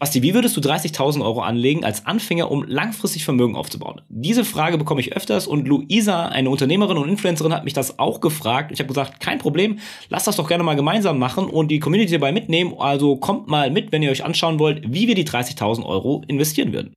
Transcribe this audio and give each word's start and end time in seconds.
Basti, 0.00 0.22
wie 0.22 0.32
würdest 0.32 0.56
du 0.56 0.62
30.000 0.62 1.22
Euro 1.22 1.42
anlegen 1.42 1.84
als 1.84 2.06
Anfänger, 2.06 2.50
um 2.50 2.64
langfristig 2.66 3.22
Vermögen 3.22 3.54
aufzubauen? 3.54 4.00
Diese 4.08 4.46
Frage 4.46 4.78
bekomme 4.78 5.02
ich 5.02 5.14
öfters 5.14 5.46
und 5.46 5.68
Luisa, 5.68 6.24
eine 6.24 6.48
Unternehmerin 6.48 6.96
und 6.96 7.10
Influencerin, 7.10 7.52
hat 7.52 7.64
mich 7.64 7.74
das 7.74 7.98
auch 7.98 8.22
gefragt. 8.22 8.72
Ich 8.72 8.78
habe 8.78 8.88
gesagt, 8.88 9.20
kein 9.20 9.36
Problem, 9.36 9.78
lasst 10.08 10.26
das 10.26 10.36
doch 10.36 10.48
gerne 10.48 10.64
mal 10.64 10.74
gemeinsam 10.74 11.18
machen 11.18 11.44
und 11.44 11.70
die 11.70 11.80
Community 11.80 12.12
dabei 12.12 12.32
mitnehmen. 12.32 12.72
Also 12.78 13.16
kommt 13.16 13.48
mal 13.48 13.70
mit, 13.70 13.92
wenn 13.92 14.02
ihr 14.02 14.10
euch 14.10 14.24
anschauen 14.24 14.58
wollt, 14.58 14.90
wie 14.90 15.06
wir 15.06 15.14
die 15.14 15.26
30.000 15.26 15.84
Euro 15.84 16.24
investieren 16.28 16.72
würden. 16.72 16.94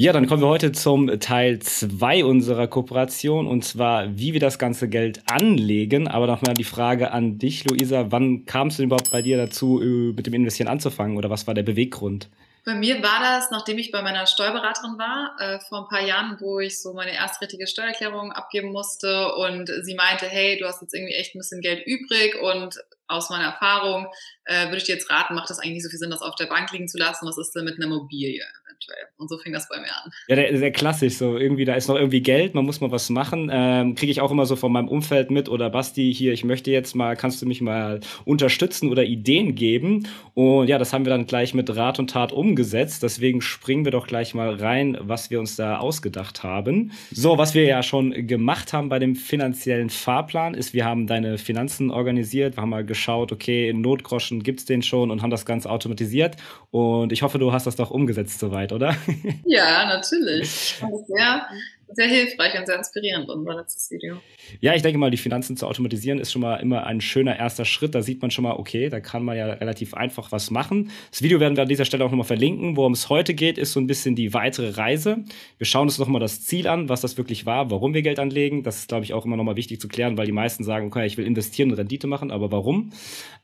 Ja, 0.00 0.12
dann 0.12 0.28
kommen 0.28 0.40
wir 0.40 0.48
heute 0.48 0.70
zum 0.70 1.18
Teil 1.18 1.58
2 1.58 2.24
unserer 2.24 2.68
Kooperation 2.68 3.48
und 3.48 3.64
zwar, 3.64 4.16
wie 4.16 4.32
wir 4.32 4.38
das 4.38 4.60
ganze 4.60 4.88
Geld 4.88 5.22
anlegen. 5.28 6.06
Aber 6.06 6.28
nochmal 6.28 6.54
die 6.54 6.62
Frage 6.62 7.10
an 7.10 7.38
dich, 7.38 7.64
Luisa, 7.64 8.12
wann 8.12 8.46
kamst 8.46 8.78
du 8.78 8.84
überhaupt 8.84 9.10
bei 9.10 9.22
dir 9.22 9.36
dazu, 9.36 9.82
äh, 9.82 10.12
mit 10.12 10.24
dem 10.24 10.34
Investieren 10.34 10.68
anzufangen 10.68 11.16
oder 11.16 11.30
was 11.30 11.48
war 11.48 11.54
der 11.54 11.64
Beweggrund? 11.64 12.28
Bei 12.64 12.76
mir 12.76 13.02
war 13.02 13.18
das, 13.18 13.50
nachdem 13.50 13.78
ich 13.78 13.90
bei 13.90 14.00
meiner 14.02 14.26
Steuerberaterin 14.26 14.98
war, 14.98 15.34
äh, 15.40 15.58
vor 15.68 15.80
ein 15.80 15.88
paar 15.88 16.06
Jahren, 16.06 16.36
wo 16.38 16.60
ich 16.60 16.80
so 16.80 16.92
meine 16.92 17.14
erste 17.14 17.40
richtige 17.40 17.66
Steuererklärung 17.66 18.30
abgeben 18.30 18.70
musste 18.70 19.34
und 19.34 19.68
sie 19.82 19.96
meinte, 19.96 20.26
hey, 20.26 20.56
du 20.60 20.66
hast 20.68 20.80
jetzt 20.80 20.94
irgendwie 20.94 21.14
echt 21.14 21.34
ein 21.34 21.38
bisschen 21.38 21.60
Geld 21.60 21.84
übrig 21.84 22.40
und 22.40 22.76
aus 23.08 23.30
meiner 23.30 23.46
Erfahrung 23.46 24.06
äh, 24.44 24.66
würde 24.66 24.76
ich 24.76 24.84
dir 24.84 24.94
jetzt 24.94 25.10
raten, 25.10 25.34
macht 25.34 25.50
das 25.50 25.58
eigentlich 25.58 25.74
nicht 25.74 25.84
so 25.84 25.90
viel 25.90 25.98
Sinn, 25.98 26.10
das 26.10 26.22
auf 26.22 26.36
der 26.36 26.46
Bank 26.46 26.70
liegen 26.70 26.86
zu 26.86 26.98
lassen. 26.98 27.26
Was 27.26 27.38
ist 27.38 27.50
denn 27.56 27.64
mit 27.64 27.78
einer 27.78 27.86
Immobilie? 27.86 28.44
Eventuell. 28.78 29.06
Und 29.16 29.28
so 29.28 29.38
fing 29.38 29.52
das 29.52 29.68
bei 29.68 29.78
mir 29.78 29.88
an. 29.88 30.10
Ja, 30.28 30.36
der, 30.36 30.56
sehr 30.56 30.72
klassisch. 30.72 31.14
So 31.14 31.36
irgendwie, 31.36 31.64
da 31.64 31.74
ist 31.74 31.88
noch 31.88 31.96
irgendwie 31.96 32.20
Geld, 32.20 32.54
man 32.54 32.64
muss 32.64 32.80
mal 32.80 32.90
was 32.90 33.10
machen. 33.10 33.50
Ähm, 33.52 33.94
Kriege 33.94 34.12
ich 34.12 34.20
auch 34.20 34.30
immer 34.30 34.46
so 34.46 34.56
von 34.56 34.72
meinem 34.72 34.88
Umfeld 34.88 35.30
mit 35.30 35.48
oder 35.48 35.70
Basti, 35.70 36.12
hier, 36.14 36.32
ich 36.32 36.44
möchte 36.44 36.70
jetzt 36.70 36.94
mal, 36.94 37.16
kannst 37.16 37.42
du 37.42 37.46
mich 37.46 37.60
mal 37.60 38.00
unterstützen 38.24 38.90
oder 38.90 39.04
Ideen 39.04 39.54
geben? 39.54 40.06
Und 40.34 40.68
ja, 40.68 40.78
das 40.78 40.92
haben 40.92 41.04
wir 41.04 41.10
dann 41.10 41.26
gleich 41.26 41.54
mit 41.54 41.74
Rat 41.74 41.98
und 41.98 42.10
Tat 42.10 42.32
umgesetzt. 42.32 43.02
Deswegen 43.02 43.40
springen 43.40 43.84
wir 43.84 43.92
doch 43.92 44.06
gleich 44.06 44.34
mal 44.34 44.54
rein, 44.54 44.96
was 45.00 45.30
wir 45.30 45.40
uns 45.40 45.56
da 45.56 45.78
ausgedacht 45.78 46.42
haben. 46.42 46.92
So, 47.10 47.38
was 47.38 47.54
wir 47.54 47.64
ja 47.64 47.82
schon 47.82 48.26
gemacht 48.26 48.72
haben 48.72 48.88
bei 48.88 48.98
dem 48.98 49.16
finanziellen 49.16 49.90
Fahrplan, 49.90 50.54
ist, 50.54 50.72
wir 50.72 50.84
haben 50.84 51.06
deine 51.06 51.38
Finanzen 51.38 51.90
organisiert. 51.90 52.56
Wir 52.56 52.62
haben 52.62 52.70
mal 52.70 52.84
geschaut, 52.84 53.32
okay, 53.32 53.72
Notgroschen 53.72 54.42
gibt 54.42 54.60
es 54.60 54.66
den 54.66 54.82
schon 54.82 55.10
und 55.10 55.22
haben 55.22 55.30
das 55.30 55.46
Ganze 55.46 55.70
automatisiert. 55.70 56.36
Und 56.70 57.12
ich 57.12 57.22
hoffe, 57.22 57.38
du 57.38 57.52
hast 57.52 57.66
das 57.66 57.76
doch 57.76 57.90
umgesetzt 57.90 58.38
soweit. 58.38 58.67
Zeit, 58.68 58.72
oder? 58.72 58.96
Ja, 59.44 59.86
natürlich. 59.86 60.76
Sehr, 61.06 61.48
sehr 61.92 62.06
hilfreich 62.06 62.58
und 62.58 62.66
sehr 62.66 62.76
inspirierend, 62.76 63.28
unser 63.28 63.54
letztes 63.54 63.90
Video. 63.90 64.16
Ja, 64.60 64.74
ich 64.74 64.82
denke 64.82 64.98
mal, 64.98 65.10
die 65.10 65.16
Finanzen 65.16 65.56
zu 65.56 65.66
automatisieren 65.66 66.18
ist 66.18 66.32
schon 66.32 66.42
mal 66.42 66.56
immer 66.56 66.86
ein 66.86 67.00
schöner 67.00 67.38
erster 67.38 67.64
Schritt. 67.64 67.94
Da 67.94 68.02
sieht 68.02 68.20
man 68.22 68.30
schon 68.30 68.44
mal, 68.44 68.52
okay, 68.52 68.88
da 68.88 69.00
kann 69.00 69.24
man 69.24 69.36
ja 69.36 69.46
relativ 69.46 69.94
einfach 69.94 70.32
was 70.32 70.50
machen. 70.50 70.90
Das 71.10 71.22
Video 71.22 71.40
werden 71.40 71.56
wir 71.56 71.62
an 71.62 71.68
dieser 71.68 71.84
Stelle 71.84 72.04
auch 72.04 72.10
nochmal 72.10 72.26
verlinken. 72.26 72.76
Worum 72.76 72.92
es 72.92 73.08
heute 73.08 73.34
geht, 73.34 73.58
ist 73.58 73.72
so 73.72 73.80
ein 73.80 73.86
bisschen 73.86 74.14
die 74.14 74.34
weitere 74.34 74.70
Reise. 74.70 75.24
Wir 75.56 75.66
schauen 75.66 75.88
uns 75.88 75.98
nochmal 75.98 76.20
das 76.20 76.44
Ziel 76.44 76.68
an, 76.68 76.88
was 76.88 77.00
das 77.00 77.16
wirklich 77.16 77.46
war, 77.46 77.70
warum 77.70 77.94
wir 77.94 78.02
Geld 78.02 78.18
anlegen. 78.18 78.62
Das 78.62 78.78
ist, 78.78 78.88
glaube 78.88 79.04
ich, 79.04 79.14
auch 79.14 79.24
immer 79.24 79.36
nochmal 79.36 79.56
wichtig 79.56 79.80
zu 79.80 79.88
klären, 79.88 80.16
weil 80.18 80.26
die 80.26 80.32
meisten 80.32 80.64
sagen, 80.64 80.86
okay, 80.86 81.06
ich 81.06 81.16
will 81.16 81.26
investieren 81.26 81.70
und 81.70 81.78
Rendite 81.78 82.06
machen, 82.06 82.30
aber 82.30 82.52
warum? 82.52 82.90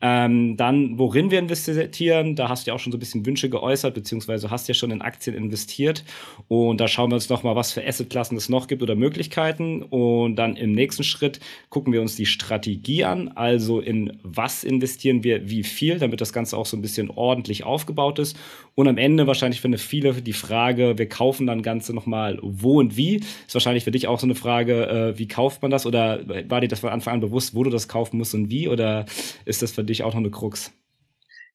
Ähm, 0.01 0.56
dann, 0.56 0.98
worin 0.98 1.31
wir 1.31 1.39
investieren, 1.39 2.36
da 2.36 2.48
hast 2.48 2.67
du 2.67 2.70
ja 2.70 2.75
auch 2.75 2.79
schon 2.79 2.92
so 2.92 2.98
ein 2.98 3.01
bisschen 3.01 3.25
Wünsche 3.25 3.48
geäußert, 3.48 3.95
beziehungsweise 3.95 4.51
hast 4.51 4.69
ja 4.69 4.75
schon 4.75 4.91
in 4.91 5.01
Aktien 5.01 5.34
investiert. 5.34 6.05
Und 6.48 6.81
da 6.81 6.89
schauen 6.89 7.11
wir 7.11 7.14
uns 7.14 7.29
nochmal, 7.29 7.56
was 7.56 7.73
für 7.73 7.86
Assetklassen 7.86 8.33
es 8.36 8.48
noch 8.48 8.68
gibt 8.68 8.82
oder 8.82 8.94
Möglichkeiten. 8.94 9.82
Und 9.82 10.36
dann 10.36 10.56
im 10.56 10.72
nächsten 10.72 10.94
nächsten 10.94 11.02
Schritt 11.02 11.40
gucken 11.70 11.92
wir 11.92 12.00
uns 12.00 12.14
die 12.16 12.27
Strategie 12.27 13.04
an, 13.04 13.28
also 13.28 13.80
in 13.80 14.18
was 14.22 14.64
investieren 14.64 15.24
wir 15.24 15.48
wie 15.48 15.62
viel, 15.62 15.98
damit 15.98 16.20
das 16.20 16.32
Ganze 16.32 16.56
auch 16.56 16.66
so 16.66 16.77
ein 16.77 16.82
bisschen 16.82 17.10
ordentlich 17.10 17.64
aufgebaut 17.64 18.18
ist. 18.18 18.36
Und 18.74 18.86
am 18.86 18.98
Ende 18.98 19.27
wahrscheinlich 19.27 19.60
für 19.60 19.78
viele 19.78 20.12
die 20.14 20.32
Frage, 20.32 20.98
wir 20.98 21.08
kaufen 21.08 21.46
dann 21.46 21.62
Ganze 21.62 21.94
nochmal 21.94 22.39
wo 22.42 22.78
und 22.78 22.96
wie. 22.96 23.17
Ist 23.17 23.55
wahrscheinlich 23.55 23.84
für 23.84 23.90
dich 23.90 24.06
auch 24.06 24.20
so 24.20 24.27
eine 24.27 24.34
Frage, 24.34 24.86
äh, 24.89 25.18
wie 25.18 25.27
kauft 25.28 25.62
man 25.62 25.70
das? 25.70 25.86
Oder 25.86 26.20
war 26.48 26.61
dir 26.61 26.68
das 26.68 26.80
von 26.80 26.90
Anfang 26.90 27.14
an 27.14 27.20
bewusst, 27.20 27.55
wo 27.55 27.64
du 27.64 27.70
das 27.70 27.89
kaufen 27.89 28.18
musst 28.18 28.34
und 28.34 28.50
wie? 28.50 28.68
Oder 28.68 29.06
ist 29.44 29.62
das 29.62 29.73
für 29.73 29.84
dich 29.84 30.02
auch 30.02 30.12
noch 30.12 30.20
eine 30.20 30.30
Krux? 30.30 30.73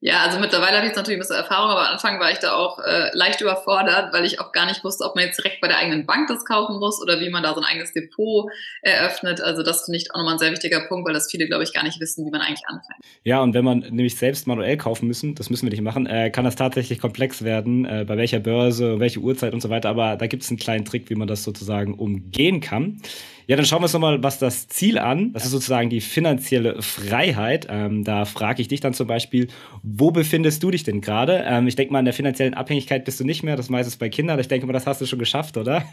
Ja, 0.02 0.22
also 0.24 0.40
mittlerweile 0.40 0.78
habe 0.78 0.86
ich 0.86 0.92
jetzt 0.92 0.96
natürlich 0.96 1.18
ein 1.18 1.20
bisschen 1.20 1.36
Erfahrung, 1.36 1.72
aber 1.72 1.88
am 1.88 1.94
Anfang 1.94 2.22
war 2.22 2.32
ich 2.32 2.40
da 2.40 2.54
auch 2.54 2.80
äh, 2.80 3.10
leicht 3.12 3.42
überfordert, 3.42 4.14
weil 4.14 4.24
ich 4.24 4.40
auch 4.40 4.54
gar 4.54 4.66
nicht 4.66 4.82
wusste, 4.86 5.04
ob 5.04 5.16
man 5.16 5.26
jetzt 5.26 5.38
direkt 5.38 5.60
bei 5.60 5.68
der 5.68 5.78
eigenen 5.78 6.06
Bank 6.06 6.28
das 6.30 6.46
kaufen 6.46 6.80
muss 6.80 7.02
oder 7.02 7.20
wie 7.20 7.30
man 7.30 7.44
da 7.44 7.54
so 7.54 7.60
ein 7.60 7.66
eigenes 7.66 7.92
Depot 7.92 8.50
eröffnet. 8.82 9.42
Also 9.42 9.62
das 9.62 9.84
finde 9.84 9.98
ich 9.98 10.14
auch 10.14 10.20
nochmal 10.20 10.36
ein 10.36 10.40
sehr 10.40 10.52
wichtiger 10.52 10.80
Punkt, 10.88 11.06
weil 11.06 11.14
das 11.14 11.30
viele, 11.30 11.48
glaube 11.48 11.64
ich, 11.64 11.74
gar 11.74 11.84
nicht 11.84 12.00
wissen, 12.00 12.26
wie 12.26 12.32
man 12.32 12.40
eigentlich 12.40 12.66
anfängt. 12.68 13.00
Ja, 13.26 13.42
und 13.42 13.54
wenn 13.54 13.66
man 13.66 13.80
nämlich 13.80 14.18
selbst 14.18 14.48
manuell 14.48 14.78
kaufen 14.78 15.06
müssen, 15.06 15.36
das 15.36 15.50
müssen 15.50 15.66
wir 15.66 15.72
nicht 15.72 15.82
machen, 15.82 16.06
äh, 16.06 16.30
kann 16.30 16.46
das 16.46 16.56
tatsächlich 16.56 17.00
komplex 17.00 17.44
werden, 17.44 17.84
äh, 17.84 18.06
bei 18.08 18.16
welcher 18.16 18.40
Börse, 18.40 19.02
welche 19.02 19.20
Uhrzeit 19.20 19.54
und 19.54 19.60
so 19.60 19.70
weiter. 19.70 19.90
Aber 19.90 20.16
da 20.16 20.28
gibt 20.28 20.44
es 20.44 20.50
einen 20.50 20.60
kleinen 20.60 20.86
Trick, 20.86 21.10
wie 21.10 21.16
man 21.16 21.28
das 21.28 21.44
sozusagen 21.44 21.94
umgehen 21.94 22.62
kann. 22.62 23.02
Ja, 23.50 23.56
dann 23.56 23.66
schauen 23.66 23.80
wir 23.80 23.86
uns 23.86 23.94
nochmal, 23.94 24.22
was 24.22 24.38
das 24.38 24.68
Ziel 24.68 25.00
an. 25.00 25.34
Das 25.34 25.44
ist 25.44 25.50
sozusagen 25.50 25.90
die 25.90 26.02
finanzielle 26.02 26.84
Freiheit. 26.84 27.66
Ähm, 27.68 28.04
da 28.04 28.26
frage 28.26 28.62
ich 28.62 28.68
dich 28.68 28.80
dann 28.80 28.94
zum 28.94 29.08
Beispiel, 29.08 29.48
wo 29.82 30.12
befindest 30.12 30.62
du 30.62 30.70
dich 30.70 30.84
denn 30.84 31.02
gerade? 31.02 31.44
Ähm, 31.48 31.66
ich 31.66 31.76
denke 31.76 31.92
mal, 31.92 31.98
in 31.98 32.06
der 32.06 32.14
finanziellen 32.14 32.54
Abhängigkeit 32.54 33.06
bist 33.06 33.20
du 33.20 33.24
nicht 33.24 33.42
mehr. 33.42 33.56
Das 33.56 33.70
meistens 33.70 33.98
bei 33.98 34.08
Kindern. 34.08 34.40
Ich 34.40 34.50
denke 34.50 34.68
mal, 34.68 34.74
das 34.74 34.86
hast 34.86 35.02
du 35.02 35.08
schon 35.08 35.18
geschafft, 35.18 35.58
oder? 35.58 35.84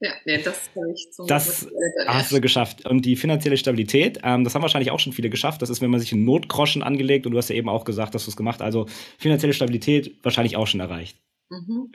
Ja, 0.00 0.12
ja 0.24 0.38
das 0.38 0.70
habe 0.74 0.92
ich 0.94 1.12
zum 1.12 1.26
Das 1.26 1.68
hast 2.06 2.32
du 2.32 2.40
geschafft. 2.40 2.86
Und 2.88 3.04
die 3.04 3.16
finanzielle 3.16 3.58
Stabilität, 3.58 4.20
ähm, 4.24 4.42
das 4.42 4.54
haben 4.54 4.62
wahrscheinlich 4.62 4.90
auch 4.90 4.98
schon 4.98 5.12
viele 5.12 5.28
geschafft. 5.28 5.60
Das 5.60 5.68
ist, 5.68 5.82
wenn 5.82 5.90
man 5.90 6.00
sich 6.00 6.14
einen 6.14 6.24
Notgroschen 6.24 6.82
angelegt 6.82 7.26
und 7.26 7.32
du 7.32 7.38
hast 7.38 7.50
ja 7.50 7.56
eben 7.56 7.68
auch 7.68 7.84
gesagt, 7.84 8.14
dass 8.14 8.24
du 8.24 8.30
es 8.30 8.36
gemacht. 8.36 8.62
Also 8.62 8.86
finanzielle 9.18 9.52
Stabilität 9.52 10.14
wahrscheinlich 10.22 10.56
auch 10.56 10.66
schon 10.66 10.80
erreicht. 10.80 11.18
Mhm. 11.50 11.92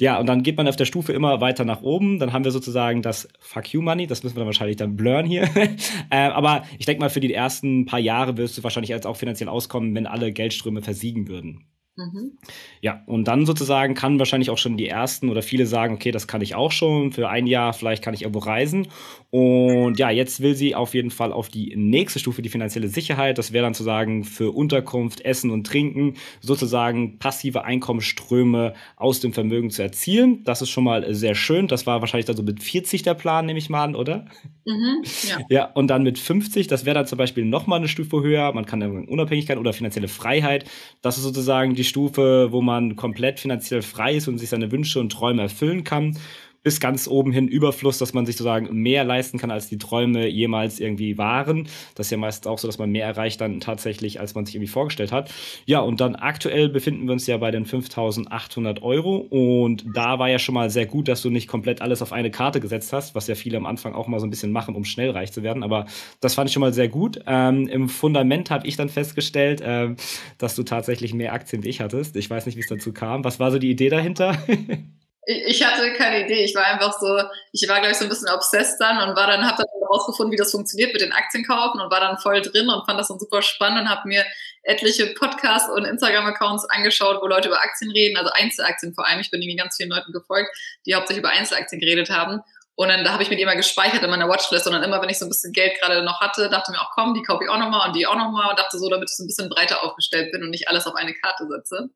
Ja, 0.00 0.18
und 0.18 0.26
dann 0.26 0.42
geht 0.42 0.56
man 0.56 0.66
auf 0.66 0.76
der 0.76 0.86
Stufe 0.86 1.12
immer 1.12 1.40
weiter 1.40 1.64
nach 1.64 1.82
oben. 1.82 2.18
Dann 2.18 2.32
haben 2.32 2.44
wir 2.44 2.52
sozusagen 2.52 3.02
das 3.02 3.28
Fuck 3.38 3.72
You 3.72 3.82
Money. 3.82 4.06
Das 4.06 4.22
müssen 4.22 4.36
wir 4.36 4.40
dann 4.40 4.46
wahrscheinlich 4.46 4.76
dann 4.76 4.96
blurren 4.96 5.26
hier. 5.26 5.42
äh, 6.10 6.16
aber 6.16 6.64
ich 6.78 6.86
denke 6.86 7.00
mal, 7.00 7.10
für 7.10 7.20
die 7.20 7.32
ersten 7.32 7.84
paar 7.84 7.98
Jahre 7.98 8.36
wirst 8.36 8.56
du 8.56 8.62
wahrscheinlich 8.62 8.90
jetzt 8.90 9.06
auch 9.06 9.16
finanziell 9.16 9.48
auskommen, 9.48 9.94
wenn 9.94 10.06
alle 10.06 10.32
Geldströme 10.32 10.80
versiegen 10.80 11.28
würden. 11.28 11.66
Mhm. 12.00 12.32
Ja, 12.80 13.02
und 13.06 13.28
dann 13.28 13.44
sozusagen 13.44 13.94
kann 13.94 14.18
wahrscheinlich 14.18 14.48
auch 14.48 14.58
schon 14.58 14.78
die 14.78 14.88
ersten 14.88 15.28
oder 15.28 15.42
viele 15.42 15.66
sagen, 15.66 15.94
okay, 15.94 16.10
das 16.10 16.26
kann 16.26 16.40
ich 16.40 16.54
auch 16.54 16.72
schon 16.72 17.12
für 17.12 17.28
ein 17.28 17.46
Jahr, 17.46 17.74
vielleicht 17.74 18.02
kann 18.02 18.14
ich 18.14 18.22
irgendwo 18.22 18.38
reisen. 18.38 18.88
Und 19.30 19.98
ja, 19.98 20.10
jetzt 20.10 20.40
will 20.40 20.54
sie 20.54 20.74
auf 20.74 20.94
jeden 20.94 21.10
Fall 21.10 21.32
auf 21.32 21.48
die 21.48 21.74
nächste 21.76 22.18
Stufe, 22.18 22.42
die 22.42 22.48
finanzielle 22.48 22.88
Sicherheit. 22.88 23.38
Das 23.38 23.52
wäre 23.52 23.64
dann 23.64 23.74
zu 23.74 23.84
sagen 23.84 24.24
für 24.24 24.50
Unterkunft, 24.52 25.20
Essen 25.20 25.50
und 25.50 25.66
Trinken, 25.66 26.14
sozusagen 26.40 27.18
passive 27.18 27.64
Einkommensströme 27.64 28.74
aus 28.96 29.20
dem 29.20 29.32
Vermögen 29.32 29.70
zu 29.70 29.82
erzielen. 29.82 30.42
Das 30.44 30.62
ist 30.62 30.70
schon 30.70 30.84
mal 30.84 31.14
sehr 31.14 31.34
schön. 31.34 31.68
Das 31.68 31.86
war 31.86 32.00
wahrscheinlich 32.00 32.26
dann 32.26 32.36
so 32.36 32.42
mit 32.42 32.62
40 32.62 33.02
der 33.02 33.14
Plan, 33.14 33.46
nehme 33.46 33.58
ich 33.58 33.68
mal 33.68 33.84
an, 33.84 33.94
oder? 33.94 34.24
Mhm, 34.64 35.02
ja. 35.28 35.38
ja, 35.48 35.64
und 35.66 35.88
dann 35.88 36.02
mit 36.02 36.18
50, 36.18 36.66
das 36.66 36.84
wäre 36.84 36.94
dann 36.94 37.06
zum 37.06 37.18
Beispiel 37.18 37.44
nochmal 37.44 37.78
eine 37.78 37.88
Stufe 37.88 38.22
höher. 38.22 38.52
Man 38.52 38.66
kann 38.66 38.80
dann 38.80 39.04
Unabhängigkeit 39.04 39.58
oder 39.58 39.72
finanzielle 39.72 40.08
Freiheit. 40.08 40.64
Das 41.02 41.18
ist 41.18 41.24
sozusagen 41.24 41.74
die 41.74 41.84
Stufe, 41.90 42.48
wo 42.50 42.62
man 42.62 42.96
komplett 42.96 43.38
finanziell 43.38 43.82
frei 43.82 44.14
ist 44.14 44.28
und 44.28 44.38
sich 44.38 44.48
seine 44.48 44.72
Wünsche 44.72 44.98
und 45.00 45.12
Träume 45.12 45.42
erfüllen 45.42 45.84
kann 45.84 46.16
bis 46.62 46.80
ganz 46.80 47.08
oben 47.08 47.32
hin 47.32 47.48
Überfluss, 47.48 47.98
dass 47.98 48.12
man 48.12 48.26
sich 48.26 48.36
sozusagen 48.36 48.74
mehr 48.74 49.04
leisten 49.04 49.38
kann, 49.38 49.50
als 49.50 49.68
die 49.68 49.78
Träume 49.78 50.28
jemals 50.28 50.80
irgendwie 50.80 51.16
waren. 51.18 51.68
Das 51.94 52.06
ist 52.06 52.10
ja 52.10 52.18
meistens 52.18 52.46
auch 52.46 52.58
so, 52.58 52.68
dass 52.68 52.78
man 52.78 52.90
mehr 52.90 53.06
erreicht 53.06 53.40
dann 53.40 53.60
tatsächlich, 53.60 54.20
als 54.20 54.34
man 54.34 54.44
sich 54.44 54.54
irgendwie 54.54 54.70
vorgestellt 54.70 55.12
hat. 55.12 55.32
Ja, 55.66 55.80
und 55.80 56.00
dann 56.00 56.16
aktuell 56.16 56.68
befinden 56.68 57.06
wir 57.06 57.12
uns 57.12 57.26
ja 57.26 57.36
bei 57.38 57.50
den 57.50 57.64
5800 57.64 58.82
Euro 58.82 59.16
und 59.16 59.84
da 59.94 60.18
war 60.18 60.28
ja 60.28 60.38
schon 60.38 60.54
mal 60.54 60.70
sehr 60.70 60.86
gut, 60.86 61.08
dass 61.08 61.22
du 61.22 61.30
nicht 61.30 61.48
komplett 61.48 61.80
alles 61.80 62.02
auf 62.02 62.12
eine 62.12 62.30
Karte 62.30 62.60
gesetzt 62.60 62.92
hast, 62.92 63.14
was 63.14 63.26
ja 63.26 63.34
viele 63.34 63.56
am 63.56 63.66
Anfang 63.66 63.94
auch 63.94 64.06
mal 64.06 64.20
so 64.20 64.26
ein 64.26 64.30
bisschen 64.30 64.52
machen, 64.52 64.74
um 64.74 64.84
schnell 64.84 65.10
reich 65.10 65.32
zu 65.32 65.42
werden. 65.42 65.62
Aber 65.62 65.86
das 66.20 66.34
fand 66.34 66.48
ich 66.48 66.54
schon 66.54 66.60
mal 66.60 66.74
sehr 66.74 66.88
gut. 66.88 67.20
Ähm, 67.26 67.68
Im 67.68 67.88
Fundament 67.88 68.50
habe 68.50 68.66
ich 68.66 68.76
dann 68.76 68.88
festgestellt, 68.88 69.62
ähm, 69.64 69.96
dass 70.38 70.54
du 70.54 70.62
tatsächlich 70.62 71.14
mehr 71.14 71.32
Aktien 71.32 71.62
wie 71.62 71.68
ich 71.68 71.80
hattest. 71.80 72.16
Ich 72.16 72.28
weiß 72.28 72.46
nicht, 72.46 72.56
wie 72.56 72.60
es 72.60 72.68
dazu 72.68 72.92
kam. 72.92 73.24
Was 73.24 73.40
war 73.40 73.50
so 73.50 73.58
die 73.58 73.70
Idee 73.70 73.88
dahinter? 73.88 74.36
ich 75.30 75.64
hatte 75.64 75.92
keine 75.94 76.24
Idee. 76.24 76.44
Ich 76.44 76.54
war 76.54 76.64
einfach 76.64 76.98
so, 76.98 77.22
ich 77.52 77.68
war, 77.68 77.78
glaube 77.78 77.92
ich, 77.92 77.98
so 77.98 78.04
ein 78.04 78.08
bisschen 78.08 78.28
obsessed 78.28 78.80
dann 78.80 79.08
und 79.08 79.16
war 79.16 79.26
dann, 79.26 79.46
habe 79.46 79.58
dann 79.58 79.80
herausgefunden, 79.80 80.32
wie 80.32 80.36
das 80.36 80.50
funktioniert 80.50 80.92
mit 80.92 81.02
den 81.02 81.12
Aktien 81.12 81.44
kaufen 81.44 81.80
und 81.80 81.90
war 81.90 82.00
dann 82.00 82.18
voll 82.18 82.42
drin 82.42 82.68
und 82.68 82.84
fand 82.86 82.98
das 82.98 83.08
dann 83.08 83.18
super 83.18 83.42
spannend 83.42 83.82
und 83.82 83.88
habe 83.88 84.08
mir 84.08 84.24
etliche 84.62 85.06
Podcasts 85.14 85.70
und 85.70 85.84
Instagram-Accounts 85.84 86.64
angeschaut, 86.66 87.22
wo 87.22 87.26
Leute 87.26 87.48
über 87.48 87.60
Aktien 87.60 87.90
reden, 87.90 88.16
also 88.16 88.30
Einzelaktien 88.32 88.94
vor 88.94 89.06
allem. 89.06 89.20
Ich 89.20 89.30
bin 89.30 89.40
irgendwie 89.40 89.56
ganz 89.56 89.76
vielen 89.76 89.90
Leuten 89.90 90.12
gefolgt, 90.12 90.50
die 90.86 90.94
hauptsächlich 90.94 91.24
über 91.24 91.30
Einzelaktien 91.30 91.80
geredet 91.80 92.10
haben. 92.10 92.40
Und 92.74 92.88
dann 92.88 93.04
da 93.04 93.12
habe 93.12 93.22
ich 93.22 93.30
mir 93.30 93.36
die 93.36 93.42
immer 93.42 93.56
gespeichert 93.56 94.02
in 94.02 94.10
meiner 94.10 94.28
Watchlist 94.28 94.66
und 94.66 94.72
dann 94.72 94.82
immer, 94.82 95.02
wenn 95.02 95.10
ich 95.10 95.18
so 95.18 95.26
ein 95.26 95.28
bisschen 95.28 95.52
Geld 95.52 95.78
gerade 95.78 96.02
noch 96.02 96.20
hatte, 96.20 96.48
dachte 96.48 96.72
mir 96.72 96.80
auch, 96.80 96.90
komm, 96.94 97.14
die 97.14 97.22
kaufe 97.22 97.44
ich 97.44 97.50
auch 97.50 97.58
nochmal 97.58 97.88
und 97.88 97.94
die 97.94 98.06
auch 98.06 98.16
nochmal 98.16 98.50
und 98.50 98.58
dachte 98.58 98.78
so, 98.78 98.88
damit 98.88 99.10
ich 99.10 99.16
so 99.16 99.22
ein 99.22 99.26
bisschen 99.26 99.50
breiter 99.50 99.84
aufgestellt 99.84 100.32
bin 100.32 100.42
und 100.42 100.50
nicht 100.50 100.68
alles 100.68 100.86
auf 100.86 100.94
eine 100.94 101.12
Karte 101.14 101.46
setze. 101.46 101.90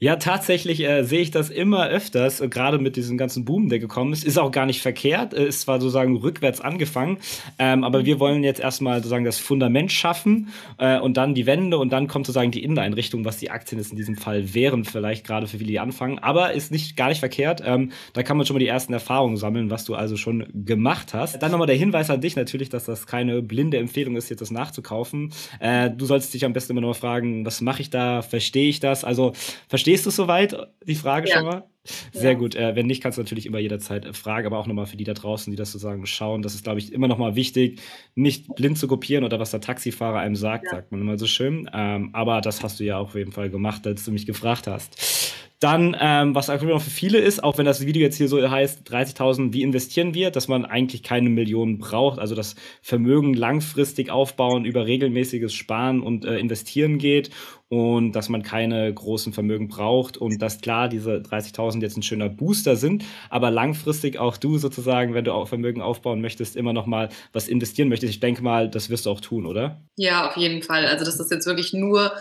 Ja, 0.00 0.14
tatsächlich 0.14 0.80
äh, 0.84 1.02
sehe 1.02 1.22
ich 1.22 1.32
das 1.32 1.50
immer 1.50 1.88
öfters, 1.88 2.40
äh, 2.40 2.48
gerade 2.48 2.78
mit 2.78 2.94
diesem 2.94 3.18
ganzen 3.18 3.44
Boom, 3.44 3.68
der 3.68 3.80
gekommen 3.80 4.12
ist. 4.12 4.22
Ist 4.22 4.38
auch 4.38 4.52
gar 4.52 4.64
nicht 4.64 4.80
verkehrt, 4.80 5.34
äh, 5.34 5.48
ist 5.48 5.62
zwar 5.62 5.80
sozusagen 5.80 6.16
rückwärts 6.16 6.60
angefangen, 6.60 7.18
ähm, 7.58 7.82
aber 7.82 8.06
wir 8.06 8.20
wollen 8.20 8.44
jetzt 8.44 8.60
erstmal 8.60 8.98
sozusagen 8.98 9.24
das 9.24 9.38
Fundament 9.38 9.90
schaffen 9.90 10.50
äh, 10.78 11.00
und 11.00 11.16
dann 11.16 11.34
die 11.34 11.46
Wände 11.46 11.78
und 11.78 11.92
dann 11.92 12.06
kommt 12.06 12.26
sozusagen 12.26 12.52
die 12.52 12.62
Inneneinrichtung, 12.62 13.24
was 13.24 13.38
die 13.38 13.50
Aktien 13.50 13.80
jetzt 13.80 13.90
in 13.90 13.96
diesem 13.96 14.16
Fall 14.16 14.54
wären, 14.54 14.84
vielleicht 14.84 15.26
gerade 15.26 15.48
für 15.48 15.58
viele, 15.58 15.70
die 15.70 15.80
anfangen. 15.80 16.20
Aber 16.20 16.52
ist 16.52 16.70
nicht 16.70 16.96
gar 16.96 17.08
nicht 17.08 17.18
verkehrt. 17.18 17.60
Ähm, 17.66 17.90
da 18.12 18.22
kann 18.22 18.36
man 18.36 18.46
schon 18.46 18.54
mal 18.54 18.60
die 18.60 18.68
ersten 18.68 18.92
Erfahrungen 18.92 19.36
sammeln, 19.36 19.68
was 19.68 19.84
du 19.84 19.96
also 19.96 20.16
schon 20.16 20.46
gemacht 20.54 21.12
hast. 21.12 21.42
Dann 21.42 21.50
nochmal 21.50 21.66
der 21.66 21.76
Hinweis 21.76 22.08
an 22.08 22.20
dich 22.20 22.36
natürlich, 22.36 22.68
dass 22.68 22.84
das 22.84 23.08
keine 23.08 23.42
blinde 23.42 23.78
Empfehlung 23.78 24.14
ist, 24.14 24.28
jetzt 24.30 24.42
das 24.42 24.52
nachzukaufen. 24.52 25.32
Äh, 25.58 25.90
du 25.90 26.06
solltest 26.06 26.32
dich 26.34 26.44
am 26.44 26.52
besten 26.52 26.70
immer 26.72 26.82
noch 26.82 26.94
fragen, 26.94 27.44
was 27.44 27.60
mache 27.60 27.82
ich 27.82 27.90
da? 27.90 28.22
Verstehe 28.22 28.68
ich 28.68 28.78
das? 28.78 29.02
Also 29.02 29.32
Verstehst 29.68 30.06
du 30.06 30.10
soweit 30.10 30.56
die 30.84 30.94
Frage 30.94 31.28
ja. 31.28 31.36
schon 31.36 31.46
mal? 31.46 31.70
Sehr 32.12 32.32
ja. 32.32 32.38
gut. 32.38 32.54
Äh, 32.54 32.76
wenn 32.76 32.86
nicht, 32.86 33.02
kannst 33.02 33.18
du 33.18 33.22
natürlich 33.22 33.46
immer 33.46 33.58
jederzeit 33.58 34.04
äh, 34.04 34.12
fragen, 34.12 34.46
aber 34.46 34.58
auch 34.58 34.66
nochmal 34.66 34.86
für 34.86 34.96
die 34.96 35.04
da 35.04 35.14
draußen, 35.14 35.50
die 35.50 35.56
das 35.56 35.72
sozusagen 35.72 36.06
schauen. 36.06 36.42
Das 36.42 36.54
ist, 36.54 36.64
glaube 36.64 36.78
ich, 36.78 36.92
immer 36.92 37.08
nochmal 37.08 37.34
wichtig, 37.34 37.80
nicht 38.14 38.54
blind 38.54 38.78
zu 38.78 38.88
kopieren 38.88 39.24
oder 39.24 39.38
was 39.38 39.50
der 39.50 39.60
Taxifahrer 39.60 40.18
einem 40.18 40.36
sagt, 40.36 40.64
ja. 40.64 40.70
sagt 40.72 40.92
man 40.92 41.00
immer 41.00 41.18
so 41.18 41.26
schön. 41.26 41.68
Ähm, 41.72 42.10
aber 42.12 42.40
das 42.40 42.62
hast 42.62 42.80
du 42.80 42.84
ja 42.84 42.98
auch 42.98 43.08
auf 43.08 43.14
jeden 43.14 43.32
Fall 43.32 43.50
gemacht, 43.50 43.86
als 43.86 44.04
du 44.04 44.12
mich 44.12 44.26
gefragt 44.26 44.66
hast. 44.66 45.36
Dann, 45.60 45.96
ähm, 45.98 46.36
was 46.36 46.50
aktuell 46.50 46.72
noch 46.72 46.82
für 46.82 46.90
viele 46.90 47.18
ist, 47.18 47.42
auch 47.42 47.58
wenn 47.58 47.64
das 47.64 47.84
Video 47.84 48.00
jetzt 48.00 48.16
hier 48.16 48.28
so 48.28 48.48
heißt, 48.48 48.88
30.000, 48.88 49.52
wie 49.52 49.62
investieren 49.62 50.14
wir, 50.14 50.30
dass 50.30 50.46
man 50.46 50.64
eigentlich 50.64 51.02
keine 51.02 51.30
Millionen 51.30 51.78
braucht, 51.78 52.20
also 52.20 52.36
das 52.36 52.54
Vermögen 52.80 53.34
langfristig 53.34 54.08
aufbauen 54.10 54.64
über 54.64 54.86
regelmäßiges 54.86 55.52
Sparen 55.52 56.00
und 56.00 56.24
äh, 56.24 56.38
Investieren 56.38 56.98
geht 56.98 57.30
und 57.66 58.12
dass 58.12 58.28
man 58.28 58.44
keine 58.44 58.92
großen 58.94 59.32
Vermögen 59.32 59.66
braucht 59.66 60.16
und 60.16 60.40
dass 60.40 60.60
klar 60.60 60.88
diese 60.88 61.16
30.000 61.16 61.77
jetzt 61.82 61.96
ein 61.96 62.02
schöner 62.02 62.28
Booster 62.28 62.76
sind, 62.76 63.04
aber 63.30 63.50
langfristig 63.50 64.18
auch 64.18 64.36
du 64.36 64.58
sozusagen, 64.58 65.14
wenn 65.14 65.24
du 65.24 65.32
auch 65.32 65.48
Vermögen 65.48 65.80
aufbauen 65.80 66.20
möchtest, 66.20 66.56
immer 66.56 66.72
noch 66.72 66.86
mal 66.86 67.08
was 67.32 67.48
investieren 67.48 67.88
möchtest. 67.88 68.12
Ich 68.12 68.20
denke 68.20 68.42
mal, 68.42 68.70
das 68.70 68.90
wirst 68.90 69.06
du 69.06 69.10
auch 69.10 69.20
tun, 69.20 69.46
oder? 69.46 69.80
Ja, 69.96 70.28
auf 70.28 70.36
jeden 70.36 70.62
Fall. 70.62 70.86
Also 70.86 71.04
das 71.04 71.18
ist 71.18 71.30
jetzt 71.30 71.46
wirklich 71.46 71.72
nur 71.72 72.12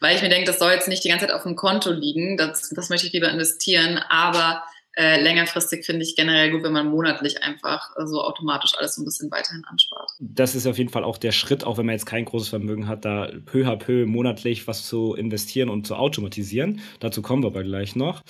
weil 0.00 0.16
ich 0.16 0.22
mir 0.22 0.28
denke, 0.28 0.46
das 0.46 0.58
soll 0.58 0.72
jetzt 0.72 0.88
nicht 0.88 1.04
die 1.04 1.08
ganze 1.08 1.26
Zeit 1.26 1.34
auf 1.34 1.44
dem 1.44 1.56
Konto 1.56 1.90
liegen. 1.90 2.36
Das, 2.36 2.68
das 2.68 2.90
möchte 2.90 3.06
ich 3.06 3.12
lieber 3.12 3.30
investieren. 3.30 3.98
Aber 4.10 4.62
äh, 4.96 5.20
längerfristig 5.20 5.84
finde 5.84 6.02
ich 6.02 6.16
generell 6.16 6.50
gut, 6.50 6.62
wenn 6.62 6.72
man 6.72 6.88
monatlich 6.88 7.42
einfach 7.42 7.94
äh, 7.96 8.06
so 8.06 8.22
automatisch 8.22 8.72
alles 8.78 8.94
so 8.94 9.02
ein 9.02 9.04
bisschen 9.04 9.30
weiterhin 9.30 9.62
anspart. 9.66 10.10
Das 10.20 10.54
ist 10.54 10.66
auf 10.66 10.78
jeden 10.78 10.88
Fall 10.88 11.04
auch 11.04 11.18
der 11.18 11.32
Schritt, 11.32 11.64
auch 11.64 11.76
wenn 11.76 11.84
man 11.84 11.94
jetzt 11.94 12.06
kein 12.06 12.24
großes 12.24 12.48
Vermögen 12.48 12.88
hat, 12.88 13.04
da 13.04 13.30
peu 13.44 13.66
à 13.66 13.76
peu 13.76 14.06
monatlich 14.06 14.66
was 14.66 14.86
zu 14.86 15.14
investieren 15.14 15.68
und 15.68 15.86
zu 15.86 15.96
automatisieren. 15.96 16.80
Dazu 17.00 17.20
kommen 17.20 17.42
wir 17.42 17.48
aber 17.48 17.62
gleich 17.62 17.94
noch. 17.94 18.22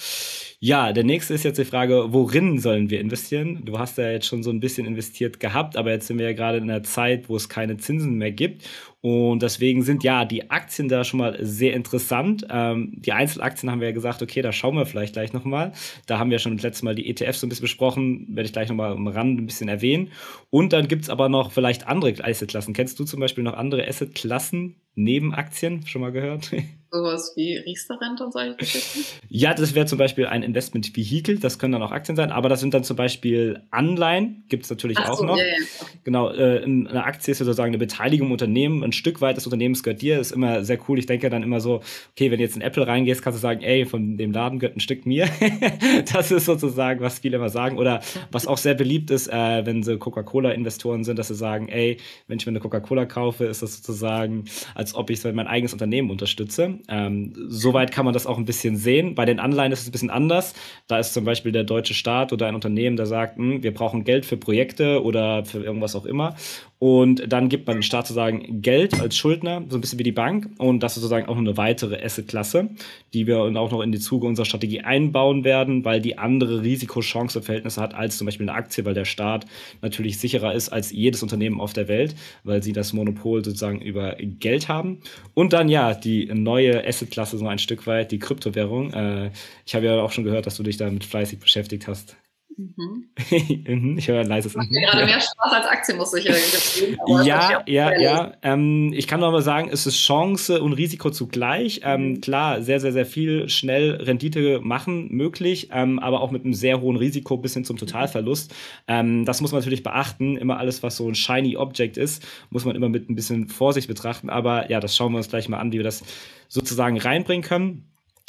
Ja, 0.59 0.93
der 0.93 1.05
nächste 1.05 1.35
ist 1.35 1.45
jetzt 1.45 1.59
die 1.59 1.65
Frage, 1.65 2.13
worin 2.13 2.59
sollen 2.59 2.91
wir 2.91 2.99
investieren? 2.99 3.65
Du 3.65 3.79
hast 3.79 3.99
ja 3.99 4.11
jetzt 4.11 4.27
schon 4.27 4.43
so 4.43 4.51
ein 4.51 4.59
bisschen 4.59 4.87
investiert 4.87 5.39
gehabt, 5.39 5.77
aber 5.77 5.93
jetzt 5.93 6.09
sind 6.09 6.19
wir 6.19 6.27
ja 6.27 6.33
gerade 6.33 6.59
in 6.59 6.65
einer 6.65 6.83
Zeit, 6.83 7.29
wo 7.29 7.37
es 7.37 7.49
keine 7.49 7.77
Zinsen 7.77 8.15
mehr 8.15 8.33
gibt. 8.33 8.65
Und 9.03 9.43
deswegen 9.43 9.83
sind 9.83 10.03
ja 10.03 10.25
die 10.25 10.51
Aktien 10.51 10.89
da 10.89 11.05
schon 11.05 11.19
mal 11.19 11.37
sehr 11.41 11.75
interessant. 11.75 12.47
Ähm, 12.51 12.93
die 12.97 13.13
Einzelaktien 13.13 13.71
haben 13.71 13.81
wir 13.81 13.89
ja 13.89 13.95
gesagt, 13.95 14.23
okay, 14.23 14.43
da 14.43 14.53
schauen 14.53 14.75
wir 14.75 14.87
vielleicht 14.87 15.13
gleich 15.13 15.33
nochmal. 15.33 15.73
Da 16.07 16.19
haben 16.19 16.31
wir 16.31 16.39
schon 16.39 16.57
das 16.57 16.65
letzte 16.65 16.85
Mal 16.85 16.95
die 16.95 17.09
ETFs 17.09 17.41
so 17.41 17.47
ein 17.47 17.51
bisschen 17.51 17.65
besprochen, 17.65 18.27
werde 18.31 18.47
ich 18.47 18.53
gleich 18.53 18.69
nochmal 18.69 18.93
am 18.93 19.07
Rand 19.07 19.41
ein 19.41 19.47
bisschen 19.47 19.69
erwähnen. 19.69 20.11
Und 20.51 20.73
dann 20.73 20.89
gibt 20.89 21.03
es 21.03 21.11
aber 21.11 21.29
noch 21.29 21.53
vielleicht 21.53 21.87
andere 21.87 22.15
Assetklassen. 22.25 22.75
Kennst 22.75 22.99
du 22.99 23.05
zum 23.05 23.21
Beispiel 23.21 23.45
noch 23.45 23.55
andere 23.55 23.87
Assetklassen 23.87 24.77
neben 24.97 25.33
Aktien? 25.33 25.87
Schon 25.87 26.03
mal 26.03 26.11
gehört? 26.11 26.51
sowas 26.91 27.33
wie 27.37 27.57
Riester-Rente 27.57 28.25
und 28.25 28.33
solche 28.33 28.57
Geschichten? 28.57 29.01
Ja, 29.29 29.55
das 29.55 29.75
wäre 29.75 29.87
zum 29.87 29.99
Beispiel 29.99 30.27
ein 30.27 30.43
Investment-Vehikel, 30.43 31.39
das 31.39 31.59
können 31.59 31.73
dann 31.73 31.83
auch 31.83 31.93
Aktien 31.93 32.17
sein, 32.17 32.31
aber 32.31 32.49
das 32.49 32.61
sind 32.61 32.75
dann 32.75 32.85
zum 32.85 32.97
Beispiel 32.97 33.63
Anleihen, 33.71 34.45
gibt 34.49 34.65
es 34.65 34.71
natürlich 34.71 34.99
Ach 34.99 35.11
auch 35.11 35.19
so, 35.19 35.25
noch. 35.25 35.37
Ja, 35.37 35.45
ja. 35.45 35.57
Genau, 36.05 36.31
äh, 36.31 36.63
eine 36.63 37.05
Aktie 37.05 37.33
ist 37.33 37.39
sozusagen 37.39 37.71
eine 37.71 37.79
Beteiligung 37.79 38.29
im 38.29 38.33
Unternehmen, 38.33 38.83
ein 38.83 38.93
Stück 38.93 39.21
weit 39.21 39.37
des 39.37 39.47
Unternehmens 39.47 39.83
gehört 39.83 40.03
dir, 40.03 40.19
ist 40.19 40.33
immer 40.33 40.65
sehr 40.65 40.79
cool. 40.89 40.99
Ich 40.99 41.07
denke 41.07 41.29
dann 41.31 41.43
immer 41.43 41.61
so, 41.61 41.83
okay, 42.13 42.31
wenn 42.31 42.39
du 42.39 42.45
jetzt 42.45 42.57
in 42.57 42.63
Apple 42.63 42.87
reingehst, 42.87 43.23
kannst 43.23 43.39
du 43.39 43.41
sagen, 43.41 43.63
ey, 43.63 43.85
von 43.85 44.17
dem 44.17 44.33
Laden 44.33 44.59
gehört 44.59 44.77
ein 44.77 44.81
Stück 44.81 45.07
mir. 45.07 45.29
das 46.13 46.31
ist 46.31 46.47
sozusagen, 46.47 47.01
was 47.01 47.19
viele 47.19 47.37
immer 47.37 47.49
sagen. 47.49 47.79
Oder 47.79 48.01
was 48.31 48.47
auch 48.47 48.59
sehr 48.59 48.75
beliebt 48.75 49.11
ist, 49.11 49.29
äh, 49.29 49.67
wenn 49.67 49.83
sie 49.83 49.99
Coca-Cola-Investoren 49.99 51.05
sind, 51.05 51.19
dass 51.19 51.29
sie 51.29 51.35
sagen, 51.35 51.69
ey, 51.69 51.99
wenn 52.29 52.39
ich 52.39 52.47
mir 52.47 52.51
eine 52.51 52.61
Coca-Cola 52.61 53.07
kaufe, 53.07 53.45
ist 53.45 53.63
das 53.63 53.77
sozusagen, 53.77 54.45
als 54.87 54.95
ob 54.95 55.11
ich 55.11 55.25
mein 55.25 55.49
eigenes 55.49 55.73
Unternehmen 55.73 56.11
unterstütze. 56.11 56.79
Ähm, 56.89 57.33
soweit 57.49 57.91
kann 57.91 58.05
man 58.05 58.15
das 58.15 58.25
auch 58.25 58.39
ein 58.39 58.45
bisschen 58.45 58.77
sehen. 58.77 59.17
Bei 59.17 59.25
den 59.25 59.41
Anleihen 59.41 59.73
ist 59.73 59.81
es 59.81 59.89
ein 59.89 59.91
bisschen 59.91 60.11
anders. 60.11 60.55
Da 60.87 61.01
ist 61.01 61.13
zum 61.13 61.25
Beispiel 61.25 61.51
der 61.51 61.65
deutsche 61.65 61.93
Staat 61.93 62.33
oder 62.33 62.47
ein 62.47 62.55
Unternehmen, 62.55 62.97
der 62.97 63.07
sagt, 63.07 63.37
hm, 63.37 63.65
wir 63.65 63.75
brauchen 63.75 64.05
Geld 64.05 64.25
für 64.27 64.37
Projekte 64.37 65.03
oder 65.03 65.45
für 65.45 65.59
irgendwas 65.59 65.97
auch 65.97 66.07
immer. 66.07 66.37
Und 66.79 67.33
dann 67.33 67.49
gibt 67.49 67.67
man 67.67 67.77
den 67.77 67.83
Staat 67.83 68.07
sozusagen 68.07 68.61
Geld 68.61 69.01
als 69.01 69.17
Schuldner, 69.17 69.65
so 69.69 69.79
ein 69.79 69.81
bisschen 69.81 69.99
wie 69.99 70.03
die 70.03 70.13
Bank. 70.13 70.51
Und 70.59 70.81
das 70.81 70.97
ist 70.97 71.03
sozusagen 71.03 71.27
auch 71.27 71.39
eine 71.39 71.57
weitere 71.57 72.05
Assetklasse, 72.05 72.69
die 73.15 73.27
wir 73.27 73.39
auch 73.39 73.51
noch 73.51 73.81
in 73.81 73.93
die 73.93 73.99
Zuge 73.99 74.27
unserer 74.27 74.45
Strategie 74.45 74.81
einbauen 74.81 75.45
werden, 75.45 75.85
weil 75.87 76.03
die 76.03 76.19
andere 76.19 76.63
Risiko-Chance-Verhältnisse 76.63 77.81
hat 77.81 77.95
als 77.95 78.19
zum 78.19 78.27
Beispiel 78.27 78.49
eine 78.49 78.59
Aktie, 78.59 78.85
weil 78.85 78.93
der 78.93 79.07
Staat 79.07 79.47
natürlich 79.81 80.19
sicherer 80.19 80.53
ist 80.55 80.69
als 80.69 80.93
jedes 80.93 81.23
Unternehmen 81.23 81.61
auf 81.61 81.73
der 81.73 81.89
Welt, 81.89 82.15
weil 82.45 82.63
sie 82.63 82.73
das 82.73 82.93
Monopol 82.93 83.43
sozusagen 83.43 83.81
über 83.81 84.17
Geld 84.19 84.69
haben. 84.69 85.01
Und 85.33 85.55
dann 85.55 85.71
ja, 85.71 85.95
die 85.95 86.27
neue 86.27 86.87
Assetklasse 86.87 87.39
so 87.39 87.47
ein 87.49 87.59
Stück 87.59 87.87
weit, 87.87 88.13
die 88.13 88.19
Kryptowährung. 88.19 88.93
Äh, 88.93 89.31
ich 89.65 89.75
habe 89.75 89.87
ja 89.87 90.01
auch 90.03 90.13
schon 90.13 90.25
gehört, 90.25 90.47
dass 90.47 90.57
du 90.57 90.63
dich 90.63 90.77
damit 90.77 91.05
fleißig 91.05 91.39
beschäftigt 91.39 91.89
hast. 91.89 92.17
Mhm. 92.59 93.11
ich 93.99 94.09
höre 94.09 94.21
ein 94.21 94.29
leises. 94.29 94.55
Macht 94.55 94.71
mir 94.71 94.81
gerade 94.81 95.05
mehr 95.05 95.21
Spaß 95.21 95.53
als 95.53 95.67
Aktien, 95.67 95.99
muss 95.99 96.15
ich 96.15 96.25
gestehen. 96.25 96.97
Ja, 97.23 97.63
ja, 97.67 97.99
ja. 97.99 98.33
Ähm, 98.43 98.95
ich 98.95 99.07
kann 99.07 99.21
noch 99.21 99.31
mal 99.31 99.43
sagen, 99.43 99.69
es 99.71 99.87
ist 99.87 99.99
Chance 99.99 100.63
und 100.63 100.73
Risiko 100.73 101.11
zugleich. 101.11 101.83
Ähm, 101.85 102.09
mhm. 102.09 102.21
Klar, 102.23 102.63
sehr, 102.63 102.81
sehr, 102.81 102.93
sehr 102.93 103.05
viel 103.05 103.51
schnell 103.51 103.97
Rendite 103.97 104.61
machen 104.63 105.09
möglich, 105.13 105.69
ähm, 105.71 105.99
aber 105.99 106.23
auch 106.23 106.31
mit 106.31 106.45
einem 106.45 106.55
sehr 106.55 106.81
hohen 106.81 106.97
Risiko 106.97 107.37
bis 107.37 107.53
hin 107.53 107.65
zum 107.65 107.77
Totalverlust. 107.77 108.55
Ähm, 108.89 109.27
das 109.27 109.43
muss 109.43 109.53
man 109.53 109.61
natürlich 109.61 109.83
beachten. 109.83 110.39
Immer 110.39 110.59
alles, 110.59 110.83
was 110.83 110.97
so 110.97 111.07
ein 111.07 111.15
shiny 111.15 111.59
Object 111.59 111.99
ist, 111.99 112.27
muss 112.49 112.65
man 112.65 112.75
immer 112.75 112.89
mit 112.89 113.11
ein 113.11 113.15
bisschen 113.17 113.49
Vorsicht 113.49 113.87
betrachten. 113.87 114.31
Aber 114.31 114.71
ja, 114.71 114.81
das 114.81 114.97
schauen 114.97 115.13
wir 115.13 115.19
uns 115.19 115.29
gleich 115.29 115.51
mal 115.51 115.59
an, 115.59 115.73
wie 115.73 115.77
wir 115.77 115.85
das 115.85 116.03
sozusagen 116.49 116.99
reinbringen 116.99 117.47
können. 117.47 117.85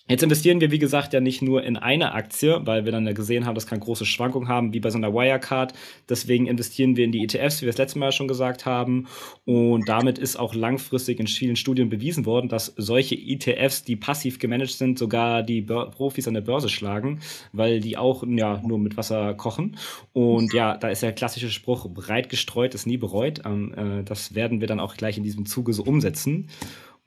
Jetzt 0.09 0.23
investieren 0.23 0.61
wir, 0.61 0.71
wie 0.71 0.79
gesagt, 0.79 1.11
ja 1.11 1.19
nicht 1.19 1.41
nur 1.41 1.63
in 1.63 1.75
eine 1.75 2.13
Aktie, 2.13 2.61
weil 2.65 2.85
wir 2.85 2.93
dann 2.93 3.05
ja 3.05 3.11
gesehen 3.11 3.45
haben, 3.45 3.55
das 3.55 3.67
kann 3.67 3.81
große 3.81 4.05
Schwankungen 4.05 4.47
haben, 4.47 4.73
wie 4.73 4.79
bei 4.79 4.89
so 4.89 4.97
einer 4.97 5.13
Wirecard. 5.13 5.73
Deswegen 6.07 6.47
investieren 6.47 6.95
wir 6.95 7.03
in 7.03 7.11
die 7.11 7.23
ETFs, 7.23 7.61
wie 7.61 7.65
wir 7.65 7.71
es 7.71 7.77
letztes 7.77 7.97
Mal 7.97 8.13
schon 8.13 8.29
gesagt 8.29 8.65
haben. 8.65 9.07
Und 9.43 9.89
damit 9.89 10.17
ist 10.17 10.37
auch 10.37 10.55
langfristig 10.55 11.19
in 11.19 11.27
vielen 11.27 11.57
Studien 11.57 11.89
bewiesen 11.89 12.25
worden, 12.25 12.47
dass 12.47 12.73
solche 12.77 13.15
ETFs, 13.15 13.83
die 13.83 13.97
passiv 13.97 14.39
gemanagt 14.39 14.71
sind, 14.71 14.97
sogar 14.97 15.43
die 15.43 15.61
Bör 15.61 15.91
Profis 15.91 16.27
an 16.27 16.35
der 16.35 16.41
Börse 16.41 16.69
schlagen, 16.69 17.19
weil 17.51 17.81
die 17.81 17.97
auch 17.97 18.23
ja, 18.25 18.61
nur 18.65 18.79
mit 18.79 18.95
Wasser 18.95 19.33
kochen. 19.33 19.77
Und 20.13 20.53
ja, 20.53 20.77
da 20.77 20.87
ist 20.87 21.03
der 21.03 21.11
klassische 21.11 21.49
Spruch, 21.49 21.89
breit 21.89 22.29
gestreut 22.29 22.75
ist 22.75 22.87
nie 22.87 22.97
bereut. 22.97 23.41
Ähm, 23.45 23.73
äh, 23.73 24.03
das 24.03 24.35
werden 24.35 24.61
wir 24.61 24.67
dann 24.67 24.79
auch 24.79 24.95
gleich 24.95 25.17
in 25.17 25.23
diesem 25.23 25.45
Zuge 25.45 25.73
so 25.73 25.83
umsetzen. 25.83 26.47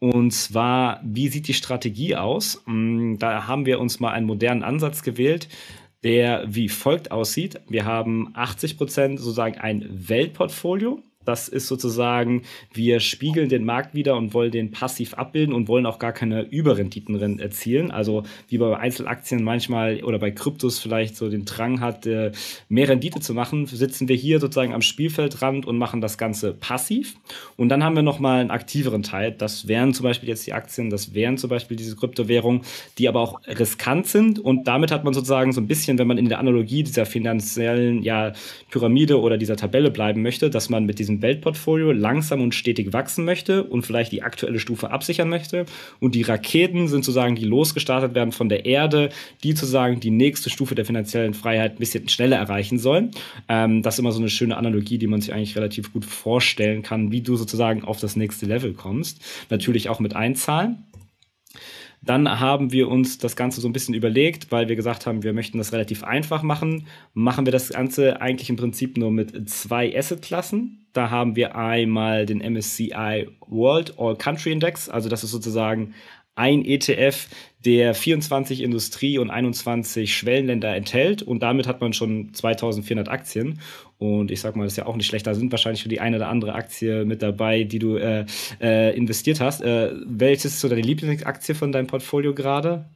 Und 0.01 0.33
zwar, 0.33 1.01
wie 1.05 1.29
sieht 1.29 1.47
die 1.47 1.55
Strategie 1.55 2.17
aus? 2.17 2.63
Mm, 2.67 3.17
da 3.19 3.47
haben 3.47 3.67
wir 3.67 3.79
uns 3.79 4.01
mal 4.01 4.13
einen 4.13 4.27
modernen 4.27 4.63
Ansatz 4.63 5.03
gewählt, 5.03 5.49
der 6.03 6.45
wie 6.49 6.71
folgt 6.71 7.13
aussieht. 7.13 7.61
Wir 7.69 7.85
haben 7.85 8.31
80 8.35 8.79
Prozent 8.79 9.21
sozusagen 9.21 9.59
ein 9.59 9.87
Weltportfolio. 9.91 11.03
Das 11.27 11.49
ist 11.49 11.69
sozusagen, 11.69 12.45
wir 12.73 12.99
spiegeln 12.99 13.51
den 13.51 13.63
Markt 13.63 13.95
wieder 13.95 14.17
und 14.17 14.33
wollen 14.33 14.51
den 14.51 14.71
passiv 14.71 15.13
abbilden 15.13 15.55
und 15.55 15.69
wollen 15.69 15.85
auch 15.85 15.99
gar 15.99 16.13
keine 16.13 16.45
Überrenditen 16.45 17.39
erzielen. 17.39 17.91
Also 17.91 18.23
wie 18.49 18.57
bei 18.57 18.75
Einzelaktien 18.75 19.45
manchmal 19.45 20.03
oder 20.03 20.19
bei 20.19 20.31
Kryptos 20.31 20.79
vielleicht 20.79 21.17
so 21.17 21.29
den 21.29 21.45
Drang 21.45 21.81
hat, 21.81 22.07
äh, 22.07 22.33
mehr 22.71 22.89
Rendite 22.89 23.21
zu 23.21 23.35
machen, 23.35 23.67
sitzen 23.67 24.09
wir 24.09 24.17
hier 24.17 24.41
sozusagen 24.41 24.73
am 24.73 24.81
Spielfeldrand 24.81 25.67
und 25.67 25.77
machen 25.77 26.01
das 26.01 26.17
Ganze 26.17 26.55
passiv. 26.55 27.17
Und 27.59 27.69
dann 27.69 27.85
haben 27.85 27.97
wir 27.97 28.03
nochmal 28.03 28.41
einen 28.41 28.51
aktiveren 28.51 29.03
Teil. 29.03 29.31
Das 29.31 29.69
wären 29.69 29.93
zum 29.93 30.05
Beispiel 30.05 30.31
jetzt 30.31 30.47
die 30.47 30.55
Aktien, 30.55 30.89
das 30.89 31.13
wären 31.13 31.37
zum 31.37 31.51
Beispiel 31.51 31.77
diese 31.77 31.97
Kryptowährungen, 31.97 32.63
die 32.97 33.09
aber 33.09 33.21
auch 33.21 33.43
riskant 33.47 34.07
sind. 34.07 34.39
Und 34.39 34.67
damit 34.67 34.91
hat 34.91 35.05
man 35.05 35.13
sozusagen 35.13 35.53
so 35.53 35.61
ein 35.61 35.67
bisschen, 35.67 35.99
wenn 35.99 36.07
man 36.07 36.17
in 36.17 36.31
der 36.31 36.39
Analogie 36.39 36.83
dieser 36.83 37.05
finanziellen 37.05 38.03
ja, 38.03 38.33
Pyramide 38.71 39.21
oder 39.21 39.37
dieser 39.37 39.57
Tabelle 39.57 39.91
bleiben 39.91 40.23
möchte, 40.23 40.49
dass 40.49 40.71
man 40.71 40.87
mit 40.87 40.99
diesen 40.99 41.10
diesem 41.11 41.23
Weltportfolio 41.23 41.93
langsam 41.93 42.41
und 42.41 42.55
stetig 42.55 42.93
wachsen 42.93 43.25
möchte 43.25 43.65
und 43.65 43.83
vielleicht 43.83 44.13
die 44.13 44.23
aktuelle 44.23 44.61
Stufe 44.61 44.91
absichern 44.91 45.29
möchte. 45.29 45.67
Und 45.99 46.15
die 46.15 46.23
Raketen 46.23 46.89
sind 46.89 47.05
sozusagen, 47.05 47.35
die 47.35 47.45
losgestartet 47.45 48.15
werden 48.15 48.33
von 48.33 48.49
der 48.49 48.67
Erde, 48.67 49.11
die 49.43 49.53
sozusagen 49.53 50.01
die 50.01 50.11
nächste 50.11 50.51
Stufe 50.51 50.75
der 50.75 50.85
finanziellen 50.85 51.35
Freiheit 51.35 51.73
ein 51.73 51.79
bisschen 51.79 52.09
schneller 52.09 52.37
erreichen 52.37 52.79
sollen. 52.79 53.11
Ähm, 53.49 53.83
das 53.83 53.95
ist 53.95 53.99
immer 53.99 54.13
so 54.13 54.21
eine 54.21 54.31
schöne 54.31 54.57
Analogie, 54.57 54.99
die 54.99 55.07
man 55.07 55.21
sich 55.21 55.33
eigentlich 55.33 55.57
relativ 55.57 55.93
gut 55.93 56.05
vorstellen 56.05 56.83
kann, 56.83 57.11
wie 57.13 57.21
du 57.21 57.37
sozusagen 57.37 57.85
auf 57.85 58.01
das 58.01 58.17
nächste 58.17 58.47
Level 58.47 58.73
kommst. 58.73 59.21
Natürlich 59.51 59.89
auch 59.89 60.01
mit 60.01 60.15
Einzahlen. 60.15 60.85
Dann 62.03 62.41
haben 62.41 62.73
wir 62.73 62.89
uns 62.89 63.19
das 63.19 63.37
Ganze 63.37 63.61
so 63.61 63.69
ein 63.69 63.75
bisschen 63.75 63.95
überlegt, 63.95 64.51
weil 64.51 64.69
wir 64.69 64.77
gesagt 64.77 65.07
haben, 65.07 65.23
wir 65.23 65.35
möchten 65.35 65.59
das 65.59 65.73
relativ 65.73 66.03
einfach 66.03 66.43
machen. 66.43 66.87
Machen 67.13 67.47
wir 67.47 67.53
das 67.53 67.69
Ganze 67.69 68.23
eigentlich 68.23 68.49
im 68.49 68.57
Prinzip 68.57 68.97
nur 68.97 69.11
mit 69.11 69.51
zwei 69.51 69.95
Asset-Klassen. 69.97 70.87
Da 70.93 71.11
haben 71.11 71.37
wir 71.37 71.57
einmal 71.57 72.27
den 72.27 72.39
MSCI 72.39 73.29
World 73.47 73.99
All 73.99 74.17
Country 74.17 74.51
Index, 74.51 74.89
also 74.89 75.09
das 75.09 75.23
ist 75.23 75.31
sozusagen 75.31 75.95
ein 76.35 76.65
ETF, 76.65 77.29
der 77.65 77.95
24 77.95 78.63
Industrie- 78.63 79.19
und 79.19 79.31
21 79.31 80.15
Schwellenländer 80.15 80.75
enthält. 80.75 81.23
Und 81.23 81.43
damit 81.43 81.67
hat 81.67 81.81
man 81.81 81.93
schon 81.93 82.33
2400 82.33 83.09
Aktien. 83.09 83.61
Und 83.99 84.31
ich 84.31 84.41
sag 84.41 84.57
mal, 84.57 84.65
das 84.65 84.73
ist 84.73 84.77
ja 84.79 84.87
auch 84.87 84.97
nicht 84.97 85.07
schlecht. 85.07 85.27
Da 85.27 85.35
sind 85.35 85.53
wahrscheinlich 85.53 85.83
für 85.83 85.91
die 85.91 86.01
eine 86.01 86.17
oder 86.17 86.29
andere 86.29 86.55
Aktie 86.55 87.05
mit 87.05 87.21
dabei, 87.21 87.65
die 87.65 87.79
du 87.79 87.97
äh, 87.97 88.25
äh, 88.61 88.97
investiert 88.97 89.41
hast. 89.41 89.61
Äh, 89.61 89.93
welches 90.07 90.55
ist 90.55 90.61
so 90.61 90.69
deine 90.69 90.81
Lieblingsaktie 90.81 91.55
von 91.55 91.73
deinem 91.73 91.87
Portfolio 91.87 92.35
gerade? 92.35 92.87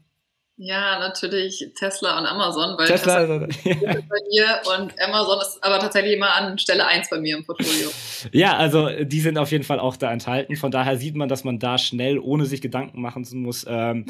Ja, 0.56 1.00
natürlich 1.00 1.72
Tesla 1.76 2.16
und 2.16 2.26
Amazon, 2.26 2.78
weil 2.78 2.86
Tesla, 2.86 3.26
Tesla 3.26 3.46
ist 3.46 3.64
bei 3.64 4.18
mir 4.30 4.60
und 4.76 4.94
Amazon 5.02 5.40
ist 5.40 5.58
aber 5.62 5.80
tatsächlich 5.80 6.14
immer 6.14 6.32
an 6.32 6.58
Stelle 6.58 6.86
1 6.86 7.10
bei 7.10 7.18
mir 7.18 7.36
im 7.36 7.44
Portfolio. 7.44 7.90
Ja, 8.30 8.56
also 8.56 8.88
die 8.88 9.20
sind 9.20 9.36
auf 9.36 9.50
jeden 9.50 9.64
Fall 9.64 9.80
auch 9.80 9.96
da 9.96 10.12
enthalten. 10.12 10.54
Von 10.54 10.70
daher 10.70 10.96
sieht 10.96 11.16
man, 11.16 11.28
dass 11.28 11.42
man 11.42 11.58
da 11.58 11.76
schnell, 11.76 12.20
ohne 12.20 12.46
sich 12.46 12.60
Gedanken 12.60 13.02
machen 13.02 13.24
zu 13.24 13.34
muss, 13.34 13.66
ähm, 13.68 14.06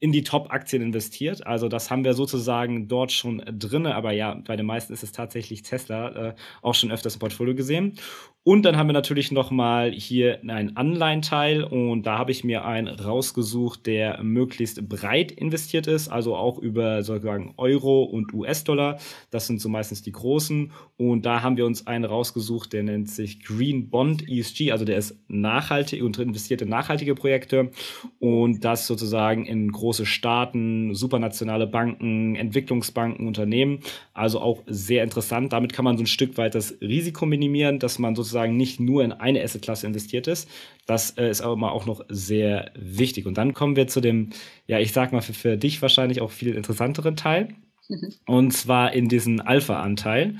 in 0.00 0.12
die 0.12 0.22
Top-Aktien 0.22 0.82
investiert. 0.82 1.46
Also 1.46 1.68
das 1.68 1.90
haben 1.90 2.04
wir 2.04 2.14
sozusagen 2.14 2.86
dort 2.86 3.10
schon 3.10 3.42
drin. 3.46 3.86
Aber 3.86 4.12
ja, 4.12 4.40
bei 4.46 4.56
den 4.56 4.66
meisten 4.66 4.92
ist 4.92 5.02
es 5.02 5.12
tatsächlich 5.12 5.62
Tesla 5.62 6.28
äh, 6.28 6.34
auch 6.62 6.74
schon 6.74 6.92
öfters 6.92 7.14
im 7.14 7.20
Portfolio 7.20 7.54
gesehen. 7.54 7.98
Und 8.48 8.62
dann 8.62 8.78
haben 8.78 8.86
wir 8.86 8.94
natürlich 8.94 9.30
noch 9.30 9.50
mal 9.50 9.92
hier 9.92 10.40
einen 10.40 10.74
Anleihenteil 10.74 11.62
und 11.62 12.06
da 12.06 12.16
habe 12.16 12.30
ich 12.30 12.44
mir 12.44 12.64
einen 12.64 12.88
rausgesucht, 12.88 13.84
der 13.84 14.22
möglichst 14.22 14.88
breit 14.88 15.30
investiert 15.32 15.86
ist, 15.86 16.08
also 16.08 16.34
auch 16.34 16.58
über 16.58 17.02
sozusagen 17.02 17.52
Euro 17.58 18.04
und 18.04 18.32
US-Dollar. 18.32 19.00
Das 19.30 19.48
sind 19.48 19.60
so 19.60 19.68
meistens 19.68 20.00
die 20.00 20.12
großen. 20.12 20.72
Und 20.96 21.26
da 21.26 21.42
haben 21.42 21.58
wir 21.58 21.66
uns 21.66 21.86
einen 21.86 22.06
rausgesucht, 22.06 22.72
der 22.72 22.84
nennt 22.84 23.10
sich 23.10 23.44
Green 23.44 23.90
Bond 23.90 24.26
ESG, 24.26 24.72
also 24.72 24.86
der 24.86 24.96
ist 24.96 25.18
nachhaltig 25.28 26.02
und 26.02 26.18
investiert 26.18 26.62
in 26.62 26.70
nachhaltige 26.70 27.14
Projekte 27.14 27.70
und 28.18 28.64
das 28.64 28.86
sozusagen 28.86 29.44
in 29.44 29.70
große 29.70 30.06
Staaten, 30.06 30.94
supranationale 30.94 31.66
Banken, 31.66 32.34
Entwicklungsbanken, 32.34 33.26
Unternehmen. 33.26 33.80
Also 34.14 34.40
auch 34.40 34.62
sehr 34.66 35.04
interessant. 35.04 35.52
Damit 35.52 35.74
kann 35.74 35.84
man 35.84 35.98
so 35.98 36.04
ein 36.04 36.06
Stück 36.06 36.38
weit 36.38 36.54
das 36.54 36.74
Risiko 36.80 37.26
minimieren, 37.26 37.78
dass 37.78 37.98
man 37.98 38.16
sozusagen 38.16 38.37
sozusagen 38.38 38.56
nicht 38.56 38.78
nur 38.78 39.02
in 39.02 39.12
eine 39.12 39.42
Assetklasse 39.42 39.86
investiert 39.86 40.28
ist. 40.28 40.48
Das 40.86 41.10
äh, 41.18 41.28
ist 41.28 41.40
aber 41.40 41.72
auch 41.72 41.86
noch 41.86 42.04
sehr 42.08 42.70
wichtig. 42.76 43.26
Und 43.26 43.36
dann 43.36 43.52
kommen 43.52 43.74
wir 43.74 43.88
zu 43.88 44.00
dem, 44.00 44.30
ja, 44.66 44.78
ich 44.78 44.92
sag 44.92 45.12
mal, 45.12 45.22
für, 45.22 45.34
für 45.34 45.56
dich 45.56 45.82
wahrscheinlich 45.82 46.20
auch 46.20 46.30
viel 46.30 46.54
interessanteren 46.54 47.16
Teil. 47.16 47.48
Mhm. 47.88 48.12
Und 48.26 48.52
zwar 48.52 48.92
in 48.92 49.08
diesen 49.08 49.40
Alpha-Anteil. 49.40 50.36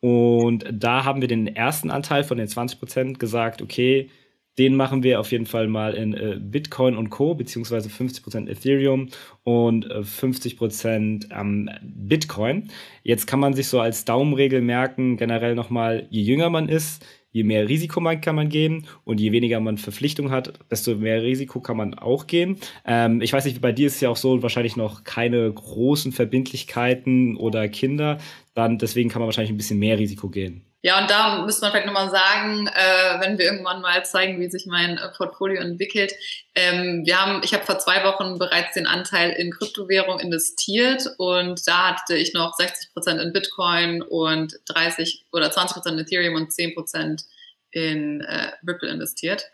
Und 0.00 0.66
da 0.70 1.04
haben 1.04 1.22
wir 1.22 1.28
den 1.28 1.46
ersten 1.46 1.90
Anteil 1.90 2.22
von 2.22 2.36
den 2.36 2.48
20 2.48 2.78
Prozent 2.78 3.18
gesagt, 3.18 3.62
okay, 3.62 4.10
den 4.58 4.74
machen 4.74 5.02
wir 5.04 5.20
auf 5.20 5.30
jeden 5.30 5.46
Fall 5.46 5.68
mal 5.68 5.94
in 5.94 6.14
äh, 6.14 6.36
Bitcoin 6.40 6.96
und 6.96 7.10
Co., 7.10 7.34
beziehungsweise 7.34 7.88
50% 7.88 8.48
Ethereum 8.48 9.08
und 9.44 9.88
äh, 9.88 10.00
50% 10.00 11.30
ähm, 11.32 11.70
Bitcoin. 11.82 12.68
Jetzt 13.04 13.26
kann 13.26 13.38
man 13.40 13.54
sich 13.54 13.68
so 13.68 13.80
als 13.80 14.04
Daumenregel 14.04 14.60
merken, 14.60 15.16
generell 15.16 15.54
nochmal, 15.54 16.08
je 16.10 16.22
jünger 16.22 16.50
man 16.50 16.68
ist, 16.68 17.04
je 17.30 17.44
mehr 17.44 17.68
Risiko 17.68 18.00
man, 18.00 18.20
kann 18.20 18.34
man 18.36 18.48
gehen 18.48 18.86
und 19.04 19.20
je 19.20 19.32
weniger 19.32 19.60
man 19.60 19.78
Verpflichtung 19.78 20.30
hat, 20.30 20.58
desto 20.70 20.96
mehr 20.96 21.22
Risiko 21.22 21.60
kann 21.60 21.76
man 21.76 21.94
auch 21.94 22.26
gehen. 22.26 22.58
Ähm, 22.86 23.20
ich 23.20 23.32
weiß 23.32 23.44
nicht, 23.44 23.60
bei 23.60 23.72
dir 23.72 23.86
ist 23.86 23.96
es 23.96 24.00
ja 24.00 24.10
auch 24.10 24.16
so, 24.16 24.42
wahrscheinlich 24.42 24.76
noch 24.76 25.04
keine 25.04 25.52
großen 25.52 26.12
Verbindlichkeiten 26.12 27.36
oder 27.36 27.68
Kinder, 27.68 28.18
dann 28.54 28.78
deswegen 28.78 29.08
kann 29.08 29.20
man 29.20 29.26
wahrscheinlich 29.26 29.52
ein 29.52 29.56
bisschen 29.56 29.78
mehr 29.78 29.98
Risiko 29.98 30.28
gehen. 30.28 30.67
Ja, 30.82 31.00
und 31.00 31.10
da 31.10 31.44
müsste 31.44 31.62
man 31.62 31.72
vielleicht 31.72 31.86
nochmal 31.86 32.10
sagen, 32.10 32.68
äh, 32.68 33.20
wenn 33.20 33.36
wir 33.36 33.46
irgendwann 33.46 33.80
mal 33.80 34.04
zeigen, 34.04 34.40
wie 34.40 34.48
sich 34.48 34.64
mein 34.66 34.96
äh, 34.96 35.08
Portfolio 35.08 35.60
entwickelt. 35.60 36.12
Ähm, 36.54 37.02
wir 37.04 37.20
haben, 37.20 37.42
ich 37.42 37.52
habe 37.52 37.64
vor 37.64 37.80
zwei 37.80 38.04
Wochen 38.04 38.38
bereits 38.38 38.74
den 38.74 38.86
Anteil 38.86 39.30
in 39.30 39.50
Kryptowährung 39.50 40.20
investiert 40.20 41.04
und 41.18 41.66
da 41.66 41.90
hatte 41.90 42.16
ich 42.16 42.32
noch 42.32 42.54
60 42.54 42.92
Prozent 42.92 43.20
in 43.20 43.32
Bitcoin 43.32 44.02
und 44.02 44.54
30 44.66 45.24
oder 45.32 45.50
20 45.50 45.74
Prozent 45.74 45.98
in 45.98 46.06
Ethereum 46.06 46.36
und 46.36 46.52
10 46.52 46.74
Prozent 46.74 47.24
in 47.72 48.20
äh, 48.20 48.52
Ripple 48.66 48.88
investiert. 48.88 49.50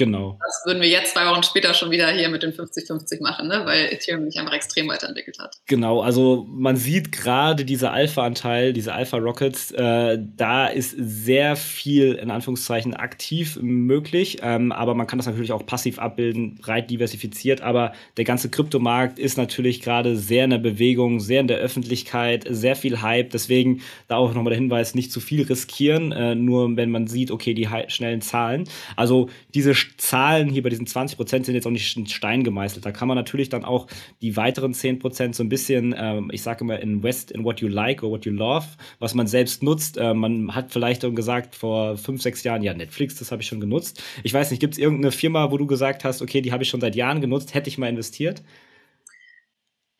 Genau. 0.00 0.38
Das 0.42 0.62
würden 0.64 0.80
wir 0.80 0.88
jetzt 0.88 1.12
zwei 1.12 1.26
Wochen 1.26 1.42
später 1.42 1.74
schon 1.74 1.90
wieder 1.90 2.10
hier 2.10 2.30
mit 2.30 2.42
den 2.42 2.52
50-50 2.52 3.22
machen, 3.22 3.48
ne? 3.48 3.66
weil 3.66 3.92
Ethereum 3.92 4.30
sich 4.30 4.40
einfach 4.40 4.54
extrem 4.54 4.88
weiterentwickelt 4.88 5.38
hat. 5.38 5.58
Genau, 5.66 6.00
also 6.00 6.46
man 6.48 6.76
sieht 6.76 7.12
gerade 7.12 7.66
dieser 7.66 7.92
Alpha-Anteil, 7.92 8.72
diese 8.72 8.94
Alpha-Rockets, 8.94 9.72
äh, 9.72 10.18
da 10.36 10.68
ist 10.68 10.94
sehr 10.96 11.54
viel 11.54 12.14
in 12.14 12.30
Anführungszeichen 12.30 12.94
aktiv 12.94 13.58
möglich, 13.60 14.38
ähm, 14.40 14.72
aber 14.72 14.94
man 14.94 15.06
kann 15.06 15.18
das 15.18 15.26
natürlich 15.26 15.52
auch 15.52 15.66
passiv 15.66 15.98
abbilden, 15.98 16.54
breit 16.54 16.88
diversifiziert, 16.88 17.60
aber 17.60 17.92
der 18.16 18.24
ganze 18.24 18.48
Kryptomarkt 18.48 19.18
ist 19.18 19.36
natürlich 19.36 19.82
gerade 19.82 20.16
sehr 20.16 20.44
in 20.44 20.50
der 20.50 20.58
Bewegung, 20.58 21.20
sehr 21.20 21.42
in 21.42 21.46
der 21.46 21.58
Öffentlichkeit, 21.58 22.46
sehr 22.48 22.74
viel 22.74 23.02
Hype, 23.02 23.28
deswegen 23.28 23.82
da 24.08 24.16
auch 24.16 24.32
nochmal 24.32 24.52
der 24.52 24.60
Hinweis, 24.60 24.94
nicht 24.94 25.12
zu 25.12 25.20
viel 25.20 25.42
riskieren, 25.42 26.10
äh, 26.12 26.34
nur 26.34 26.74
wenn 26.78 26.90
man 26.90 27.06
sieht, 27.06 27.30
okay, 27.30 27.52
die 27.52 27.68
schnellen 27.88 28.22
Zahlen. 28.22 28.64
Also 28.96 29.28
diese 29.52 29.74
Zahlen 29.96 30.48
hier 30.48 30.62
bei 30.62 30.68
diesen 30.68 30.86
20 30.86 31.16
Prozent 31.16 31.46
sind 31.46 31.54
jetzt 31.54 31.66
auch 31.66 31.70
nicht 31.70 31.96
in 31.96 32.06
Stein 32.06 32.44
gemeißelt. 32.44 32.84
Da 32.84 32.92
kann 32.92 33.08
man 33.08 33.16
natürlich 33.16 33.48
dann 33.48 33.64
auch 33.64 33.86
die 34.20 34.36
weiteren 34.36 34.74
10 34.74 34.98
Prozent 34.98 35.34
so 35.34 35.42
ein 35.42 35.48
bisschen, 35.48 35.94
ähm, 35.96 36.30
ich 36.32 36.42
sage 36.42 36.64
immer, 36.64 36.80
invest 36.80 37.30
in 37.30 37.44
what 37.44 37.60
you 37.60 37.68
like 37.68 38.02
or 38.02 38.10
what 38.10 38.24
you 38.24 38.32
love, 38.32 38.66
was 38.98 39.14
man 39.14 39.26
selbst 39.26 39.62
nutzt. 39.62 39.96
Äh, 39.96 40.14
man 40.14 40.54
hat 40.54 40.72
vielleicht 40.72 41.00
gesagt 41.14 41.54
vor 41.54 41.96
fünf, 41.96 42.22
sechs 42.22 42.42
Jahren, 42.42 42.62
ja, 42.62 42.74
Netflix, 42.74 43.16
das 43.16 43.32
habe 43.32 43.42
ich 43.42 43.48
schon 43.48 43.60
genutzt. 43.60 44.02
Ich 44.22 44.34
weiß 44.34 44.50
nicht, 44.50 44.60
gibt 44.60 44.74
es 44.74 44.78
irgendeine 44.78 45.12
Firma, 45.12 45.50
wo 45.50 45.56
du 45.56 45.66
gesagt 45.66 46.04
hast, 46.04 46.22
okay, 46.22 46.40
die 46.40 46.52
habe 46.52 46.62
ich 46.62 46.68
schon 46.68 46.80
seit 46.80 46.94
Jahren 46.94 47.20
genutzt, 47.20 47.54
hätte 47.54 47.68
ich 47.68 47.78
mal 47.78 47.88
investiert? 47.88 48.42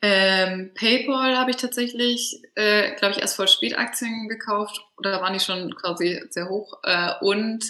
Ähm, 0.03 0.71
PayPal 0.73 1.37
habe 1.37 1.51
ich 1.51 1.57
tatsächlich, 1.57 2.41
äh, 2.55 2.95
glaube 2.95 3.13
ich, 3.13 3.21
erst 3.21 3.35
voll 3.35 3.47
spät 3.47 3.77
Aktien 3.77 4.27
gekauft 4.27 4.83
oder 4.97 5.21
waren 5.21 5.33
die 5.33 5.39
schon 5.39 5.75
quasi 5.75 6.19
sehr 6.29 6.49
hoch. 6.49 6.79
Äh, 6.83 7.11
und 7.21 7.63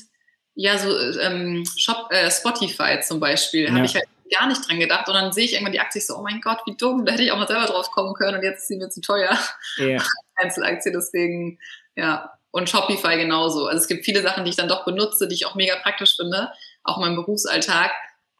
ja, 0.56 0.78
so 0.78 0.96
ähm, 1.20 1.64
Shop, 1.78 2.08
äh, 2.12 2.30
Spotify 2.30 3.00
zum 3.02 3.20
Beispiel, 3.20 3.66
ja. 3.66 3.72
habe 3.72 3.86
ich 3.86 3.96
halt 3.96 4.06
gar 4.32 4.48
nicht 4.48 4.68
dran 4.68 4.80
gedacht. 4.80 5.08
Und 5.08 5.14
dann 5.14 5.32
sehe 5.32 5.46
ich 5.46 5.54
irgendwann 5.54 5.74
die 5.74 5.80
Aktie 5.80 6.02
so, 6.02 6.16
oh 6.18 6.22
mein 6.22 6.42
Gott, 6.42 6.60
wie 6.66 6.76
dumm, 6.76 7.06
da 7.06 7.14
hätte 7.14 7.24
ich 7.24 7.32
auch 7.32 7.38
mal 7.38 7.48
selber 7.48 7.66
drauf 7.66 7.92
kommen 7.92 8.14
können 8.14 8.38
und 8.38 8.44
jetzt 8.44 8.62
ist 8.62 8.68
sie 8.68 8.78
mir 8.78 8.90
zu 8.90 9.02
teuer. 9.02 9.38
Ja. 9.78 10.02
Einzelaktie, 10.36 10.92
deswegen, 10.92 11.60
ja. 11.96 12.34
Und 12.52 12.70
Shopify 12.70 13.18
genauso. 13.18 13.68
Also 13.68 13.82
es 13.82 13.88
gibt 13.88 14.04
viele 14.04 14.22
Sachen, 14.22 14.44
die 14.44 14.50
ich 14.50 14.58
dann 14.58 14.68
doch 14.68 14.84
benutze, 14.84 15.28
die 15.28 15.36
ich 15.36 15.46
auch 15.46 15.56
mega 15.56 15.76
praktisch 15.78 16.18
finde, 16.18 16.52
auch 16.84 16.98
in 16.98 17.04
meinem 17.04 17.16
Berufsalltag. 17.16 17.92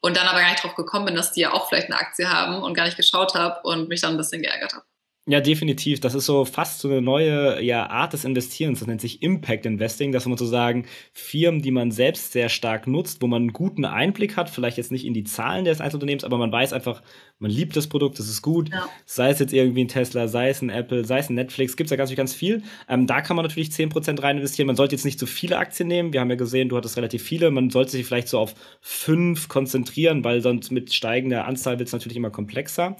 Und 0.02 0.16
dann 0.16 0.26
aber 0.26 0.40
gar 0.40 0.50
nicht 0.50 0.62
drauf 0.62 0.74
gekommen 0.74 1.06
bin, 1.06 1.14
dass 1.14 1.32
die 1.32 1.40
ja 1.40 1.52
auch 1.52 1.68
vielleicht 1.68 1.86
eine 1.86 1.96
Aktie 1.96 2.28
haben 2.28 2.62
und 2.62 2.74
gar 2.74 2.84
nicht 2.84 2.96
geschaut 2.96 3.34
habe 3.34 3.60
und 3.62 3.88
mich 3.88 4.00
dann 4.00 4.10
ein 4.10 4.16
bisschen 4.16 4.42
geärgert 4.42 4.74
habe. 4.74 4.84
Ja, 5.28 5.40
definitiv. 5.40 6.00
Das 6.00 6.16
ist 6.16 6.26
so 6.26 6.44
fast 6.44 6.80
so 6.80 6.88
eine 6.88 7.00
neue 7.00 7.62
ja, 7.62 7.88
Art 7.88 8.12
des 8.12 8.24
Investierens. 8.24 8.80
Das 8.80 8.88
nennt 8.88 9.00
sich 9.00 9.22
Impact 9.22 9.66
Investing, 9.66 10.10
dass 10.10 10.26
man 10.26 10.36
sozusagen 10.36 10.84
Firmen, 11.12 11.62
die 11.62 11.70
man 11.70 11.92
selbst 11.92 12.32
sehr 12.32 12.48
stark 12.48 12.88
nutzt, 12.88 13.22
wo 13.22 13.28
man 13.28 13.42
einen 13.42 13.52
guten 13.52 13.84
Einblick 13.84 14.36
hat, 14.36 14.50
vielleicht 14.50 14.78
jetzt 14.78 14.90
nicht 14.90 15.04
in 15.04 15.14
die 15.14 15.22
Zahlen 15.22 15.64
des 15.64 15.80
Einzelunternehmens, 15.80 16.24
aber 16.24 16.38
man 16.38 16.50
weiß 16.50 16.72
einfach, 16.72 17.02
man 17.38 17.52
liebt 17.52 17.76
das 17.76 17.86
Produkt, 17.86 18.18
das 18.18 18.28
ist 18.28 18.42
gut. 18.42 18.70
Ja. 18.70 18.88
Sei 19.04 19.30
es 19.30 19.38
jetzt 19.38 19.52
irgendwie 19.52 19.84
ein 19.84 19.88
Tesla, 19.88 20.26
sei 20.26 20.48
es 20.48 20.60
ein 20.60 20.70
Apple, 20.70 21.04
sei 21.04 21.18
es 21.20 21.30
ein 21.30 21.34
Netflix, 21.34 21.76
gibt 21.76 21.86
es 21.86 21.92
ja 21.92 21.96
ganz, 21.96 22.12
ganz 22.16 22.34
viel. 22.34 22.64
Ähm, 22.88 23.06
da 23.06 23.20
kann 23.20 23.36
man 23.36 23.44
natürlich 23.44 23.68
10% 23.68 24.20
rein 24.20 24.38
investieren. 24.38 24.66
Man 24.66 24.76
sollte 24.76 24.96
jetzt 24.96 25.04
nicht 25.04 25.20
zu 25.20 25.26
viele 25.26 25.56
Aktien 25.56 25.88
nehmen. 25.88 26.12
Wir 26.12 26.20
haben 26.20 26.30
ja 26.30 26.36
gesehen, 26.36 26.68
du 26.68 26.76
hattest 26.76 26.96
relativ 26.96 27.22
viele. 27.22 27.52
Man 27.52 27.70
sollte 27.70 27.92
sich 27.92 28.04
vielleicht 28.04 28.26
so 28.26 28.40
auf 28.40 28.54
fünf 28.80 29.46
konzentrieren, 29.46 30.24
weil 30.24 30.40
sonst 30.40 30.72
mit 30.72 30.92
steigender 30.92 31.46
Anzahl 31.46 31.78
wird 31.78 31.86
es 31.86 31.92
natürlich 31.92 32.16
immer 32.16 32.30
komplexer. 32.30 32.96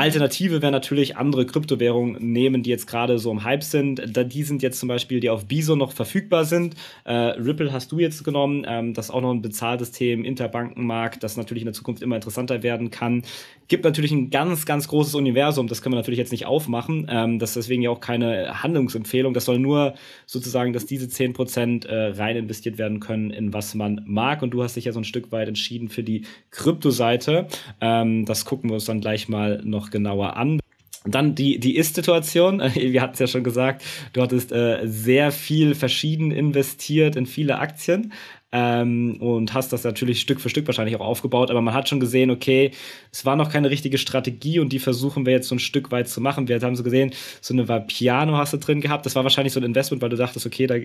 Alternative 0.00 0.62
wäre 0.62 0.72
natürlich 0.72 1.18
andere 1.18 1.44
Kryptowährungen 1.44 2.32
nehmen, 2.32 2.62
die 2.62 2.70
jetzt 2.70 2.86
gerade 2.86 3.18
so 3.18 3.30
im 3.30 3.44
Hype 3.44 3.62
sind. 3.62 4.00
Die 4.32 4.42
sind 4.44 4.62
jetzt 4.62 4.80
zum 4.80 4.88
Beispiel, 4.88 5.20
die 5.20 5.28
auf 5.28 5.44
Biso 5.44 5.76
noch 5.76 5.92
verfügbar 5.92 6.46
sind. 6.46 6.74
Äh, 7.04 7.12
Ripple 7.12 7.70
hast 7.70 7.92
du 7.92 7.98
jetzt 7.98 8.24
genommen. 8.24 8.64
Ähm, 8.66 8.94
das 8.94 9.06
ist 9.06 9.10
auch 9.10 9.20
noch 9.20 9.30
ein 9.30 9.42
Bezahlsystem, 9.42 10.24
Interbankenmarkt, 10.24 11.22
das 11.22 11.36
natürlich 11.36 11.64
in 11.64 11.66
der 11.66 11.74
Zukunft 11.74 12.02
immer 12.02 12.16
interessanter 12.16 12.62
werden 12.62 12.90
kann. 12.90 13.24
Gibt 13.68 13.84
natürlich 13.84 14.10
ein 14.10 14.30
ganz, 14.30 14.64
ganz 14.64 14.88
großes 14.88 15.14
Universum. 15.14 15.68
Das 15.68 15.82
können 15.82 15.92
wir 15.92 15.98
natürlich 15.98 16.18
jetzt 16.18 16.32
nicht 16.32 16.46
aufmachen. 16.46 17.06
Ähm, 17.10 17.38
das 17.38 17.50
ist 17.50 17.56
deswegen 17.66 17.82
ja 17.82 17.90
auch 17.90 18.00
keine 18.00 18.62
Handlungsempfehlung. 18.62 19.34
Das 19.34 19.44
soll 19.44 19.58
nur 19.58 19.92
sozusagen, 20.24 20.72
dass 20.72 20.86
diese 20.86 21.08
10% 21.08 21.86
äh, 21.86 22.18
rein 22.18 22.36
investiert 22.36 22.78
werden 22.78 23.00
können 23.00 23.30
in 23.30 23.52
was 23.52 23.74
man 23.74 24.00
mag. 24.06 24.40
Und 24.40 24.50
du 24.50 24.62
hast 24.62 24.76
dich 24.76 24.86
ja 24.86 24.92
so 24.92 25.00
ein 25.00 25.04
Stück 25.04 25.30
weit 25.30 25.46
entschieden 25.46 25.90
für 25.90 26.02
die 26.02 26.22
Kryptoseite. 26.52 27.48
Ähm, 27.82 28.24
das 28.24 28.46
gucken 28.46 28.70
wir 28.70 28.74
uns 28.74 28.86
dann 28.86 29.02
gleich 29.02 29.28
mal 29.28 29.60
noch 29.62 29.89
genauer 29.90 30.36
an. 30.36 30.60
Dann 31.04 31.34
die, 31.34 31.58
die 31.58 31.76
Ist-Situation. 31.76 32.60
Wir 32.74 33.00
hatten 33.00 33.14
es 33.14 33.20
ja 33.20 33.26
schon 33.26 33.44
gesagt, 33.44 33.82
du 34.12 34.22
hattest 34.22 34.52
äh, 34.52 34.80
sehr 34.84 35.32
viel 35.32 35.74
verschieden 35.74 36.30
investiert 36.30 37.16
in 37.16 37.26
viele 37.26 37.58
Aktien. 37.58 38.12
Ähm, 38.52 39.16
und 39.20 39.54
hast 39.54 39.72
das 39.72 39.84
natürlich 39.84 40.20
Stück 40.20 40.40
für 40.40 40.48
Stück 40.48 40.66
wahrscheinlich 40.66 40.96
auch 40.96 41.04
aufgebaut, 41.04 41.50
aber 41.50 41.60
man 41.60 41.72
hat 41.72 41.88
schon 41.88 42.00
gesehen, 42.00 42.30
okay, 42.30 42.72
es 43.12 43.24
war 43.24 43.36
noch 43.36 43.50
keine 43.50 43.70
richtige 43.70 43.96
Strategie 43.96 44.58
und 44.58 44.70
die 44.70 44.80
versuchen 44.80 45.24
wir 45.24 45.32
jetzt 45.32 45.48
so 45.48 45.54
ein 45.54 45.60
Stück 45.60 45.92
weit 45.92 46.08
zu 46.08 46.20
machen. 46.20 46.48
Wir 46.48 46.60
haben 46.60 46.74
so 46.74 46.82
gesehen, 46.82 47.14
so 47.40 47.54
eine 47.54 47.64
Piano 47.82 48.36
hast 48.36 48.52
du 48.52 48.56
drin 48.56 48.80
gehabt, 48.80 49.06
das 49.06 49.14
war 49.14 49.22
wahrscheinlich 49.22 49.52
so 49.52 49.60
ein 49.60 49.64
Investment, 49.64 50.02
weil 50.02 50.08
du 50.08 50.16
dachtest, 50.16 50.46
okay, 50.46 50.66
da, 50.66 50.76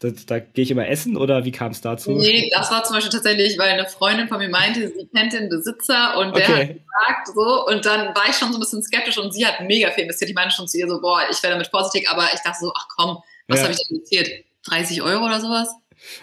da, 0.00 0.14
da 0.26 0.38
gehe 0.40 0.64
ich 0.64 0.70
immer 0.72 0.88
essen 0.88 1.16
oder 1.16 1.44
wie 1.44 1.52
kam 1.52 1.70
es 1.70 1.80
dazu? 1.80 2.12
Nee, 2.12 2.50
das 2.52 2.70
war 2.72 2.82
zum 2.82 2.96
Beispiel 2.96 3.12
tatsächlich, 3.12 3.56
weil 3.56 3.70
eine 3.70 3.86
Freundin 3.86 4.26
von 4.26 4.38
mir 4.38 4.48
meinte, 4.48 4.88
sie 4.88 5.06
kennt 5.14 5.32
den 5.32 5.48
Besitzer 5.48 6.18
und 6.18 6.36
der 6.36 6.48
okay. 6.48 6.52
hat 6.52 6.68
gesagt 6.68 7.36
so 7.36 7.66
und 7.66 7.86
dann 7.86 8.14
war 8.16 8.28
ich 8.28 8.36
schon 8.36 8.50
so 8.50 8.58
ein 8.58 8.60
bisschen 8.60 8.82
skeptisch 8.82 9.18
und 9.18 9.32
sie 9.32 9.46
hat 9.46 9.60
mega 9.60 9.90
viel 9.92 10.04
investiert. 10.04 10.30
Ich 10.30 10.36
meine 10.36 10.50
schon 10.50 10.66
zu 10.66 10.76
ihr 10.76 10.88
so, 10.88 11.00
boah, 11.00 11.20
ich 11.30 11.40
werde 11.42 11.54
damit 11.54 11.68
vorsichtig, 11.68 12.10
aber 12.10 12.24
ich 12.34 12.40
dachte 12.40 12.58
so, 12.60 12.72
ach 12.76 12.86
komm, 12.96 13.18
was 13.46 13.60
ja. 13.60 13.64
habe 13.64 13.74
ich 13.74 13.90
investiert? 13.90 14.28
30 14.66 15.02
Euro 15.02 15.26
oder 15.26 15.40
sowas? 15.40 15.68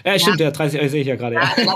Ja, 0.03 0.17
stimmt, 0.19 0.39
ja, 0.39 0.51
30 0.51 0.79
Euro 0.79 0.89
sehe 0.89 1.01
ich 1.01 1.07
ja 1.07 1.15
gerade. 1.15 1.35
Ja, 1.35 1.53
ja. 1.57 1.75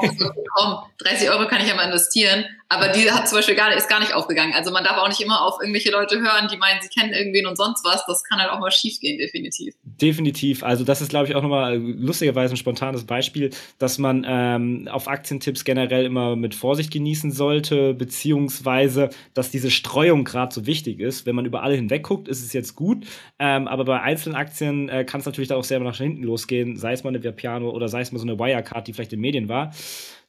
komm, 0.55 0.77
30 0.99 1.29
Euro 1.29 1.47
kann 1.47 1.61
ich 1.61 1.67
ja 1.67 1.75
mal 1.75 1.85
investieren. 1.85 2.45
Aber 2.73 2.89
die 2.89 3.11
hat 3.11 3.27
zum 3.27 3.37
Beispiel 3.37 3.55
gar, 3.55 3.73
ist 3.75 3.89
gar 3.89 3.99
nicht 3.99 4.13
aufgegangen. 4.13 4.53
Also 4.53 4.71
man 4.71 4.83
darf 4.83 4.97
auch 4.97 5.07
nicht 5.07 5.21
immer 5.21 5.41
auf 5.41 5.59
irgendwelche 5.61 5.91
Leute 5.91 6.19
hören, 6.19 6.47
die 6.51 6.57
meinen, 6.57 6.81
sie 6.81 6.89
kennen 6.89 7.13
irgendwen 7.13 7.45
und 7.45 7.57
sonst 7.57 7.85
was. 7.85 8.05
Das 8.05 8.23
kann 8.23 8.39
halt 8.39 8.49
auch 8.49 8.59
mal 8.59 8.71
schief 8.71 8.99
gehen, 8.99 9.17
definitiv. 9.17 9.75
Definitiv. 9.83 10.63
Also 10.63 10.83
das 10.83 11.01
ist, 11.01 11.09
glaube 11.09 11.27
ich, 11.27 11.35
auch 11.35 11.41
nochmal 11.41 11.77
lustigerweise 11.77 12.53
ein 12.53 12.57
spontanes 12.57 13.05
Beispiel, 13.05 13.51
dass 13.77 13.97
man 13.97 14.25
ähm, 14.27 14.87
auf 14.91 15.07
Aktientipps 15.07 15.63
generell 15.63 16.05
immer 16.05 16.35
mit 16.35 16.55
Vorsicht 16.55 16.91
genießen 16.91 17.31
sollte, 17.31 17.93
beziehungsweise, 17.93 19.09
dass 19.33 19.51
diese 19.51 19.71
Streuung 19.71 20.23
gerade 20.23 20.53
so 20.53 20.65
wichtig 20.65 20.99
ist. 20.99 21.25
Wenn 21.25 21.35
man 21.35 21.45
über 21.45 21.63
alle 21.63 21.75
hinweg 21.75 22.03
guckt, 22.03 22.27
ist 22.27 22.43
es 22.43 22.53
jetzt 22.53 22.75
gut. 22.75 23.05
Ähm, 23.39 23.67
aber 23.67 23.85
bei 23.85 24.01
einzelnen 24.01 24.35
Aktien 24.35 24.89
äh, 24.89 25.03
kann 25.05 25.19
es 25.19 25.25
natürlich 25.25 25.49
da 25.49 25.55
auch 25.55 25.63
selber 25.63 25.85
nach 25.85 25.97
hinten 25.97 26.23
losgehen, 26.23 26.75
sei 26.75 26.93
es 26.93 27.03
mal 27.03 27.09
eine 27.09 27.21
Verpiano 27.21 27.69
oder 27.69 27.87
sei 27.87 28.01
es 28.01 28.11
mal 28.11 28.19
so 28.19 28.25
eine 28.25 28.39
Wirecard, 28.39 28.87
die 28.87 28.93
vielleicht 28.93 29.13
in 29.13 29.19
den 29.19 29.21
Medien 29.21 29.49
war. 29.49 29.73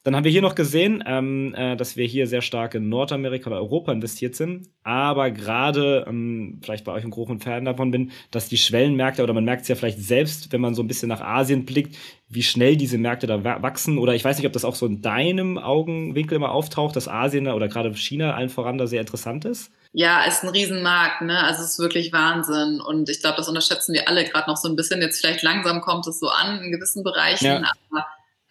Dann 0.05 0.15
haben 0.15 0.25
wir 0.25 0.31
hier 0.31 0.43
noch 0.43 0.55
gesehen, 0.55 1.03
ähm, 1.07 1.55
äh, 1.55 1.77
dass 1.77 1.97
wir 1.97 2.07
hier 2.07 2.27
sehr 2.27 2.43
stark 2.43 2.75
in 2.75 2.91
Nordamerika 2.91 3.49
oder 3.49 3.59
Europa 3.59 3.91
investiert 3.91 4.37
sind. 4.37 4.69
Aber 4.83 5.31
gerade, 5.31 6.05
ähm, 6.07 6.61
vielleicht 6.63 6.85
bei 6.85 6.93
euch 6.93 7.05
ein 7.05 7.11
großen 7.11 7.41
Fan 7.41 7.65
davon 7.65 7.91
bin, 7.91 8.13
dass 8.31 8.51
die 8.51 8.59
Schwellenmärkte, 8.59 9.23
oder 9.23 9.33
man 9.33 9.47
merkt 9.47 9.63
es 9.63 9.69
ja 9.69 9.77
vielleicht 9.77 9.99
selbst, 9.99 10.53
wenn 10.53 10.61
man 10.61 10.75
so 10.75 10.83
ein 10.83 10.89
bisschen 10.89 11.09
nach 11.09 11.23
Asien 11.23 11.65
blickt, 11.65 11.97
wie 12.29 12.43
schnell 12.43 12.77
diese 12.77 12.99
Märkte 12.99 13.27
da 13.27 13.45
wachsen. 13.63 13.97
Oder 13.97 14.15
ich 14.15 14.23
weiß 14.23 14.37
nicht, 14.37 14.47
ob 14.47 14.53
das 14.53 14.67
auch 14.67 14.75
so 14.75 14.85
in 14.85 15.01
deinem 15.01 15.57
Augenwinkel 15.57 16.37
immer 16.37 16.53
auftaucht, 16.53 16.97
dass 16.97 17.09
Asien 17.09 17.49
oder 17.49 17.69
gerade 17.69 17.95
China 17.95 18.35
allen 18.35 18.51
voran 18.51 18.77
da 18.77 18.87
sehr 18.87 19.01
interessant 19.01 19.47
ist. 19.47 19.73
Ja, 19.93 20.25
ist 20.25 20.43
ein 20.43 20.51
Riesenmarkt, 20.51 21.23
ne? 21.23 21.39
Also 21.45 21.63
es 21.63 21.73
ist 21.73 21.79
wirklich 21.79 22.13
Wahnsinn. 22.13 22.81
Und 22.81 23.09
ich 23.09 23.21
glaube, 23.21 23.37
das 23.39 23.49
unterschätzen 23.49 23.95
wir 23.95 24.07
alle 24.07 24.25
gerade 24.25 24.51
noch 24.51 24.59
so 24.59 24.69
ein 24.69 24.77
bisschen. 24.77 25.01
Jetzt 25.01 25.21
vielleicht 25.21 25.43
langsam 25.43 25.81
kommt 25.81 26.07
es 26.07 26.19
so 26.19 26.29
an 26.29 26.61
in 26.63 26.73
gewissen 26.73 27.03
Bereichen, 27.05 27.47
ja. 27.47 27.63
aber 27.91 28.05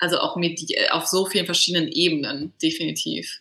also 0.03 0.19
auch 0.19 0.35
mit 0.35 0.59
die, 0.59 0.77
auf 0.91 1.07
so 1.07 1.25
vielen 1.25 1.45
verschiedenen 1.45 1.89
Ebenen, 1.89 2.53
definitiv. 2.61 3.39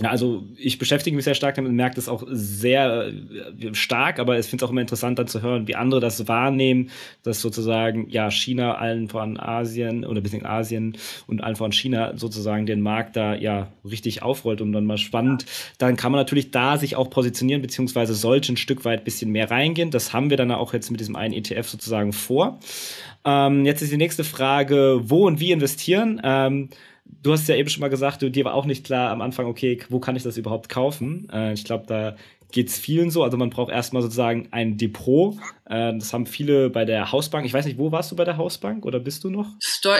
Ja, 0.00 0.10
also 0.10 0.48
ich 0.56 0.78
beschäftige 0.78 1.14
mich 1.14 1.24
sehr 1.24 1.36
stark 1.36 1.54
damit 1.54 1.70
und 1.70 1.76
merke 1.76 1.94
das 1.94 2.08
auch 2.08 2.24
sehr 2.28 3.12
äh, 3.12 3.74
stark, 3.74 4.18
aber 4.18 4.36
ich 4.36 4.46
finde 4.46 4.64
es 4.64 4.68
auch 4.68 4.72
immer 4.72 4.80
interessant 4.80 5.20
dann 5.20 5.28
zu 5.28 5.40
hören, 5.40 5.68
wie 5.68 5.76
andere 5.76 6.00
das 6.00 6.26
wahrnehmen, 6.26 6.90
dass 7.22 7.40
sozusagen 7.40 8.08
ja 8.10 8.28
China 8.32 8.74
allen 8.74 9.08
voran 9.08 9.36
Asien 9.38 10.04
oder 10.04 10.20
bisschen 10.20 10.44
Asien 10.44 10.96
und 11.28 11.44
allen 11.44 11.54
voran 11.54 11.70
China 11.70 12.16
sozusagen 12.16 12.66
den 12.66 12.80
Markt 12.80 13.14
da 13.14 13.36
ja 13.36 13.68
richtig 13.88 14.22
aufrollt 14.22 14.60
und 14.60 14.72
dann 14.72 14.84
mal 14.84 14.98
spannend. 14.98 15.46
Dann 15.78 15.96
kann 15.96 16.10
man 16.10 16.18
natürlich 16.20 16.50
da 16.50 16.76
sich 16.76 16.96
auch 16.96 17.08
positionieren, 17.08 17.62
beziehungsweise 17.62 18.14
sollte 18.14 18.52
ein 18.52 18.56
Stück 18.56 18.84
weit 18.84 19.02
ein 19.02 19.04
bisschen 19.04 19.30
mehr 19.30 19.48
reingehen. 19.48 19.92
Das 19.92 20.12
haben 20.12 20.28
wir 20.28 20.36
dann 20.36 20.50
auch 20.50 20.72
jetzt 20.72 20.90
mit 20.90 20.98
diesem 20.98 21.14
einen 21.14 21.34
ETF 21.34 21.68
sozusagen 21.68 22.12
vor. 22.12 22.58
Ähm, 23.24 23.64
jetzt 23.64 23.80
ist 23.80 23.92
die 23.92 23.96
nächste 23.96 24.24
Frage, 24.24 25.02
wo 25.04 25.24
und 25.28 25.38
wie 25.38 25.52
investieren? 25.52 26.20
Ähm, 26.24 26.70
du 27.04 27.32
hast 27.32 27.48
ja 27.48 27.56
eben 27.56 27.68
schon 27.68 27.80
mal 27.80 27.88
gesagt, 27.88 28.22
du, 28.22 28.30
dir 28.30 28.44
war 28.44 28.54
auch 28.54 28.66
nicht 28.66 28.84
klar 28.84 29.10
am 29.10 29.20
Anfang, 29.20 29.46
okay, 29.46 29.78
wo 29.88 29.98
kann 29.98 30.16
ich 30.16 30.22
das 30.22 30.36
überhaupt 30.36 30.68
kaufen? 30.68 31.28
Äh, 31.32 31.52
ich 31.52 31.64
glaube, 31.64 31.84
da 31.86 32.16
geht 32.52 32.68
es 32.68 32.78
vielen 32.78 33.10
so. 33.10 33.24
Also 33.24 33.36
man 33.36 33.50
braucht 33.50 33.72
erstmal 33.72 34.02
sozusagen 34.02 34.48
ein 34.52 34.76
Depot. 34.76 35.36
Äh, 35.64 35.94
das 35.94 36.12
haben 36.12 36.26
viele 36.26 36.70
bei 36.70 36.84
der 36.84 37.12
Hausbank. 37.12 37.46
Ich 37.46 37.52
weiß 37.52 37.64
nicht, 37.66 37.78
wo 37.78 37.90
warst 37.92 38.12
du 38.12 38.16
bei 38.16 38.24
der 38.24 38.36
Hausbank 38.36 38.86
oder 38.86 39.00
bist 39.00 39.24
du 39.24 39.30
noch? 39.30 39.48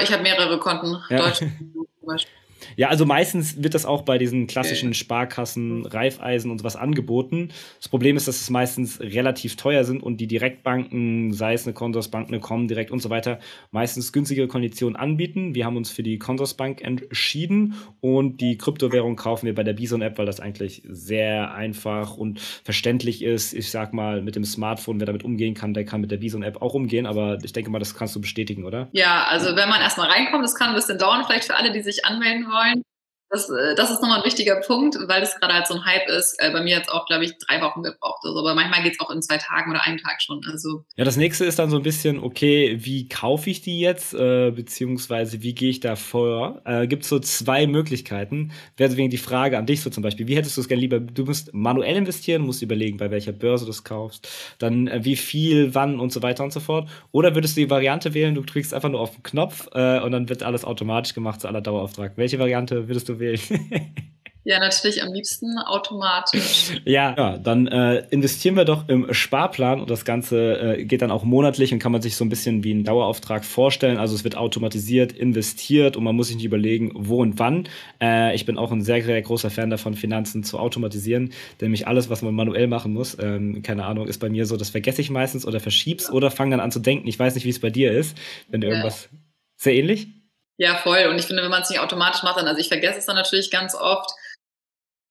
Ich 0.03 0.13
habe 0.13 0.23
mehrere 0.23 0.59
Konten. 0.59 0.97
Ja. 1.11 1.19
Deutsch 1.19 1.39
zum 1.39 2.07
Beispiel. 2.07 2.33
Ja, 2.77 2.89
also 2.89 3.07
meistens 3.07 3.63
wird 3.63 3.75
das 3.75 3.87
auch 3.87 4.03
bei 4.03 4.19
diesen 4.19 4.47
klassischen. 4.47 4.95
Sparkassen, 5.05 5.87
Reifeisen 5.87 6.51
und 6.51 6.59
sowas 6.59 6.77
angeboten. 6.77 7.51
Das 7.79 7.89
Problem 7.89 8.17
ist, 8.17 8.27
dass 8.27 8.41
es 8.41 8.51
meistens 8.51 9.01
relativ 9.01 9.57
teuer 9.57 9.85
sind 9.85 10.03
und 10.03 10.17
die 10.17 10.27
Direktbanken, 10.27 11.33
sei 11.33 11.55
es 11.55 11.67
eine 11.67 11.75
Consorsbank, 11.75 12.29
eine 12.29 12.41
Comdirect 12.41 12.91
und 12.91 13.01
so 13.01 13.11
weiter, 13.11 13.39
meistens 13.71 14.13
günstigere 14.13 14.49
Konditionen 14.49 14.97
anbieten. 14.97 15.55
Wir 15.55 15.67
haben 15.67 15.77
uns 15.77 15.91
für 15.91 16.03
die 16.03 16.19
Consorsbank 16.19 16.81
entschieden 16.81 17.75
und 18.01 18.41
die 18.41 18.57
Kryptowährung 18.57 19.17
kaufen 19.17 19.47
wir 19.47 19.55
bei 19.55 19.63
der 19.63 19.75
Bison-App, 19.75 20.19
weil 20.19 20.27
das 20.27 20.41
eigentlich 20.41 20.83
sehr 20.89 21.55
einfach 21.55 22.17
und 22.17 22.41
verständlich 22.41 23.23
ist. 23.23 23.53
Ich 23.53 23.71
sag 23.71 23.93
mal, 23.93 24.23
mit 24.23 24.37
dem 24.37 24.45
Smartphone, 24.45 25.01
wer 25.01 25.07
damit 25.07 25.25
umgehen 25.25 25.55
kann, 25.55 25.75
der 25.75 25.85
kann 25.85 26.01
mit 26.01 26.11
der 26.11 26.17
Bison-App 26.17 26.63
auch 26.63 26.75
umgehen, 26.75 27.07
aber 27.07 27.39
ich 27.43 27.53
denke 27.53 27.71
mal, 27.71 27.79
das 27.79 27.95
kannst 27.95 28.17
du 28.17 28.21
bestätigen, 28.21 28.65
oder? 28.65 28.89
Ja, 28.93 29.25
also 29.29 29.55
wenn 29.57 29.69
man 29.69 29.81
erstmal 29.81 30.09
reinkommt, 30.09 30.45
das 30.45 30.55
kann 30.55 30.71
ein 30.71 30.75
bisschen 30.75 30.99
dauern, 30.99 31.25
vielleicht 31.27 31.45
für 31.45 31.57
alle, 31.57 31.73
die 31.73 31.83
sich 31.83 32.05
anmelden 32.05 32.47
wollen 32.47 32.54
wollen. 32.55 32.85
Das, 33.31 33.51
äh, 33.51 33.75
das 33.75 33.91
ist 33.91 34.01
nochmal 34.01 34.19
ein 34.19 34.25
wichtiger 34.25 34.57
Punkt, 34.57 34.97
weil 35.09 35.21
das 35.21 35.39
gerade 35.41 35.55
halt 35.55 35.67
so 35.67 35.75
ein 35.75 35.85
Hype 35.85 36.09
ist. 36.09 36.37
Äh, 36.39 36.51
bei 36.53 36.63
mir 36.63 36.77
jetzt 36.77 36.91
auch, 36.91 37.07
glaube 37.07 37.25
ich, 37.25 37.37
drei 37.39 37.61
Wochen 37.61 37.83
gebraucht. 37.83 38.21
Also, 38.23 38.39
aber 38.39 38.55
manchmal 38.55 38.83
geht 38.83 38.93
es 38.93 39.01
auch 39.01 39.11
in 39.11 39.23
zwei 39.23 39.39
Tagen 39.39 39.71
oder 39.71 39.85
einen 39.85 39.99
Tag 39.99 40.23
schon. 40.23 40.41
Also. 40.51 40.85
Ja, 40.97 41.05
das 41.05 41.17
nächste 41.17 41.45
ist 41.45 41.59
dann 41.59 41.71
so 41.71 41.77
ein 41.77 41.83
bisschen, 41.83 42.23
okay, 42.23 42.77
wie 42.81 43.09
kaufe 43.09 43.51
ich 43.51 43.61
die 43.61 43.81
jetzt, 43.81 44.15
äh, 44.15 44.51
beziehungsweise 44.51 45.43
wie 45.43 45.55
gehe 45.55 45.71
ich 45.71 45.81
da 45.81 45.97
vor? 45.97 46.63
Äh, 46.65 46.87
Gibt 46.87 47.03
es 47.03 47.09
so 47.09 47.19
zwei 47.19 47.67
Möglichkeiten. 47.67 48.53
Wäre 48.77 48.91
deswegen 48.91 49.11
die 49.11 49.19
Frage 49.19 49.59
an 49.59 49.67
dich 49.67 49.81
so 49.81 49.91
zum 49.91 50.03
Beispiel, 50.03 50.29
wie 50.29 50.37
hättest 50.37 50.57
du 50.57 50.61
es 50.61 50.69
gerne 50.69 50.81
lieber? 50.81 51.01
Du 51.01 51.25
musst 51.25 51.53
manuell 51.53 51.97
investieren, 51.97 52.43
musst 52.43 52.63
überlegen, 52.63 52.99
bei 52.99 53.11
welcher 53.11 53.33
Börse 53.33 53.65
du 53.65 53.71
es 53.71 53.85
kaufst, 53.85 54.29
dann 54.59 54.87
äh, 54.87 55.05
wie 55.05 55.17
viel, 55.17 55.75
wann 55.75 55.99
und 55.99 56.13
so 56.13 56.23
weiter 56.23 56.45
und 56.45 56.53
so 56.53 56.61
fort. 56.61 56.89
Oder 57.11 57.35
würdest 57.35 57.57
du 57.57 57.63
die 57.63 57.71
Variante 57.71 58.15
wählen, 58.15 58.35
du 58.35 58.43
drückst 58.43 58.75
einfach 58.75 58.91
nur 58.91 59.01
auf 59.01 59.13
den 59.13 59.23
Knopf 59.23 59.69
äh, 59.75 60.01
und 60.01 60.13
dann 60.13 60.29
wird 60.29 60.43
alles 60.43 60.65
automatisch 60.65 61.15
gemacht 61.15 61.41
zu 61.41 61.49
aller 61.49 61.61
Dauerauftrag. 61.61 62.13
Welche 62.17 62.39
Variante 62.39 62.87
würdest 62.89 63.09
du 63.09 63.14
wählen? 63.21 63.41
wählen. 63.49 63.95
Ja, 64.47 64.59
natürlich 64.59 65.03
am 65.03 65.11
liebsten 65.11 65.59
automatisch. 65.59 66.73
ja, 66.85 67.15
ja, 67.17 67.39
dann 67.39 67.67
äh, 67.67 68.07
investieren 68.11 68.57
wir 68.57 68.67
doch 68.67 68.91
im 68.91 69.13
Sparplan 69.13 69.81
und 69.81 69.89
das 69.89 70.05
Ganze 70.05 70.77
äh, 70.77 70.85
geht 70.85 71.01
dann 71.01 71.11
auch 71.11 71.25
monatlich 71.25 71.73
und 71.73 71.79
kann 71.79 71.93
man 71.93 72.03
sich 72.03 72.15
so 72.15 72.27
ein 72.27 72.29
bisschen 72.29 72.63
wie 72.63 72.73
einen 72.73 72.85
Dauerauftrag 72.85 73.43
vorstellen. 73.47 73.97
Also 73.97 74.15
es 74.15 74.23
wird 74.23 74.37
automatisiert 74.37 75.13
investiert 75.13 75.97
und 75.97 76.05
man 76.05 76.15
muss 76.15 76.27
sich 76.27 76.37
nicht 76.37 76.45
überlegen, 76.45 76.93
wo 76.95 77.23
und 77.23 77.39
wann. 77.39 77.69
Äh, 78.03 78.35
ich 78.35 78.45
bin 78.45 78.59
auch 78.59 78.71
ein 78.71 78.83
sehr, 78.83 79.03
sehr 79.03 79.23
großer 79.23 79.49
Fan 79.49 79.71
davon, 79.71 79.95
Finanzen 79.95 80.45
zu 80.45 80.59
automatisieren, 80.59 81.33
nämlich 81.59 81.89
alles, 81.89 82.11
was 82.11 82.21
man 82.21 82.35
manuell 82.35 82.67
machen 82.67 82.93
muss, 82.93 83.17
ähm, 83.19 83.63
keine 83.63 83.87
Ahnung, 83.87 84.07
ist 84.07 84.19
bei 84.19 84.29
mir 84.29 84.45
so, 84.45 84.59
das 84.59 84.69
vergesse 84.69 85.01
ich 85.01 85.09
meistens 85.09 85.47
oder 85.47 85.59
verschieb's 85.59 86.09
ja. 86.09 86.13
oder 86.13 86.31
fange 86.31 86.51
dann 86.51 86.61
an 86.61 86.71
zu 86.71 86.81
denken. 86.81 87.09
Ich 87.09 87.19
weiß 87.19 87.35
nicht, 87.35 87.47
wie 87.47 87.51
es 87.51 87.61
bei 87.61 87.71
dir 87.71 87.93
ist, 87.93 88.15
wenn 88.49 88.61
du 88.61 88.67
ja. 88.67 88.75
irgendwas 88.75 89.09
sehr 89.57 89.73
ähnlich. 89.75 90.09
Ja, 90.57 90.77
voll. 90.79 91.07
Und 91.07 91.19
ich 91.19 91.27
finde, 91.27 91.43
wenn 91.43 91.51
man 91.51 91.63
es 91.63 91.71
nicht 91.71 91.81
automatisch 91.81 92.23
macht, 92.23 92.37
dann, 92.39 92.47
also 92.47 92.61
ich 92.61 92.69
vergesse 92.69 92.99
es 92.99 93.07
dann 93.07 93.17
natürlich 93.17 93.51
ganz 93.51 93.75
oft. 93.75 94.11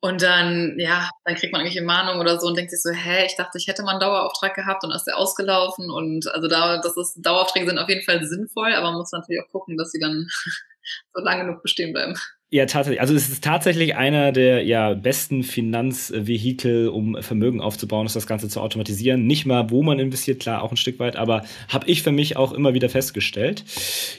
Und 0.01 0.21
dann, 0.21 0.75
ja, 0.79 1.09
dann 1.23 1.35
kriegt 1.35 1.53
man 1.53 1.61
irgendwelche 1.61 1.85
Mahnungen 1.85 2.19
oder 2.19 2.37
so 2.39 2.47
und 2.47 2.57
denkt 2.57 2.71
sich 2.71 2.81
so, 2.81 2.91
hä, 2.91 3.25
ich 3.25 3.37
dachte, 3.37 3.57
ich 3.57 3.67
hätte 3.67 3.83
mal 3.83 3.91
einen 3.91 4.01
Dauerauftrag 4.01 4.53
gehabt 4.53 4.83
und 4.83 4.91
ist 4.91 5.05
der 5.05 5.17
ausgelaufen. 5.17 5.89
Und 5.89 6.27
also 6.33 6.49
da, 6.49 6.77
das 6.79 6.97
ist, 6.97 7.15
Daueraufträge 7.25 7.67
sind 7.67 7.79
auf 7.79 7.87
jeden 7.87 8.03
Fall 8.03 8.25
sinnvoll, 8.25 8.73
aber 8.73 8.89
man 8.91 8.99
muss 8.99 9.13
natürlich 9.13 9.41
auch 9.41 9.49
gucken, 9.51 9.77
dass 9.77 9.91
sie 9.91 9.99
dann 9.99 10.27
so 11.13 11.21
lange 11.23 11.45
genug 11.45 11.61
bestehen 11.63 11.93
bleiben. 11.93 12.15
Ja, 12.53 12.67
tatsächlich. 12.67 13.01
Also 13.01 13.15
es 13.15 13.29
ist 13.29 13.43
tatsächlich 13.43 13.95
einer 13.95 14.31
der 14.31 14.63
ja, 14.63 14.93
besten 14.93 15.41
Finanzvehikel, 15.41 16.87
um 16.87 17.17
Vermögen 17.19 17.59
aufzubauen, 17.61 18.05
ist 18.05 18.15
das 18.15 18.27
Ganze 18.27 18.47
zu 18.47 18.61
automatisieren. 18.61 19.25
Nicht 19.25 19.47
mal, 19.47 19.71
wo 19.71 19.81
man 19.81 19.97
investiert, 19.97 20.39
klar, 20.39 20.61
auch 20.61 20.69
ein 20.69 20.77
Stück 20.77 20.99
weit, 20.99 21.15
aber 21.15 21.41
habe 21.69 21.87
ich 21.89 22.03
für 22.03 22.11
mich 22.11 22.37
auch 22.37 22.53
immer 22.53 22.75
wieder 22.75 22.89
festgestellt. 22.89 23.63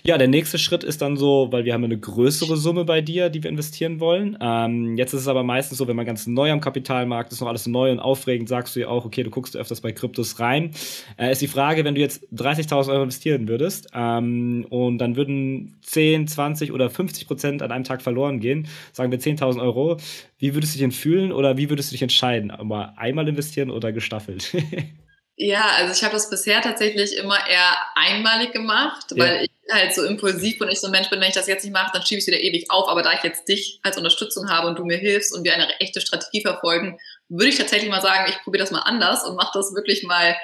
Ja, 0.02 0.18
der 0.18 0.26
nächste 0.26 0.58
Schritt 0.58 0.82
ist 0.82 1.00
dann 1.00 1.16
so, 1.16 1.46
weil 1.52 1.64
wir 1.64 1.74
haben 1.74 1.84
eine 1.84 1.96
größere 1.96 2.56
Summe 2.56 2.84
bei 2.84 3.02
dir, 3.02 3.30
die 3.30 3.40
wir 3.40 3.50
investieren 3.50 4.00
wollen. 4.00 4.36
Ähm, 4.40 4.96
jetzt 4.96 5.14
ist 5.14 5.20
es 5.20 5.28
aber 5.28 5.44
meistens 5.44 5.78
so, 5.78 5.86
wenn 5.86 5.94
man 5.94 6.04
ganz 6.04 6.26
neu 6.26 6.50
am 6.50 6.60
Kapitalmarkt 6.60 7.32
ist, 7.32 7.40
noch 7.40 7.46
alles 7.46 7.68
neu 7.68 7.92
und 7.92 8.00
aufregend, 8.00 8.48
sagst 8.48 8.74
du 8.74 8.80
ja 8.80 8.88
auch, 8.88 9.04
okay, 9.04 9.22
du 9.22 9.30
guckst 9.30 9.56
öfters 9.56 9.80
bei 9.80 9.92
Kryptos 9.92 10.40
rein. 10.40 10.72
Äh, 11.18 11.30
ist 11.30 11.40
die 11.40 11.46
Frage, 11.46 11.84
wenn 11.84 11.94
du 11.94 12.00
jetzt 12.00 12.26
30.000 12.34 12.90
Euro 12.90 13.04
investieren 13.04 13.46
würdest 13.46 13.90
ähm, 13.94 14.66
und 14.70 14.98
dann 14.98 15.14
würden 15.14 15.76
10, 15.82 16.26
20 16.26 16.72
oder 16.72 16.90
50 16.90 17.28
Prozent 17.28 17.62
an 17.62 17.70
einem 17.70 17.84
Tag 17.84 18.02
verloren 18.02 18.23
verloren 18.24 18.40
gehen, 18.40 18.68
sagen 18.92 19.10
wir 19.10 19.20
10.000 19.20 19.60
Euro, 19.60 19.98
wie 20.38 20.54
würdest 20.54 20.74
du 20.74 20.78
dich 20.78 20.84
denn 20.84 20.92
fühlen 20.92 21.32
oder 21.32 21.56
wie 21.56 21.70
würdest 21.70 21.90
du 21.90 21.94
dich 21.94 22.02
entscheiden? 22.02 22.50
Aber 22.50 22.94
einmal 22.96 23.28
investieren 23.28 23.70
oder 23.70 23.92
gestaffelt? 23.92 24.52
Ja, 25.36 25.66
also 25.78 25.92
ich 25.92 26.04
habe 26.04 26.14
das 26.14 26.30
bisher 26.30 26.62
tatsächlich 26.62 27.16
immer 27.16 27.36
eher 27.48 27.76
einmalig 27.96 28.52
gemacht, 28.52 29.06
ja. 29.10 29.24
weil 29.24 29.42
ich 29.42 29.50
halt 29.68 29.92
so 29.92 30.04
impulsiv 30.04 30.60
und 30.60 30.68
ich 30.68 30.78
so 30.78 30.86
ein 30.86 30.92
Mensch 30.92 31.10
bin, 31.10 31.20
wenn 31.20 31.26
ich 31.26 31.34
das 31.34 31.48
jetzt 31.48 31.64
nicht 31.64 31.72
mache, 31.72 31.90
dann 31.92 32.06
schiebe 32.06 32.20
ich 32.20 32.22
es 32.22 32.28
wieder 32.28 32.40
ewig 32.40 32.70
auf. 32.70 32.88
Aber 32.88 33.02
da 33.02 33.12
ich 33.14 33.24
jetzt 33.24 33.48
dich 33.48 33.80
als 33.82 33.96
Unterstützung 33.96 34.48
habe 34.48 34.68
und 34.68 34.78
du 34.78 34.84
mir 34.84 34.96
hilfst 34.96 35.34
und 35.34 35.42
wir 35.42 35.52
eine 35.52 35.68
echte 35.80 36.00
Strategie 36.00 36.42
verfolgen, 36.42 37.00
würde 37.28 37.48
ich 37.48 37.58
tatsächlich 37.58 37.90
mal 37.90 38.00
sagen, 38.00 38.30
ich 38.30 38.40
probiere 38.44 38.62
das 38.62 38.70
mal 38.70 38.82
anders 38.82 39.24
und 39.24 39.34
mache 39.34 39.50
das 39.54 39.74
wirklich 39.74 40.04
mal 40.04 40.36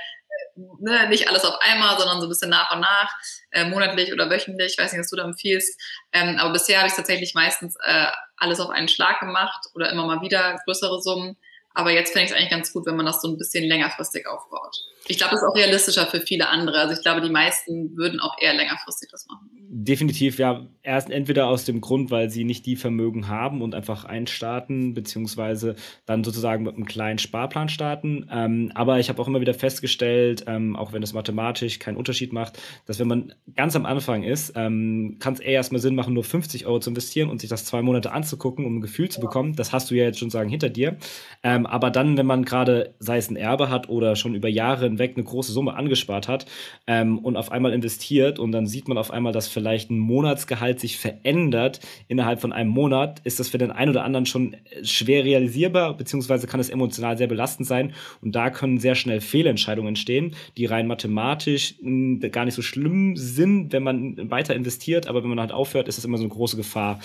ne, 0.57 1.09
nicht 1.09 1.29
alles 1.29 1.45
auf 1.45 1.57
einmal, 1.61 1.99
sondern 1.99 2.21
so 2.21 2.27
ein 2.27 2.29
bisschen 2.29 2.51
nach 2.51 2.73
und 2.73 2.81
nach, 2.81 3.11
äh, 3.51 3.65
monatlich 3.65 4.13
oder 4.13 4.31
wöchentlich. 4.31 4.73
Ich 4.73 4.79
weiß 4.79 4.93
nicht, 4.93 5.01
was 5.01 5.11
du 5.11 5.17
da 5.17 5.25
empfiehlst. 5.25 5.81
Ähm, 6.13 6.37
aber 6.39 6.53
bisher 6.53 6.79
habe 6.79 6.89
ich 6.89 6.95
tatsächlich 6.95 7.35
meistens 7.35 7.77
äh, 7.85 8.07
alles 8.37 8.61
auf 8.61 8.71
einen 8.71 8.89
Schlag 8.89 9.21
gemacht 9.21 9.67
oder 9.75 9.91
immer 9.91 10.07
mal 10.07 10.21
wieder 10.23 10.59
größere 10.65 11.01
Summen. 11.01 11.37
Aber 11.73 11.91
jetzt 11.91 12.13
fände 12.13 12.25
ich 12.25 12.31
es 12.33 12.37
eigentlich 12.37 12.51
ganz 12.51 12.73
gut, 12.73 12.87
wenn 12.87 12.97
man 12.97 13.07
das 13.07 13.23
so 13.23 13.29
ein 13.29 13.39
bisschen 13.39 13.65
längerfristig 13.65 14.27
aufbaut. 14.27 14.77
Ich 15.07 15.19
glaube, 15.19 15.33
das 15.33 15.43
ist 15.43 15.49
auch 15.49 15.55
realistischer 15.55 16.07
für 16.07 16.21
viele 16.21 16.49
andere. 16.49 16.81
Also 16.81 16.95
ich 16.95 17.03
glaube, 17.03 17.21
die 17.21 17.31
meisten 17.31 17.97
würden 17.97 18.21
auch 18.21 18.37
eher 18.41 18.55
längerfristig 18.55 19.09
das 19.11 19.27
machen. 19.27 19.51
Definitiv, 19.73 20.41
ja. 20.41 20.67
Erst 20.83 21.11
entweder 21.11 21.47
aus 21.47 21.65
dem 21.65 21.81
Grund, 21.81 22.11
weil 22.11 22.29
sie 22.29 22.43
nicht 22.43 22.67
die 22.67 22.75
Vermögen 22.75 23.29
haben 23.29 23.63
und 23.63 23.73
einfach 23.73 24.05
einstarten, 24.05 24.95
beziehungsweise 24.95 25.77
dann 26.07 26.25
sozusagen 26.25 26.65
mit 26.65 26.75
einem 26.75 26.87
kleinen 26.87 27.19
Sparplan 27.19 27.69
starten. 27.69 28.27
Ähm, 28.33 28.73
aber 28.75 28.99
ich 28.99 29.09
habe 29.09 29.23
auch 29.23 29.29
immer 29.29 29.41
wieder 29.41 29.55
festgestellt, 29.55 30.45
ähm, 30.49 30.75
auch 30.75 30.93
wenn 30.93 31.05
es 31.05 31.13
mathematisch 31.13 31.79
keinen 31.79 31.99
Unterschied 31.99 32.33
macht, 32.33 32.61
dass 32.87 32.99
wenn 32.99 33.07
man 33.07 33.33
ganz 33.55 33.77
am 33.77 33.87
Anfang 33.87 34.25
ist, 34.25 34.55
ähm, 34.57 35.19
kann 35.21 35.35
es 35.35 35.41
eher 35.41 35.53
erstmal 35.53 35.81
Sinn 35.81 35.95
machen, 35.95 36.15
nur 36.15 36.25
50 36.25 36.67
Euro 36.67 36.81
zu 36.81 36.91
investieren 36.91 37.31
und 37.31 37.41
sich 37.41 37.51
das 37.51 37.65
zwei 37.65 37.81
Monate 37.81 38.11
anzugucken, 38.11 38.65
um 38.65 38.79
ein 38.79 38.81
Gefühl 38.81 39.09
zu 39.09 39.21
bekommen. 39.21 39.55
Das 39.55 39.73
hast 39.73 39.89
du 39.93 39.95
ja 39.95 40.03
jetzt 40.03 40.19
schon 40.19 40.31
sagen 40.31 40.51
hinter 40.51 40.71
dir. 40.71 40.97
Ähm, 41.45 41.65
aber 41.67 41.93
dann, 41.93 42.17
wenn 42.17 42.27
man 42.27 42.45
gerade, 42.45 42.97
sei 42.99 43.19
es 43.19 43.31
ein 43.31 43.37
Erbe 43.37 43.71
hat 43.71 43.89
oder 43.89 44.17
schon 44.17 44.35
über 44.35 44.49
Jahre 44.49 44.87
hinweg 44.87 45.13
eine 45.15 45.23
große 45.23 45.53
Summe 45.53 45.75
angespart 45.75 46.27
hat 46.27 46.47
ähm, 46.89 47.19
und 47.21 47.37
auf 47.37 47.53
einmal 47.53 47.73
investiert 47.73 48.41
und 48.41 48.51
dann 48.51 48.67
sieht 48.67 48.89
man 48.89 48.99
auf 48.99 49.13
einmal, 49.13 49.33
dass 49.33 49.47
vielleicht 49.47 49.60
ein 49.67 49.99
Monatsgehalt 49.99 50.81
sich 50.81 50.99
verändert 50.99 51.81
innerhalb 52.09 52.41
von 52.41 52.53
einem 52.53 52.71
Monat, 52.71 53.21
ist 53.25 53.41
das 53.41 53.49
für 53.49 53.59
den 53.59 53.71
einen 53.71 53.91
oder 53.91 54.05
anderen 54.05 54.27
schon 54.27 54.57
schwer 54.83 55.25
realisierbar, 55.25 55.97
beziehungsweise 55.97 56.47
kann 56.47 56.61
es 56.61 56.69
emotional 56.69 57.17
sehr 57.19 57.27
belastend 57.27 57.67
sein 57.69 57.93
und 58.21 58.35
da 58.35 58.51
können 58.51 58.79
sehr 58.79 58.95
schnell 58.95 59.21
Fehlentscheidungen 59.21 59.89
entstehen, 59.89 60.35
die 60.57 60.67
rein 60.67 60.87
mathematisch 60.87 61.75
hm, 61.81 62.21
gar 62.33 62.45
nicht 62.45 62.55
so 62.55 62.63
schlimm 62.63 63.17
sind, 63.17 63.73
wenn 63.73 63.83
man 63.83 64.31
weiter 64.31 64.55
investiert, 64.55 65.07
aber 65.07 65.23
wenn 65.23 65.31
man 65.31 65.41
halt 65.41 65.53
aufhört, 65.53 65.89
ist 65.89 65.99
das 65.99 66.05
immer 66.05 66.19
so 66.19 66.25
eine 66.25 66.33
große 66.33 66.57
Gefahr. 66.57 67.01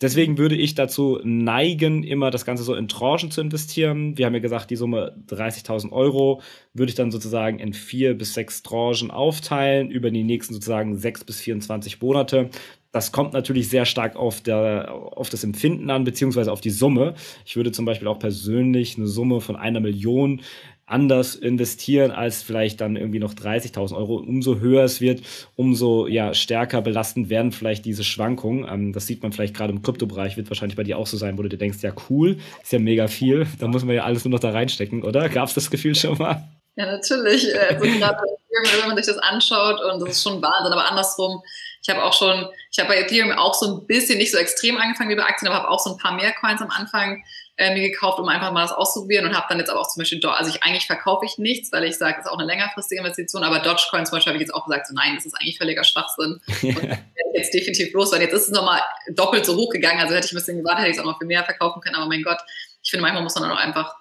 Deswegen 0.00 0.38
würde 0.38 0.54
ich 0.54 0.76
dazu 0.76 1.18
neigen, 1.24 2.04
immer 2.04 2.30
das 2.30 2.44
Ganze 2.44 2.62
so 2.62 2.74
in 2.74 2.86
Tranchen 2.86 3.32
zu 3.32 3.40
investieren. 3.40 4.16
Wir 4.16 4.26
haben 4.26 4.34
ja 4.34 4.40
gesagt, 4.40 4.70
die 4.70 4.76
Summe 4.76 5.16
30.000 5.28 5.90
Euro 5.90 6.40
würde 6.72 6.90
ich 6.90 6.94
dann 6.94 7.10
sozusagen 7.10 7.58
in 7.58 7.72
vier 7.72 8.14
bis 8.16 8.34
sechs 8.34 8.62
Tranchen 8.62 9.10
aufteilen, 9.10 9.90
über 9.90 10.12
die 10.12 10.22
nächsten 10.22 10.54
sozusagen 10.54 10.96
sechs 10.96 11.24
bis 11.24 11.40
24 11.40 12.00
Monate. 12.00 12.50
Das 12.92 13.10
kommt 13.10 13.32
natürlich 13.32 13.68
sehr 13.68 13.84
stark 13.84 14.14
auf, 14.14 14.40
der, 14.40 14.92
auf 14.92 15.30
das 15.30 15.42
Empfinden 15.42 15.90
an, 15.90 16.04
beziehungsweise 16.04 16.52
auf 16.52 16.60
die 16.60 16.70
Summe. 16.70 17.14
Ich 17.44 17.56
würde 17.56 17.72
zum 17.72 17.84
Beispiel 17.84 18.08
auch 18.08 18.20
persönlich 18.20 18.96
eine 18.96 19.08
Summe 19.08 19.40
von 19.40 19.56
einer 19.56 19.80
Million 19.80 20.42
anders 20.88 21.34
investieren 21.34 22.10
als 22.10 22.42
vielleicht 22.42 22.80
dann 22.80 22.96
irgendwie 22.96 23.18
noch 23.18 23.34
30.000 23.34 23.96
Euro. 23.96 24.16
Umso 24.16 24.58
höher 24.58 24.84
es 24.84 25.00
wird, 25.00 25.22
umso 25.56 26.06
ja, 26.06 26.34
stärker 26.34 26.82
belastend 26.82 27.28
werden 27.28 27.52
vielleicht 27.52 27.84
diese 27.84 28.04
Schwankungen. 28.04 28.66
Ähm, 28.68 28.92
das 28.92 29.06
sieht 29.06 29.22
man 29.22 29.32
vielleicht 29.32 29.54
gerade 29.54 29.72
im 29.72 29.82
Kryptobereich, 29.82 30.36
wird 30.36 30.50
wahrscheinlich 30.50 30.76
bei 30.76 30.84
dir 30.84 30.98
auch 30.98 31.06
so 31.06 31.16
sein, 31.16 31.38
wo 31.38 31.42
du 31.42 31.48
dir 31.48 31.58
denkst, 31.58 31.78
ja 31.82 31.92
cool, 32.08 32.38
ist 32.62 32.72
ja 32.72 32.78
mega 32.78 33.06
viel, 33.06 33.46
da 33.58 33.68
muss 33.68 33.84
man 33.84 33.94
ja 33.94 34.04
alles 34.04 34.24
nur 34.24 34.32
noch 34.32 34.40
da 34.40 34.50
reinstecken, 34.50 35.02
oder? 35.02 35.28
Gab 35.28 35.48
es 35.48 35.54
das 35.54 35.70
Gefühl 35.70 35.94
schon 35.94 36.16
mal? 36.18 36.42
Ja, 36.76 36.86
natürlich. 36.86 37.52
Äh, 37.52 37.74
also 37.74 37.84
gerade 37.84 38.18
wenn 38.80 38.88
man 38.88 38.96
sich 38.96 39.06
das 39.06 39.18
anschaut 39.18 39.80
und 39.80 40.00
das 40.00 40.10
ist 40.10 40.22
schon 40.22 40.40
Wahnsinn, 40.42 40.72
aber 40.72 40.88
andersrum, 40.88 41.42
ich 41.82 41.88
habe 41.88 42.02
auch 42.02 42.12
schon, 42.12 42.46
ich 42.70 42.78
habe 42.78 42.88
bei 42.88 43.00
Ethereum 43.00 43.32
auch 43.32 43.54
so 43.54 43.66
ein 43.66 43.86
bisschen, 43.86 44.18
nicht 44.18 44.32
so 44.32 44.38
extrem 44.38 44.76
angefangen 44.78 45.10
wie 45.10 45.16
bei 45.16 45.24
Aktien, 45.24 45.48
aber 45.48 45.62
habe 45.62 45.70
auch 45.70 45.78
so 45.78 45.92
ein 45.92 45.98
paar 45.98 46.14
mehr 46.14 46.32
Coins 46.32 46.60
am 46.60 46.70
Anfang 46.70 47.22
äh, 47.58 47.74
mir 47.74 47.90
gekauft, 47.90 48.20
um 48.20 48.28
einfach 48.28 48.52
mal 48.52 48.62
das 48.62 48.72
auszuprobieren 48.72 49.26
und 49.26 49.36
habe 49.36 49.46
dann 49.48 49.58
jetzt 49.58 49.68
aber 49.68 49.80
auch 49.80 49.88
zum 49.88 50.00
Beispiel, 50.00 50.24
also 50.24 50.48
ich 50.48 50.62
eigentlich 50.62 50.86
verkaufe 50.86 51.26
ich 51.26 51.38
nichts, 51.38 51.72
weil 51.72 51.84
ich 51.84 51.98
sage, 51.98 52.14
das 52.16 52.26
ist 52.26 52.30
auch 52.30 52.38
eine 52.38 52.46
längerfristige 52.46 53.00
Investition, 53.00 53.42
aber 53.42 53.58
Dogecoin 53.58 54.06
zum 54.06 54.16
Beispiel 54.16 54.32
habe 54.32 54.36
ich 54.36 54.46
jetzt 54.46 54.54
auch 54.54 54.64
gesagt, 54.64 54.86
so 54.86 54.94
nein, 54.94 55.16
das 55.16 55.26
ist 55.26 55.34
eigentlich 55.34 55.58
völliger 55.58 55.82
Schwachsinn. 55.82 56.40
Und 56.62 56.82
werde 56.82 57.02
ich 57.32 57.38
jetzt 57.38 57.52
definitiv 57.52 57.92
los, 57.94 58.12
weil 58.12 58.22
jetzt 58.22 58.32
ist 58.32 58.44
es 58.44 58.50
nochmal 58.50 58.80
doppelt 59.10 59.44
so 59.44 59.56
hoch 59.56 59.70
gegangen, 59.70 60.00
also 60.00 60.14
hätte 60.14 60.26
ich 60.26 60.32
ein 60.32 60.36
bisschen 60.36 60.58
gewartet, 60.58 60.82
hätte 60.82 60.90
ich 60.90 60.96
es 60.96 61.02
auch 61.02 61.06
noch 61.06 61.18
für 61.18 61.26
mehr 61.26 61.44
verkaufen 61.44 61.80
können, 61.80 61.96
aber 61.96 62.06
mein 62.06 62.22
Gott, 62.22 62.38
ich 62.82 62.90
finde, 62.90 63.02
manchmal 63.02 63.24
muss 63.24 63.34
man 63.34 63.42
dann 63.42 63.52
auch 63.52 63.60
einfach, 63.60 63.96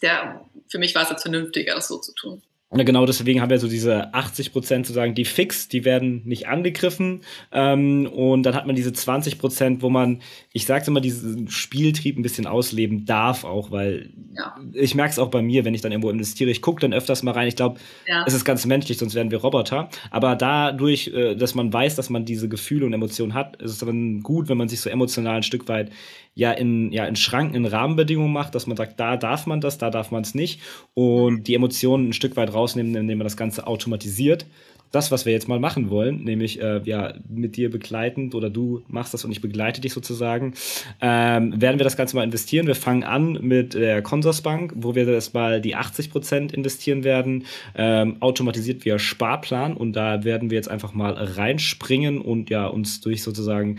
der, 0.00 0.44
für 0.68 0.78
mich 0.78 0.94
war 0.94 1.02
es 1.02 1.10
jetzt 1.10 1.22
vernünftiger, 1.22 1.74
das 1.74 1.88
so 1.88 1.98
zu 1.98 2.14
tun. 2.14 2.42
Ja, 2.76 2.82
genau 2.82 3.06
deswegen 3.06 3.40
haben 3.40 3.50
wir 3.50 3.58
so 3.58 3.68
diese 3.68 4.12
80 4.12 4.52
Prozent 4.52 4.86
sozusagen, 4.86 5.14
die 5.14 5.24
fix, 5.24 5.68
die 5.68 5.84
werden 5.84 6.22
nicht 6.24 6.48
angegriffen. 6.48 7.20
Ähm, 7.52 8.06
und 8.06 8.42
dann 8.42 8.54
hat 8.54 8.66
man 8.66 8.74
diese 8.74 8.92
20 8.92 9.38
Prozent, 9.38 9.82
wo 9.82 9.90
man, 9.90 10.20
ich 10.52 10.66
sag's 10.66 10.88
immer, 10.88 11.00
diesen 11.00 11.48
Spieltrieb 11.48 12.18
ein 12.18 12.22
bisschen 12.22 12.46
ausleben 12.46 13.04
darf 13.04 13.44
auch, 13.44 13.70
weil 13.70 14.10
ja. 14.36 14.56
ich 14.72 14.94
merke 14.94 15.12
es 15.12 15.18
auch 15.20 15.28
bei 15.28 15.40
mir, 15.40 15.64
wenn 15.64 15.74
ich 15.74 15.82
dann 15.82 15.92
irgendwo 15.92 16.10
investiere. 16.10 16.50
Ich 16.50 16.62
gucke 16.62 16.80
dann 16.80 16.92
öfters 16.92 17.22
mal 17.22 17.32
rein. 17.32 17.46
Ich 17.46 17.56
glaube, 17.56 17.78
ja. 18.08 18.24
es 18.26 18.34
ist 18.34 18.44
ganz 18.44 18.66
menschlich, 18.66 18.98
sonst 18.98 19.14
wären 19.14 19.30
wir 19.30 19.38
Roboter. 19.38 19.88
Aber 20.10 20.34
dadurch, 20.34 21.08
äh, 21.08 21.36
dass 21.36 21.54
man 21.54 21.72
weiß, 21.72 21.94
dass 21.94 22.10
man 22.10 22.24
diese 22.24 22.48
Gefühle 22.48 22.86
und 22.86 22.92
Emotionen 22.92 23.34
hat, 23.34 23.56
ist 23.62 23.70
es 23.70 23.78
dann 23.78 24.22
gut, 24.22 24.48
wenn 24.48 24.58
man 24.58 24.68
sich 24.68 24.80
so 24.80 24.90
emotional 24.90 25.36
ein 25.36 25.42
Stück 25.44 25.68
weit 25.68 25.90
ja 26.34 26.52
in, 26.52 26.92
ja 26.92 27.04
in 27.06 27.16
Schranken, 27.16 27.54
in 27.54 27.66
Rahmenbedingungen 27.66 28.32
macht, 28.32 28.54
dass 28.54 28.66
man 28.66 28.76
sagt, 28.76 28.98
da 28.98 29.16
darf 29.16 29.46
man 29.46 29.60
das, 29.60 29.78
da 29.78 29.90
darf 29.90 30.10
man 30.10 30.22
es 30.22 30.34
nicht 30.34 30.60
und 30.94 31.44
die 31.44 31.54
Emotionen 31.54 32.08
ein 32.08 32.12
Stück 32.12 32.36
weit 32.36 32.52
rausnehmen, 32.64 32.94
indem 32.94 33.18
man 33.18 33.24
das 33.24 33.36
Ganze 33.36 33.66
automatisiert 33.66 34.46
das, 34.94 35.10
was 35.10 35.26
wir 35.26 35.32
jetzt 35.32 35.48
mal 35.48 35.58
machen 35.58 35.90
wollen, 35.90 36.22
nämlich 36.22 36.60
äh, 36.62 36.80
ja, 36.84 37.14
mit 37.28 37.56
dir 37.56 37.70
begleitend 37.70 38.34
oder 38.34 38.48
du 38.48 38.82
machst 38.86 39.12
das 39.12 39.24
und 39.24 39.32
ich 39.32 39.40
begleite 39.40 39.80
dich 39.80 39.92
sozusagen, 39.92 40.54
ähm, 41.00 41.60
werden 41.60 41.78
wir 41.80 41.84
das 41.84 41.96
Ganze 41.96 42.14
mal 42.14 42.22
investieren. 42.22 42.66
Wir 42.66 42.76
fangen 42.76 43.02
an 43.02 43.32
mit 43.40 43.74
der 43.74 44.02
Consorsbank, 44.02 44.72
wo 44.76 44.94
wir 44.94 45.04
das 45.04 45.32
mal 45.32 45.60
die 45.60 45.74
80 45.74 46.10
Prozent 46.10 46.52
investieren 46.52 47.02
werden, 47.02 47.44
ähm, 47.74 48.18
automatisiert 48.20 48.84
via 48.84 48.98
Sparplan 48.98 49.76
und 49.76 49.94
da 49.94 50.22
werden 50.22 50.50
wir 50.50 50.56
jetzt 50.56 50.70
einfach 50.70 50.94
mal 50.94 51.12
reinspringen 51.12 52.20
und 52.20 52.50
ja 52.50 52.66
uns 52.66 53.00
durch 53.00 53.22
sozusagen 53.22 53.78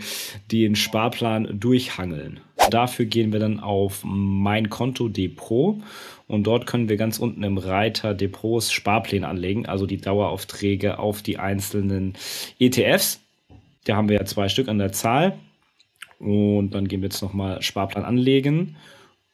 den 0.52 0.76
Sparplan 0.76 1.58
durchhangeln. 1.58 2.40
Dafür 2.70 3.06
gehen 3.06 3.32
wir 3.32 3.40
dann 3.40 3.60
auf 3.60 4.02
mein 4.04 4.70
Konto 4.70 5.08
Depot 5.08 5.76
und 6.28 6.44
dort 6.44 6.66
können 6.66 6.88
wir 6.88 6.96
ganz 6.96 7.18
unten 7.18 7.42
im 7.42 7.58
Reiter 7.58 8.14
Depots 8.14 8.72
Sparpläne 8.72 9.28
anlegen, 9.28 9.66
also 9.66 9.86
die 9.86 9.98
Daueraufträge 10.00 10.98
auf 10.98 11.22
die 11.22 11.38
einzelnen 11.38 12.14
ETFs. 12.58 13.20
Da 13.84 13.96
haben 13.96 14.08
wir 14.08 14.16
ja 14.16 14.24
zwei 14.24 14.48
Stück 14.48 14.68
an 14.68 14.78
der 14.78 14.92
Zahl. 14.92 15.38
Und 16.18 16.70
dann 16.70 16.88
gehen 16.88 17.02
wir 17.02 17.08
jetzt 17.08 17.22
nochmal 17.22 17.62
Sparplan 17.62 18.04
anlegen. 18.04 18.76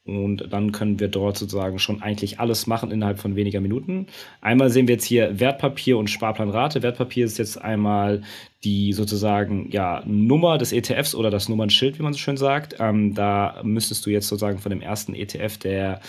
Und 0.04 0.52
dann 0.52 0.72
können 0.72 0.98
wir 0.98 1.06
dort 1.06 1.36
sozusagen 1.36 1.78
schon 1.78 2.02
eigentlich 2.02 2.40
alles 2.40 2.66
machen 2.66 2.90
innerhalb 2.90 3.20
von 3.20 3.36
weniger 3.36 3.60
Minuten. 3.60 4.08
Einmal 4.40 4.68
sehen 4.68 4.88
wir 4.88 4.96
jetzt 4.96 5.04
hier 5.04 5.38
Wertpapier 5.38 5.96
und 5.96 6.10
Sparplanrate. 6.10 6.82
Wertpapier 6.82 7.24
ist 7.24 7.38
jetzt 7.38 7.62
einmal 7.62 8.22
die 8.64 8.92
sozusagen 8.92 9.70
ja, 9.70 10.02
Nummer 10.04 10.58
des 10.58 10.72
ETFs 10.72 11.14
oder 11.14 11.30
das 11.30 11.48
Nummernschild, 11.48 11.98
wie 11.98 12.02
man 12.02 12.12
so 12.12 12.18
schön 12.18 12.36
sagt. 12.36 12.76
Ähm, 12.78 13.14
da 13.14 13.60
müsstest 13.62 14.04
du 14.06 14.10
jetzt 14.10 14.28
sozusagen 14.28 14.58
von 14.58 14.70
dem 14.70 14.80
ersten 14.80 15.14
ETF 15.14 15.58
der 15.58 16.00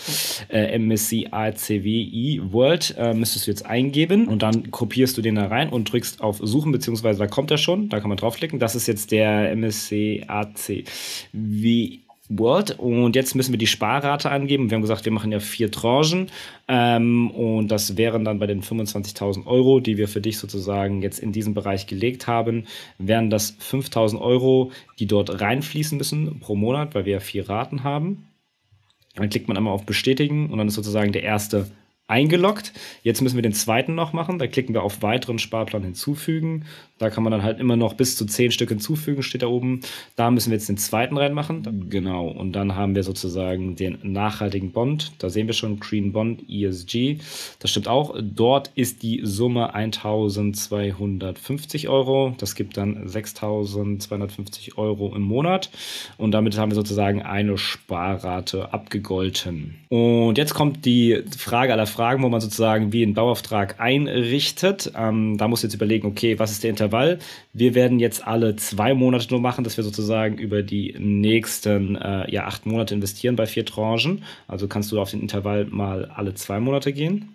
äh, 0.48 0.76
MSCI 0.78 1.52
CWI 1.54 2.40
World, 2.50 2.94
äh, 2.98 3.14
müsstest 3.14 3.46
du 3.46 3.50
jetzt 3.50 3.66
eingeben 3.66 4.28
und 4.28 4.42
dann 4.42 4.70
kopierst 4.70 5.16
du 5.16 5.22
den 5.22 5.36
da 5.36 5.46
rein 5.46 5.68
und 5.68 5.92
drückst 5.92 6.20
auf 6.20 6.38
Suchen, 6.42 6.72
beziehungsweise 6.72 7.18
da 7.18 7.26
kommt 7.26 7.50
er 7.50 7.58
schon, 7.58 7.88
da 7.88 8.00
kann 8.00 8.08
man 8.08 8.18
draufklicken. 8.18 8.58
Das 8.58 8.74
ist 8.74 8.86
jetzt 8.86 9.10
der 9.10 9.54
MSCI 9.56 10.24
CWI 10.54 12.03
World. 12.28 12.78
Und 12.78 13.16
jetzt 13.16 13.34
müssen 13.34 13.52
wir 13.52 13.58
die 13.58 13.66
Sparrate 13.66 14.30
angeben. 14.30 14.70
Wir 14.70 14.76
haben 14.76 14.82
gesagt, 14.82 15.04
wir 15.04 15.12
machen 15.12 15.32
ja 15.32 15.40
vier 15.40 15.70
Tranchen. 15.70 16.30
Ähm, 16.68 17.30
und 17.30 17.68
das 17.68 17.96
wären 17.96 18.24
dann 18.24 18.38
bei 18.38 18.46
den 18.46 18.62
25.000 18.62 19.46
Euro, 19.46 19.80
die 19.80 19.98
wir 19.98 20.08
für 20.08 20.20
dich 20.20 20.38
sozusagen 20.38 21.02
jetzt 21.02 21.18
in 21.18 21.32
diesem 21.32 21.54
Bereich 21.54 21.86
gelegt 21.86 22.26
haben, 22.26 22.66
wären 22.98 23.30
das 23.30 23.58
5.000 23.58 24.20
Euro, 24.20 24.72
die 24.98 25.06
dort 25.06 25.40
reinfließen 25.40 25.98
müssen 25.98 26.40
pro 26.40 26.54
Monat, 26.54 26.94
weil 26.94 27.04
wir 27.04 27.14
ja 27.14 27.20
vier 27.20 27.48
Raten 27.48 27.84
haben. 27.84 28.28
Dann 29.14 29.28
klickt 29.28 29.46
man 29.46 29.56
einmal 29.56 29.74
auf 29.74 29.86
Bestätigen 29.86 30.50
und 30.50 30.58
dann 30.58 30.68
ist 30.68 30.74
sozusagen 30.74 31.12
der 31.12 31.22
erste 31.22 31.70
eingeloggt. 32.06 32.72
Jetzt 33.02 33.22
müssen 33.22 33.36
wir 33.36 33.42
den 33.42 33.54
zweiten 33.54 33.94
noch 33.94 34.12
machen. 34.12 34.38
Da 34.38 34.46
klicken 34.46 34.74
wir 34.74 34.82
auf 34.82 35.02
weiteren 35.02 35.38
Sparplan 35.38 35.82
hinzufügen. 35.82 36.66
Da 36.98 37.10
kann 37.10 37.24
man 37.24 37.32
dann 37.32 37.42
halt 37.42 37.58
immer 37.58 37.76
noch 37.76 37.94
bis 37.94 38.16
zu 38.16 38.24
zehn 38.24 38.52
Stück 38.52 38.68
hinzufügen, 38.68 39.22
steht 39.22 39.42
da 39.42 39.48
oben. 39.48 39.80
Da 40.14 40.30
müssen 40.30 40.50
wir 40.50 40.56
jetzt 40.56 40.68
den 40.68 40.76
zweiten 40.76 41.16
reinmachen. 41.16 41.88
Genau. 41.88 42.28
Und 42.28 42.52
dann 42.52 42.76
haben 42.76 42.94
wir 42.94 43.02
sozusagen 43.02 43.74
den 43.74 43.98
nachhaltigen 44.02 44.70
Bond. 44.70 45.12
Da 45.18 45.30
sehen 45.30 45.46
wir 45.46 45.54
schon 45.54 45.80
Green 45.80 46.12
Bond 46.12 46.44
ESG. 46.48 47.18
Das 47.58 47.70
stimmt 47.70 47.88
auch. 47.88 48.14
Dort 48.20 48.70
ist 48.74 49.02
die 49.02 49.22
Summe 49.24 49.74
1250 49.74 51.88
Euro. 51.88 52.34
Das 52.38 52.54
gibt 52.54 52.76
dann 52.76 53.08
6250 53.08 54.78
Euro 54.78 55.12
im 55.16 55.22
Monat. 55.22 55.70
Und 56.16 56.32
damit 56.32 56.58
haben 56.58 56.70
wir 56.70 56.76
sozusagen 56.76 57.22
eine 57.22 57.58
Sparrate 57.58 58.72
abgegolten. 58.72 59.78
Und 59.88 60.38
jetzt 60.38 60.54
kommt 60.54 60.84
die 60.84 61.24
Frage 61.36 61.72
aller 61.72 61.86
Fragen, 61.94 62.22
wo 62.22 62.28
man 62.28 62.40
sozusagen 62.40 62.92
wie 62.92 63.02
einen 63.02 63.14
Bauauftrag 63.14 63.80
einrichtet. 63.80 64.92
Ähm, 64.96 65.38
da 65.38 65.48
muss 65.48 65.62
jetzt 65.62 65.74
überlegen, 65.74 66.08
okay, 66.08 66.38
was 66.38 66.50
ist 66.50 66.64
der 66.64 66.70
Intervall? 66.70 67.18
Wir 67.52 67.74
werden 67.74 68.00
jetzt 68.00 68.26
alle 68.26 68.56
zwei 68.56 68.94
Monate 68.94 69.28
nur 69.30 69.40
machen, 69.40 69.64
dass 69.64 69.76
wir 69.76 69.84
sozusagen 69.84 70.36
über 70.38 70.62
die 70.62 70.94
nächsten 70.98 71.96
äh, 71.96 72.30
ja, 72.30 72.46
acht 72.46 72.66
Monate 72.66 72.94
investieren 72.94 73.36
bei 73.36 73.46
vier 73.46 73.64
Tranchen. 73.64 74.24
Also 74.48 74.66
kannst 74.68 74.90
du 74.92 75.00
auf 75.00 75.10
den 75.10 75.20
Intervall 75.20 75.66
mal 75.66 76.06
alle 76.06 76.34
zwei 76.34 76.60
Monate 76.60 76.92
gehen. 76.92 77.28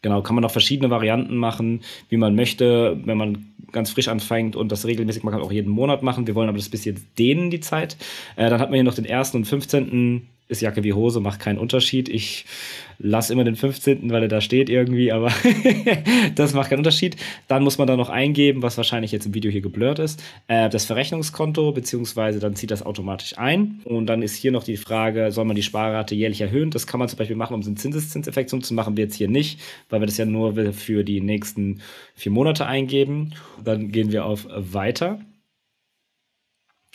Genau, 0.00 0.22
kann 0.22 0.36
man 0.36 0.44
auch 0.44 0.52
verschiedene 0.52 0.90
Varianten 0.90 1.36
machen, 1.36 1.82
wie 2.08 2.16
man 2.16 2.36
möchte, 2.36 3.00
wenn 3.04 3.18
man 3.18 3.46
ganz 3.72 3.90
frisch 3.90 4.06
anfängt 4.06 4.54
und 4.54 4.70
das 4.70 4.86
regelmäßig, 4.86 5.24
man 5.24 5.34
kann 5.34 5.42
auch 5.42 5.50
jeden 5.50 5.70
Monat 5.70 6.04
machen. 6.04 6.26
Wir 6.28 6.36
wollen 6.36 6.48
aber 6.48 6.58
das 6.58 6.68
bis 6.68 6.84
jetzt 6.84 7.04
dehnen, 7.18 7.50
die 7.50 7.60
Zeit. 7.60 7.96
Äh, 8.36 8.48
dann 8.48 8.60
hat 8.60 8.70
man 8.70 8.76
hier 8.76 8.84
noch 8.84 8.94
den 8.94 9.10
1. 9.10 9.34
und 9.34 9.44
15 9.44 10.28
ist 10.48 10.62
Jacke 10.62 10.82
wie 10.82 10.92
Hose, 10.94 11.20
macht 11.20 11.40
keinen 11.40 11.58
Unterschied. 11.58 12.08
Ich 12.08 12.46
lasse 12.98 13.32
immer 13.32 13.44
den 13.44 13.54
15., 13.54 14.10
weil 14.10 14.22
er 14.22 14.28
da 14.28 14.40
steht 14.40 14.68
irgendwie, 14.68 15.12
aber 15.12 15.30
das 16.34 16.54
macht 16.54 16.70
keinen 16.70 16.78
Unterschied. 16.78 17.16
Dann 17.46 17.62
muss 17.62 17.78
man 17.78 17.86
da 17.86 17.96
noch 17.96 18.08
eingeben, 18.08 18.62
was 18.62 18.76
wahrscheinlich 18.76 19.12
jetzt 19.12 19.26
im 19.26 19.34
Video 19.34 19.50
hier 19.50 19.60
geblurrt 19.60 19.98
ist, 19.98 20.22
äh, 20.48 20.68
das 20.68 20.86
Verrechnungskonto, 20.86 21.72
beziehungsweise 21.72 22.40
dann 22.40 22.56
zieht 22.56 22.70
das 22.70 22.84
automatisch 22.84 23.38
ein. 23.38 23.80
Und 23.84 24.06
dann 24.06 24.22
ist 24.22 24.34
hier 24.34 24.50
noch 24.50 24.64
die 24.64 24.76
Frage, 24.76 25.30
soll 25.30 25.44
man 25.44 25.56
die 25.56 25.62
Sparrate 25.62 26.14
jährlich 26.14 26.40
erhöhen? 26.40 26.70
Das 26.70 26.86
kann 26.86 26.98
man 26.98 27.08
zum 27.08 27.18
Beispiel 27.18 27.36
machen, 27.36 27.54
um 27.54 27.62
einen 27.62 27.76
Zinseszinseffekt 27.76 28.48
zu 28.48 28.74
machen. 28.74 28.96
Wir 28.96 29.04
jetzt 29.04 29.16
hier 29.16 29.28
nicht, 29.28 29.60
weil 29.90 30.00
wir 30.00 30.06
das 30.06 30.16
ja 30.16 30.24
nur 30.24 30.54
für 30.72 31.04
die 31.04 31.20
nächsten 31.20 31.80
vier 32.14 32.32
Monate 32.32 32.66
eingeben. 32.66 33.34
Dann 33.62 33.92
gehen 33.92 34.12
wir 34.12 34.24
auf 34.24 34.46
Weiter. 34.50 35.20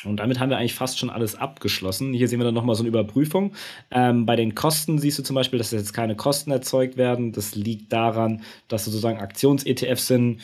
Und 0.05 0.17
damit 0.17 0.39
haben 0.39 0.49
wir 0.49 0.57
eigentlich 0.57 0.75
fast 0.75 0.99
schon 0.99 1.09
alles 1.09 1.35
abgeschlossen. 1.35 2.13
Hier 2.13 2.27
sehen 2.27 2.39
wir 2.39 2.45
dann 2.45 2.53
nochmal 2.53 2.75
so 2.75 2.83
eine 2.83 2.89
Überprüfung. 2.89 3.53
Ähm, 3.91 4.25
bei 4.25 4.35
den 4.35 4.55
Kosten 4.55 4.99
siehst 4.99 5.19
du 5.19 5.23
zum 5.23 5.35
Beispiel, 5.35 5.57
dass 5.57 5.71
jetzt 5.71 5.93
keine 5.93 6.15
Kosten 6.15 6.51
erzeugt 6.51 6.97
werden. 6.97 7.31
Das 7.31 7.55
liegt 7.55 7.91
daran, 7.93 8.41
dass 8.67 8.85
sozusagen 8.85 9.19
Aktions-ETFs 9.19 10.07
sind. 10.07 10.41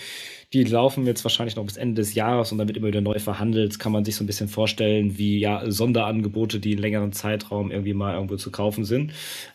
Die 0.52 0.64
laufen 0.64 1.06
jetzt 1.06 1.24
wahrscheinlich 1.24 1.56
noch 1.56 1.66
bis 1.66 1.78
Ende 1.78 2.02
des 2.02 2.16
Jahres 2.16 2.52
und 2.52 2.58
dann 2.58 2.68
wird 2.68 2.78
immer 2.78 2.88
wieder 2.88 3.02
neu 3.02 3.20
verhandelt. 3.20 3.78
Kann 3.78 3.92
man 3.92 4.04
sich 4.04 4.16
so 4.16 4.24
ein 4.24 4.28
bisschen 4.28 4.48
vorstellen, 4.48 5.20
wie 5.20 5.38
ja 5.38 5.70
Sonderangebote, 5.70 6.60
die 6.60 6.72
in 6.72 6.80
längeren 6.80 7.12
Zeitraum 7.12 7.70
irgendwie 7.70 7.94
mal 7.94 8.16
irgendwo 8.16 8.36
zu 8.36 8.50
kaufen 8.50 8.84
sind. 8.84 9.14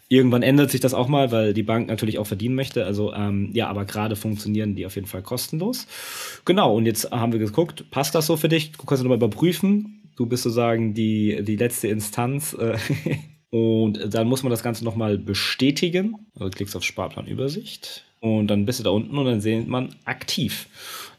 Irgendwann 0.09 0.45
ändert 0.45 0.71
sich 0.71 0.81
das 0.81 0.95
auch 0.95 1.09
mal, 1.09 1.33
weil 1.33 1.53
die 1.53 1.65
Bank 1.65 1.89
natürlich 1.89 2.21
auch 2.21 2.29
verdienen 2.29 2.55
möchte. 2.55 2.87
Also 2.87 3.13
ähm, 3.13 3.51
ja, 3.55 3.67
aber 3.67 3.87
gerade 3.87 4.15
funktionieren 4.15 4.77
die 4.77 4.87
auf 4.87 4.95
jeden 4.95 5.09
Fall 5.09 5.23
kostenlos. 5.23 5.89
Genau, 6.45 6.77
und 6.77 6.87
jetzt 6.87 7.11
haben 7.11 7.33
wir 7.33 7.41
geguckt, 7.41 7.91
passt 7.91 8.15
das 8.15 8.27
so 8.27 8.37
für 8.37 8.49
dich? 8.49 8.71
Du 8.71 8.85
kannst 8.85 9.03
nochmal 9.03 9.19
überprüfen. 9.19 10.01
Du 10.15 10.27
bist 10.27 10.45
sozusagen 10.45 10.95
die, 10.95 11.43
die 11.43 11.57
letzte 11.57 11.89
Instanz. 11.89 12.55
Äh, 12.55 12.79
und 13.51 14.15
dann 14.15 14.29
muss 14.29 14.45
man 14.45 14.51
das 14.51 14.63
Ganze 14.63 14.85
nochmal 14.85 15.19
bestätigen. 15.19 16.15
Also 16.37 16.51
klickst 16.51 16.77
auf 16.77 16.85
Sparplanübersicht 16.85 18.05
und 18.25 18.49
dann 18.49 18.65
bist 18.65 18.81
du 18.81 18.85
da 18.85 18.91
unten 18.91 19.17
und 19.19 19.27
dann 19.27 19.41
sieht 19.41 19.69
man 19.69 19.95
aktiv. 20.05 20.67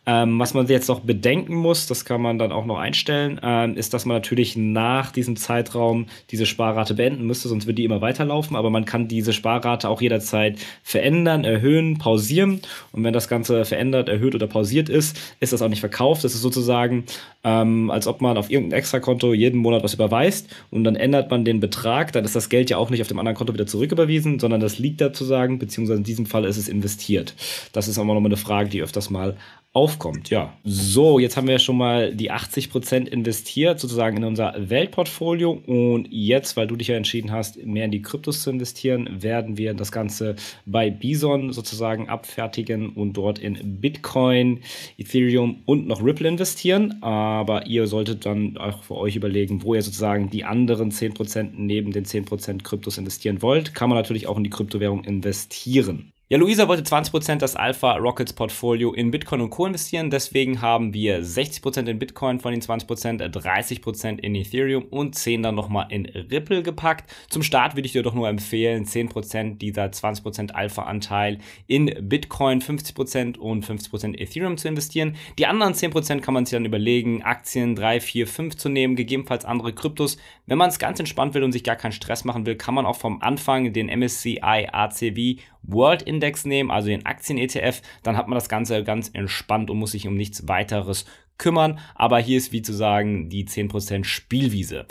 Ähm, 0.05 0.39
was 0.39 0.53
man 0.53 0.67
jetzt 0.67 0.87
noch 0.87 0.99
bedenken 0.99 1.55
muss, 1.55 1.87
das 1.87 2.05
kann 2.05 2.21
man 2.21 2.37
dann 2.37 2.51
auch 2.51 2.65
noch 2.65 2.77
einstellen, 2.77 3.39
ähm, 3.43 3.75
ist, 3.75 3.93
dass 3.93 4.05
man 4.05 4.17
natürlich 4.17 4.55
nach 4.55 5.11
diesem 5.11 5.35
Zeitraum 5.35 6.05
diese 6.29 6.45
Sparrate 6.45 6.93
beenden 6.93 7.25
müsste, 7.25 7.49
sonst 7.49 7.65
würde 7.65 7.75
die 7.75 7.85
immer 7.85 8.01
weiterlaufen. 8.01 8.55
Aber 8.55 8.69
man 8.69 8.85
kann 8.85 9.07
diese 9.07 9.33
Sparrate 9.33 9.89
auch 9.89 10.01
jederzeit 10.01 10.59
verändern, 10.83 11.43
erhöhen, 11.43 11.97
pausieren. 11.97 12.61
Und 12.91 13.03
wenn 13.03 13.13
das 13.13 13.27
Ganze 13.27 13.65
verändert, 13.65 14.09
erhöht 14.09 14.35
oder 14.35 14.47
pausiert 14.47 14.89
ist, 14.89 15.17
ist 15.39 15.53
das 15.53 15.61
auch 15.61 15.69
nicht 15.69 15.79
verkauft. 15.79 16.23
Das 16.23 16.35
ist 16.35 16.41
sozusagen, 16.41 17.05
ähm, 17.43 17.89
als 17.89 18.07
ob 18.07 18.21
man 18.21 18.37
auf 18.37 18.51
irgendein 18.51 18.79
Extrakonto 18.79 19.33
jeden 19.33 19.59
Monat 19.59 19.83
was 19.83 19.93
überweist 19.93 20.47
und 20.71 20.83
dann 20.83 20.95
ändert 20.95 21.31
man 21.31 21.45
den 21.45 21.59
Betrag. 21.59 22.11
Dann 22.11 22.25
ist 22.25 22.35
das 22.35 22.49
Geld 22.49 22.69
ja 22.69 22.77
auch 22.77 22.89
nicht 22.89 23.01
auf 23.01 23.07
dem 23.07 23.17
anderen 23.19 23.35
Konto 23.35 23.53
wieder 23.53 23.67
zurücküberwiesen, 23.67 24.39
sondern 24.39 24.61
das 24.61 24.77
liegt 24.77 25.01
da 25.01 25.13
zu 25.13 25.25
sagen, 25.25 25.57
beziehungsweise 25.57 25.97
in 25.97 26.03
diesem 26.03 26.25
Fall 26.25 26.45
ist 26.45 26.57
es 26.57 26.67
investiert. 26.67 27.33
Das 27.73 27.87
ist 27.87 27.97
aber 27.97 28.13
nochmal 28.13 28.29
eine 28.29 28.37
Frage, 28.37 28.69
die 28.69 28.81
öfters 28.81 29.09
mal 29.09 29.35
aufkommt. 29.75 30.29
Ja, 30.29 30.53
so, 30.63 31.19
jetzt 31.19 31.35
haben 31.35 31.49
wir 31.49 31.59
schon 31.59 31.75
mal 31.75 32.15
die 32.15 32.31
80% 32.31 33.07
investiert, 33.07 33.77
sozusagen 33.77 34.15
in 34.15 34.23
unser 34.23 34.55
Weltportfolio. 34.57 35.51
Und 35.51 36.07
jetzt, 36.09 36.55
weil 36.55 36.65
du 36.65 36.77
dich 36.77 36.87
ja 36.87 36.95
entschieden 36.95 37.33
hast, 37.33 37.63
mehr 37.65 37.83
in 37.83 37.91
die 37.91 38.01
Kryptos 38.01 38.41
zu 38.41 38.51
investieren, 38.51 39.21
werden 39.21 39.57
wir 39.57 39.73
das 39.73 39.91
Ganze 39.91 40.37
bei 40.65 40.89
Bison 40.89 41.51
sozusagen 41.51 42.07
abfertigen 42.07 42.89
und 42.89 43.13
dort 43.13 43.37
in 43.37 43.81
Bitcoin, 43.81 44.61
Ethereum 44.97 45.57
und 45.65 45.87
noch 45.87 46.01
Ripple 46.01 46.29
investieren. 46.29 47.03
Aber 47.03 47.67
ihr 47.67 47.87
solltet 47.87 48.25
dann 48.25 48.57
auch 48.57 48.81
für 48.81 48.95
euch 48.95 49.17
überlegen, 49.17 49.61
wo 49.61 49.75
ihr 49.75 49.81
sozusagen 49.81 50.29
die 50.29 50.45
anderen 50.45 50.89
10% 50.89 51.49
neben 51.57 51.91
den 51.91 52.05
10% 52.05 52.63
Kryptos 52.63 52.97
investieren 52.97 53.41
wollt. 53.41 53.75
Kann 53.75 53.89
man 53.89 53.97
natürlich 53.97 54.27
auch 54.27 54.37
in 54.37 54.45
die 54.45 54.49
Kryptowährung 54.49 55.03
investieren. 55.03 56.13
Ja, 56.27 56.39
Luisa 56.39 56.67
wollte 56.67 56.81
20% 56.81 57.35
das 57.35 57.55
Alpha 57.55 57.97
Rockets 57.97 58.33
Portfolio 58.33 58.93
in 58.93 59.11
Bitcoin 59.11 59.41
und 59.41 59.51
Co. 59.51 59.67
investieren. 59.67 60.09
Deswegen 60.09 60.59
haben 60.59 60.91
wir 60.91 61.21
60% 61.21 61.85
in 61.87 61.99
Bitcoin 61.99 62.39
von 62.39 62.51
den 62.51 62.63
20%, 62.63 63.21
30% 63.29 64.17
in 64.17 64.33
Ethereum 64.33 64.85
und 64.85 65.13
10 65.13 65.43
dann 65.43 65.53
nochmal 65.53 65.85
in 65.91 66.07
Ripple 66.07 66.63
gepackt. 66.63 67.13
Zum 67.29 67.43
Start 67.43 67.75
würde 67.75 67.85
ich 67.85 67.91
dir 67.91 68.01
doch 68.01 68.15
nur 68.15 68.27
empfehlen, 68.27 68.85
10% 68.85 69.59
dieser 69.59 69.85
20% 69.85 70.49
Alpha-Anteil 70.49 71.37
in 71.67 71.93
Bitcoin, 72.09 72.59
50% 72.59 73.37
und 73.37 73.63
50% 73.63 74.19
Ethereum 74.19 74.57
zu 74.57 74.67
investieren. 74.67 75.17
Die 75.37 75.45
anderen 75.45 75.75
10% 75.75 76.21
kann 76.21 76.33
man 76.33 76.47
sich 76.47 76.53
dann 76.53 76.65
überlegen, 76.65 77.21
Aktien 77.21 77.75
3, 77.75 77.99
4, 77.99 78.25
5 78.25 78.57
zu 78.57 78.69
nehmen, 78.69 78.95
gegebenenfalls 78.95 79.45
andere 79.45 79.73
Kryptos. 79.73 80.17
Wenn 80.47 80.57
man 80.57 80.69
es 80.69 80.79
ganz 80.79 80.99
entspannt 80.99 81.35
will 81.35 81.43
und 81.43 81.51
sich 81.51 81.63
gar 81.63 81.75
keinen 81.75 81.91
Stress 81.91 82.25
machen 82.25 82.47
will, 82.47 82.55
kann 82.55 82.73
man 82.73 82.87
auch 82.87 82.97
vom 82.97 83.21
Anfang 83.21 83.73
den 83.73 83.95
MSCI 83.95 84.69
ACV 84.71 85.39
World 85.67 86.01
Index 86.01 86.45
nehmen, 86.45 86.71
also 86.71 86.87
den 86.89 87.05
Aktien-ETF, 87.05 87.81
dann 88.03 88.17
hat 88.17 88.27
man 88.27 88.35
das 88.35 88.49
Ganze 88.49 88.83
ganz 88.83 89.09
entspannt 89.13 89.69
und 89.69 89.77
muss 89.77 89.91
sich 89.91 90.07
um 90.07 90.15
nichts 90.15 90.47
weiteres 90.47 91.05
kümmern. 91.37 91.79
Aber 91.95 92.19
hier 92.19 92.37
ist 92.37 92.51
wie 92.51 92.61
zu 92.61 92.73
sagen 92.73 93.29
die 93.29 93.45
10% 93.45 94.03
Spielwiese. 94.03 94.85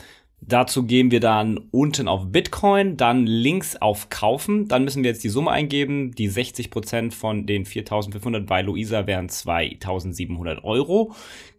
Dazu 0.47 0.85
gehen 0.85 1.11
wir 1.11 1.21
dann 1.21 1.57
unten 1.71 2.07
auf 2.07 2.31
Bitcoin, 2.31 2.99
dann 2.99 3.27
links 3.27 3.77
auf 3.77 4.11
Kaufen. 4.11 4.69
Dann 4.69 4.85
müssen 4.85 5.03
wir 5.03 5.11
jetzt 5.11 5.25
die 5.25 5.31
Summe 5.31 5.51
eingeben. 5.51 6.13
Die 6.13 6.31
60% 6.31 7.13
von 7.13 7.47
den 7.47 7.65
4500 7.65 8.47
bei 8.47 8.61
Luisa 8.61 9.07
wären 9.07 9.31
2700 9.31 10.63
Euro. 10.63 11.15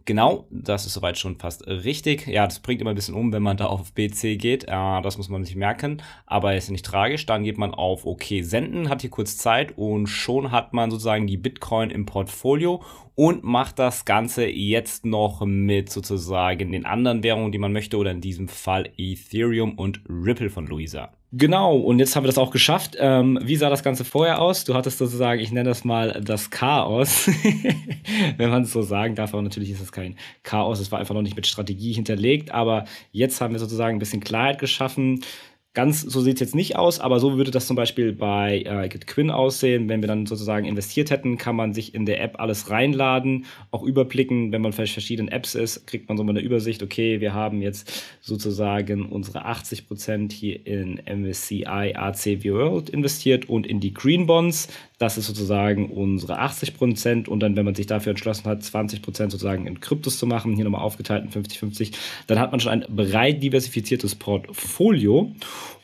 Genau, 0.06 0.46
das 0.50 0.86
ist 0.86 0.94
soweit 0.94 1.18
schon 1.18 1.36
fast 1.36 1.66
richtig. 1.66 2.28
Ja, 2.28 2.46
das 2.46 2.60
bringt 2.60 2.80
immer 2.80 2.90
ein 2.90 2.96
bisschen 2.96 3.16
um, 3.16 3.32
wenn 3.32 3.42
man 3.42 3.56
da 3.56 3.66
auf 3.66 3.92
BC 3.92 4.38
geht. 4.38 4.62
Äh, 4.62 5.02
das 5.02 5.18
muss 5.18 5.28
man 5.28 5.44
sich 5.44 5.56
merken, 5.56 6.00
aber 6.26 6.54
ist 6.54 6.70
nicht 6.70 6.86
tragisch. 6.86 7.26
Dann 7.26 7.42
geht 7.42 7.58
man 7.58 7.74
auf 7.74 8.06
OK 8.06 8.24
senden, 8.42 8.88
hat 8.88 9.00
hier 9.00 9.10
kurz 9.10 9.36
Zeit 9.36 9.76
und 9.76 10.06
schon 10.06 10.52
hat 10.52 10.72
man 10.72 10.92
sozusagen 10.92 11.26
die 11.26 11.36
Bitcoin 11.36 11.90
im 11.90 12.06
Portfolio 12.06 12.84
und 13.16 13.42
macht 13.42 13.80
das 13.80 14.04
Ganze 14.04 14.46
jetzt 14.46 15.04
noch 15.04 15.44
mit 15.44 15.90
sozusagen 15.90 16.70
den 16.70 16.86
anderen 16.86 17.24
Währungen, 17.24 17.50
die 17.50 17.58
man 17.58 17.72
möchte, 17.72 17.96
oder 17.96 18.12
in 18.12 18.20
diesem 18.20 18.46
Fall 18.46 18.92
Ethereum 18.96 19.76
und 19.76 20.02
Ripple 20.08 20.50
von 20.50 20.68
Luisa. 20.68 21.14
Genau, 21.38 21.76
und 21.76 21.98
jetzt 21.98 22.16
haben 22.16 22.24
wir 22.24 22.28
das 22.28 22.38
auch 22.38 22.50
geschafft. 22.50 22.96
Ähm, 22.98 23.38
wie 23.42 23.56
sah 23.56 23.68
das 23.68 23.82
Ganze 23.82 24.06
vorher 24.06 24.40
aus? 24.40 24.64
Du 24.64 24.74
hattest 24.74 24.96
sozusagen, 24.96 25.38
ich 25.38 25.52
nenne 25.52 25.68
das 25.68 25.84
mal 25.84 26.18
das 26.24 26.48
Chaos, 26.48 27.28
wenn 28.38 28.48
man 28.48 28.62
es 28.62 28.72
so 28.72 28.80
sagen 28.80 29.14
darf, 29.16 29.34
aber 29.34 29.42
natürlich 29.42 29.70
ist 29.70 29.82
es 29.82 29.92
kein 29.92 30.16
Chaos, 30.44 30.80
es 30.80 30.90
war 30.90 30.98
einfach 30.98 31.14
noch 31.14 31.20
nicht 31.20 31.36
mit 31.36 31.46
Strategie 31.46 31.92
hinterlegt, 31.92 32.52
aber 32.52 32.86
jetzt 33.12 33.40
haben 33.42 33.52
wir 33.52 33.58
sozusagen 33.58 33.96
ein 33.96 33.98
bisschen 33.98 34.22
Klarheit 34.22 34.58
geschaffen, 34.58 35.24
Ganz 35.76 36.00
so 36.00 36.22
sieht 36.22 36.36
es 36.36 36.40
jetzt 36.40 36.54
nicht 36.54 36.76
aus, 36.76 37.00
aber 37.00 37.20
so 37.20 37.36
würde 37.36 37.50
das 37.50 37.66
zum 37.66 37.76
Beispiel 37.76 38.14
bei 38.14 38.62
äh, 38.62 38.88
Quinn 38.88 39.30
aussehen. 39.30 39.90
Wenn 39.90 40.00
wir 40.00 40.08
dann 40.08 40.24
sozusagen 40.24 40.64
investiert 40.64 41.10
hätten, 41.10 41.36
kann 41.36 41.54
man 41.54 41.74
sich 41.74 41.94
in 41.94 42.06
der 42.06 42.22
App 42.22 42.40
alles 42.40 42.70
reinladen, 42.70 43.44
auch 43.72 43.82
überblicken. 43.82 44.52
Wenn 44.52 44.62
man 44.62 44.72
vielleicht 44.72 44.94
verschiedenen 44.94 45.28
Apps 45.28 45.54
ist, 45.54 45.86
kriegt 45.86 46.08
man 46.08 46.16
so 46.16 46.24
mal 46.24 46.30
eine 46.30 46.40
Übersicht. 46.40 46.82
Okay, 46.82 47.20
wir 47.20 47.34
haben 47.34 47.60
jetzt 47.60 47.92
sozusagen 48.22 49.04
unsere 49.04 49.44
80 49.44 49.86
Prozent 49.86 50.32
hier 50.32 50.66
in 50.66 50.98
MSCI 51.04 51.66
AC 51.94 52.42
World 52.42 52.88
investiert 52.88 53.50
und 53.50 53.66
in 53.66 53.78
die 53.78 53.92
Green 53.92 54.26
Bonds. 54.26 54.68
Das 54.98 55.18
ist 55.18 55.26
sozusagen 55.26 55.90
unsere 55.90 56.38
80 56.38 56.74
Prozent. 56.74 57.28
Und 57.28 57.40
dann, 57.40 57.56
wenn 57.56 57.64
man 57.64 57.74
sich 57.74 57.86
dafür 57.86 58.10
entschlossen 58.10 58.44
hat, 58.44 58.62
20 58.62 59.02
Prozent 59.02 59.32
sozusagen 59.32 59.66
in 59.66 59.80
Kryptos 59.80 60.18
zu 60.18 60.26
machen, 60.26 60.54
hier 60.54 60.64
nochmal 60.64 60.82
aufgeteilt 60.82 61.24
in 61.24 61.44
50-50, 61.44 61.92
dann 62.26 62.38
hat 62.38 62.50
man 62.50 62.60
schon 62.60 62.72
ein 62.72 62.84
breit 62.88 63.42
diversifiziertes 63.42 64.14
Portfolio. 64.14 65.32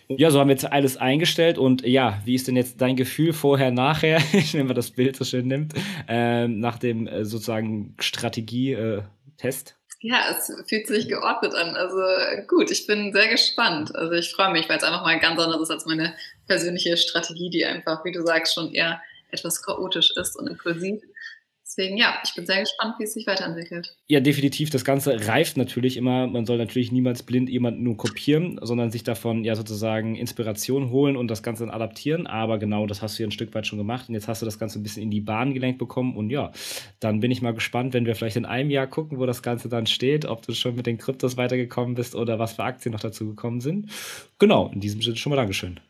Ja, 0.08 0.30
so 0.30 0.40
haben 0.40 0.48
wir 0.48 0.54
jetzt 0.54 0.70
alles 0.70 0.96
eingestellt 0.96 1.58
und 1.58 1.86
ja, 1.86 2.20
wie 2.24 2.34
ist 2.34 2.48
denn 2.48 2.56
jetzt 2.56 2.80
dein 2.80 2.96
Gefühl 2.96 3.32
vorher, 3.32 3.70
nachher, 3.70 4.20
wenn 4.52 4.66
man 4.66 4.76
das 4.76 4.90
Bild 4.90 5.16
so 5.16 5.24
schön 5.24 5.46
nimmt, 5.46 5.74
ähm, 6.08 6.58
nach 6.60 6.78
dem 6.78 7.06
äh, 7.06 7.24
sozusagen 7.24 7.94
Strategie-Test? 7.98 9.76
Äh, 9.78 9.81
ja, 10.02 10.18
es 10.30 10.52
fühlt 10.68 10.88
sich 10.88 11.08
geordnet 11.08 11.54
an. 11.54 11.76
Also 11.76 12.02
gut, 12.48 12.70
ich 12.70 12.86
bin 12.86 13.12
sehr 13.12 13.28
gespannt. 13.28 13.94
Also 13.94 14.12
ich 14.12 14.32
freue 14.32 14.50
mich, 14.50 14.68
weil 14.68 14.78
es 14.78 14.84
einfach 14.84 15.02
mal 15.02 15.18
ganz 15.20 15.40
anders 15.40 15.62
ist 15.62 15.70
als 15.70 15.86
meine 15.86 16.14
persönliche 16.48 16.96
Strategie, 16.96 17.50
die 17.50 17.64
einfach, 17.64 18.04
wie 18.04 18.10
du 18.10 18.26
sagst, 18.26 18.54
schon 18.54 18.74
eher 18.74 19.00
etwas 19.30 19.62
chaotisch 19.62 20.12
ist 20.16 20.36
und 20.36 20.48
impulsiv. 20.48 21.02
Deswegen, 21.74 21.96
ja, 21.96 22.20
ich 22.22 22.34
bin 22.34 22.44
sehr 22.44 22.60
gespannt, 22.60 22.96
wie 22.98 23.04
es 23.04 23.14
sich 23.14 23.26
weiterentwickelt. 23.26 23.96
Ja, 24.06 24.20
definitiv. 24.20 24.68
Das 24.68 24.84
Ganze 24.84 25.26
reift 25.26 25.56
natürlich 25.56 25.96
immer. 25.96 26.26
Man 26.26 26.44
soll 26.44 26.58
natürlich 26.58 26.92
niemals 26.92 27.22
blind 27.22 27.48
jemanden 27.48 27.82
nur 27.82 27.96
kopieren, 27.96 28.60
sondern 28.60 28.90
sich 28.90 29.04
davon 29.04 29.42
ja 29.42 29.54
sozusagen 29.54 30.14
Inspiration 30.14 30.90
holen 30.90 31.16
und 31.16 31.28
das 31.28 31.42
Ganze 31.42 31.64
dann 31.64 31.74
adaptieren. 31.74 32.26
Aber 32.26 32.58
genau, 32.58 32.86
das 32.86 33.00
hast 33.00 33.18
du 33.18 33.22
ja 33.22 33.28
ein 33.28 33.32
Stück 33.32 33.54
weit 33.54 33.66
schon 33.66 33.78
gemacht. 33.78 34.10
Und 34.10 34.14
jetzt 34.14 34.28
hast 34.28 34.42
du 34.42 34.46
das 34.46 34.58
Ganze 34.58 34.78
ein 34.78 34.82
bisschen 34.82 35.02
in 35.02 35.10
die 35.10 35.22
Bahn 35.22 35.54
gelenkt 35.54 35.78
bekommen. 35.78 36.14
Und 36.14 36.28
ja, 36.28 36.52
dann 37.00 37.20
bin 37.20 37.30
ich 37.30 37.40
mal 37.40 37.54
gespannt, 37.54 37.94
wenn 37.94 38.04
wir 38.04 38.16
vielleicht 38.16 38.36
in 38.36 38.44
einem 38.44 38.68
Jahr 38.68 38.86
gucken, 38.86 39.18
wo 39.18 39.24
das 39.24 39.42
Ganze 39.42 39.70
dann 39.70 39.86
steht, 39.86 40.26
ob 40.26 40.42
du 40.42 40.52
schon 40.52 40.76
mit 40.76 40.84
den 40.84 40.98
Kryptos 40.98 41.38
weitergekommen 41.38 41.94
bist 41.94 42.14
oder 42.14 42.38
was 42.38 42.52
für 42.52 42.64
Aktien 42.64 42.92
noch 42.92 43.00
dazu 43.00 43.26
gekommen 43.26 43.62
sind. 43.62 43.90
Genau, 44.38 44.70
in 44.74 44.80
diesem 44.80 45.00
Sinne 45.00 45.16
schon 45.16 45.30
mal 45.30 45.36
Dankeschön. 45.36 45.80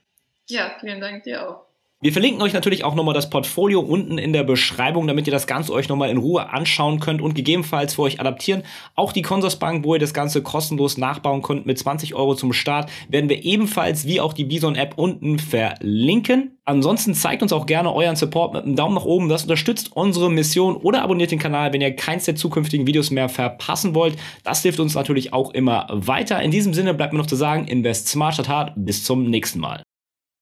Ja, 0.49 0.77
vielen 0.81 1.01
Dank 1.01 1.25
dir 1.25 1.49
auch. 1.49 1.72
Wir 2.03 2.13
verlinken 2.13 2.43
euch 2.43 2.53
natürlich 2.53 2.83
auch 2.83 2.97
nochmal 2.97 3.15
das 3.15 3.31
Portfolio 3.31 3.79
unten 3.79 4.19
in 4.19 4.33
der 4.33 4.43
Beschreibung, 4.43 5.07
damit 5.07 5.29
ihr 5.29 5.33
das 5.33 5.47
Ganze 5.47 5.73
euch 5.73 5.89
nochmal 5.89 6.11
in 6.11 6.17
Ruhe 6.17 6.53
anschauen 6.53 6.99
könnt 6.99 7.23
und 7.23 7.37
gegebenenfalls 7.37 7.95
für 7.95 8.03
euch 8.03 8.19
adaptieren. 8.19 8.65
Auch 8.97 9.13
die 9.13 9.23
Consorsbank, 9.23 9.85
wo 9.85 9.95
ihr 9.95 10.01
das 10.01 10.13
Ganze 10.13 10.43
kostenlos 10.43 10.99
nachbauen 10.99 11.43
könnt 11.43 11.65
mit 11.65 11.79
20 11.79 12.17
Euro 12.17 12.35
zum 12.35 12.53
Start, 12.53 12.91
werden 13.09 13.31
wir 13.31 13.45
ebenfalls 13.45 14.05
wie 14.05 14.21
auch 14.21 14.33
die 14.33 14.43
Bison 14.43 14.75
App 14.75 14.95
unten 14.97 15.39
verlinken. 15.39 16.59
Ansonsten 16.65 17.15
zeigt 17.15 17.41
uns 17.41 17.53
auch 17.53 17.67
gerne 17.67 17.95
euren 17.95 18.17
Support 18.17 18.55
mit 18.55 18.65
einem 18.65 18.75
Daumen 18.75 18.97
nach 18.97 19.05
oben. 19.05 19.29
Das 19.29 19.45
unterstützt 19.45 19.93
unsere 19.95 20.29
Mission 20.29 20.75
oder 20.75 21.03
abonniert 21.03 21.31
den 21.31 21.39
Kanal, 21.39 21.73
wenn 21.73 21.83
ihr 21.83 21.95
keins 21.95 22.25
der 22.25 22.35
zukünftigen 22.35 22.89
Videos 22.89 23.13
mehr 23.13 23.29
verpassen 23.29 23.95
wollt. 23.95 24.17
Das 24.43 24.63
hilft 24.63 24.81
uns 24.81 24.97
natürlich 24.97 25.33
auch 25.33 25.55
immer 25.55 25.87
weiter. 25.89 26.43
In 26.43 26.51
diesem 26.51 26.75
Sinne 26.75 26.95
bleibt 26.95 27.13
mir 27.13 27.21
noch 27.21 27.27
zu 27.27 27.37
sagen, 27.37 27.69
invest 27.69 28.09
smart 28.09 28.35
statt 28.35 28.49
hart. 28.49 28.73
Bis 28.75 29.05
zum 29.05 29.31
nächsten 29.31 29.61
Mal. 29.61 29.85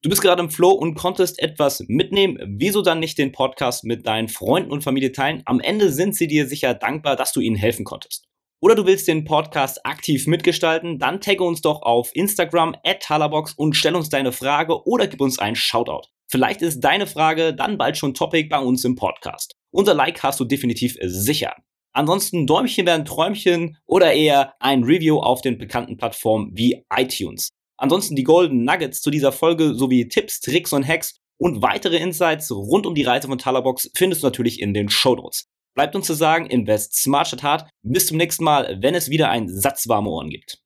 Du 0.03 0.09
bist 0.09 0.23
gerade 0.23 0.43
im 0.43 0.49
Flow 0.49 0.71
und 0.71 0.95
konntest 0.95 1.39
etwas 1.43 1.85
mitnehmen. 1.87 2.39
Wieso 2.57 2.81
dann 2.81 3.01
nicht 3.01 3.19
den 3.19 3.33
Podcast 3.33 3.85
mit 3.85 4.07
deinen 4.07 4.29
Freunden 4.29 4.71
und 4.71 4.83
Familie 4.83 5.13
teilen? 5.13 5.43
Am 5.45 5.61
Ende 5.61 5.93
sind 5.93 6.17
sie 6.17 6.27
dir 6.27 6.47
sicher 6.47 6.73
dankbar, 6.73 7.17
dass 7.17 7.35
du 7.35 7.41
ihnen 7.41 7.57
helfen 7.57 7.85
konntest. 7.85 8.25
Oder 8.63 8.77
du 8.77 8.87
willst 8.87 9.09
den 9.09 9.27
Podcast 9.27 9.85
aktiv 9.85 10.27
mitgestalten? 10.27 10.99
Dann 10.99 11.21
tagge 11.21 11.45
uns 11.45 11.61
doch 11.61 11.83
auf 11.83 12.13
Instagram 12.15 12.75
at 12.83 13.03
Talabox 13.03 13.53
und 13.53 13.77
stell 13.77 13.95
uns 13.95 14.09
deine 14.09 14.33
Frage 14.33 14.87
oder 14.87 15.07
gib 15.07 15.21
uns 15.21 15.39
einen 15.39 15.55
Shoutout. 15.55 16.09
Vielleicht 16.29 16.63
ist 16.63 16.81
deine 16.81 17.07
Frage 17.07 17.55
dann 17.55 17.77
bald 17.77 17.99
schon 17.99 18.15
Topic 18.15 18.49
bei 18.49 18.59
uns 18.59 18.83
im 18.87 18.95
Podcast. 18.95 19.53
Unser 19.71 19.93
Like 19.93 20.23
hast 20.23 20.41
du 20.41 20.47
definitiv 20.47 20.97
sicher. 21.03 21.55
Ansonsten 21.93 22.47
Däumchen 22.47 22.87
werden 22.87 23.05
Träumchen 23.05 23.77
oder 23.85 24.15
eher 24.15 24.55
ein 24.61 24.83
Review 24.83 25.19
auf 25.19 25.43
den 25.43 25.59
bekannten 25.59 25.99
Plattformen 25.99 26.53
wie 26.55 26.87
iTunes. 26.91 27.51
Ansonsten 27.81 28.15
die 28.15 28.25
Golden 28.25 28.65
Nuggets 28.65 29.01
zu 29.01 29.11
dieser 29.11 29.33
Folge 29.33 29.75
sowie 29.75 30.07
Tipps, 30.07 30.41
Tricks 30.41 30.75
und 30.75 30.87
Hacks 30.87 31.17
und 31.39 31.63
weitere 31.63 31.97
Insights 31.97 32.51
rund 32.51 32.87
um 32.87 32.95
die 32.95 33.05
Reise 33.05 33.27
von 33.27 33.39
Talabox 33.39 33.91
findest 33.95 34.23
du 34.23 34.27
natürlich 34.27 34.61
in 34.61 34.75
den 34.75 34.91
Show 34.91 35.15
Notes. 35.15 35.47
Bleibt 35.75 35.97
uns 35.97 36.07
zu 36.07 36.13
sagen, 36.13 36.45
invest 36.45 36.95
smart 36.95 37.29
statt 37.29 37.43
hart. 37.43 37.71
Bis 37.83 38.07
zum 38.07 38.19
nächsten 38.19 38.45
Mal, 38.45 38.77
wenn 38.83 38.95
es 38.95 39.09
wieder 39.09 39.31
ein 39.31 39.49
Satz 39.49 39.89
warme 39.89 40.11
Ohren 40.11 40.29
gibt. 40.29 40.59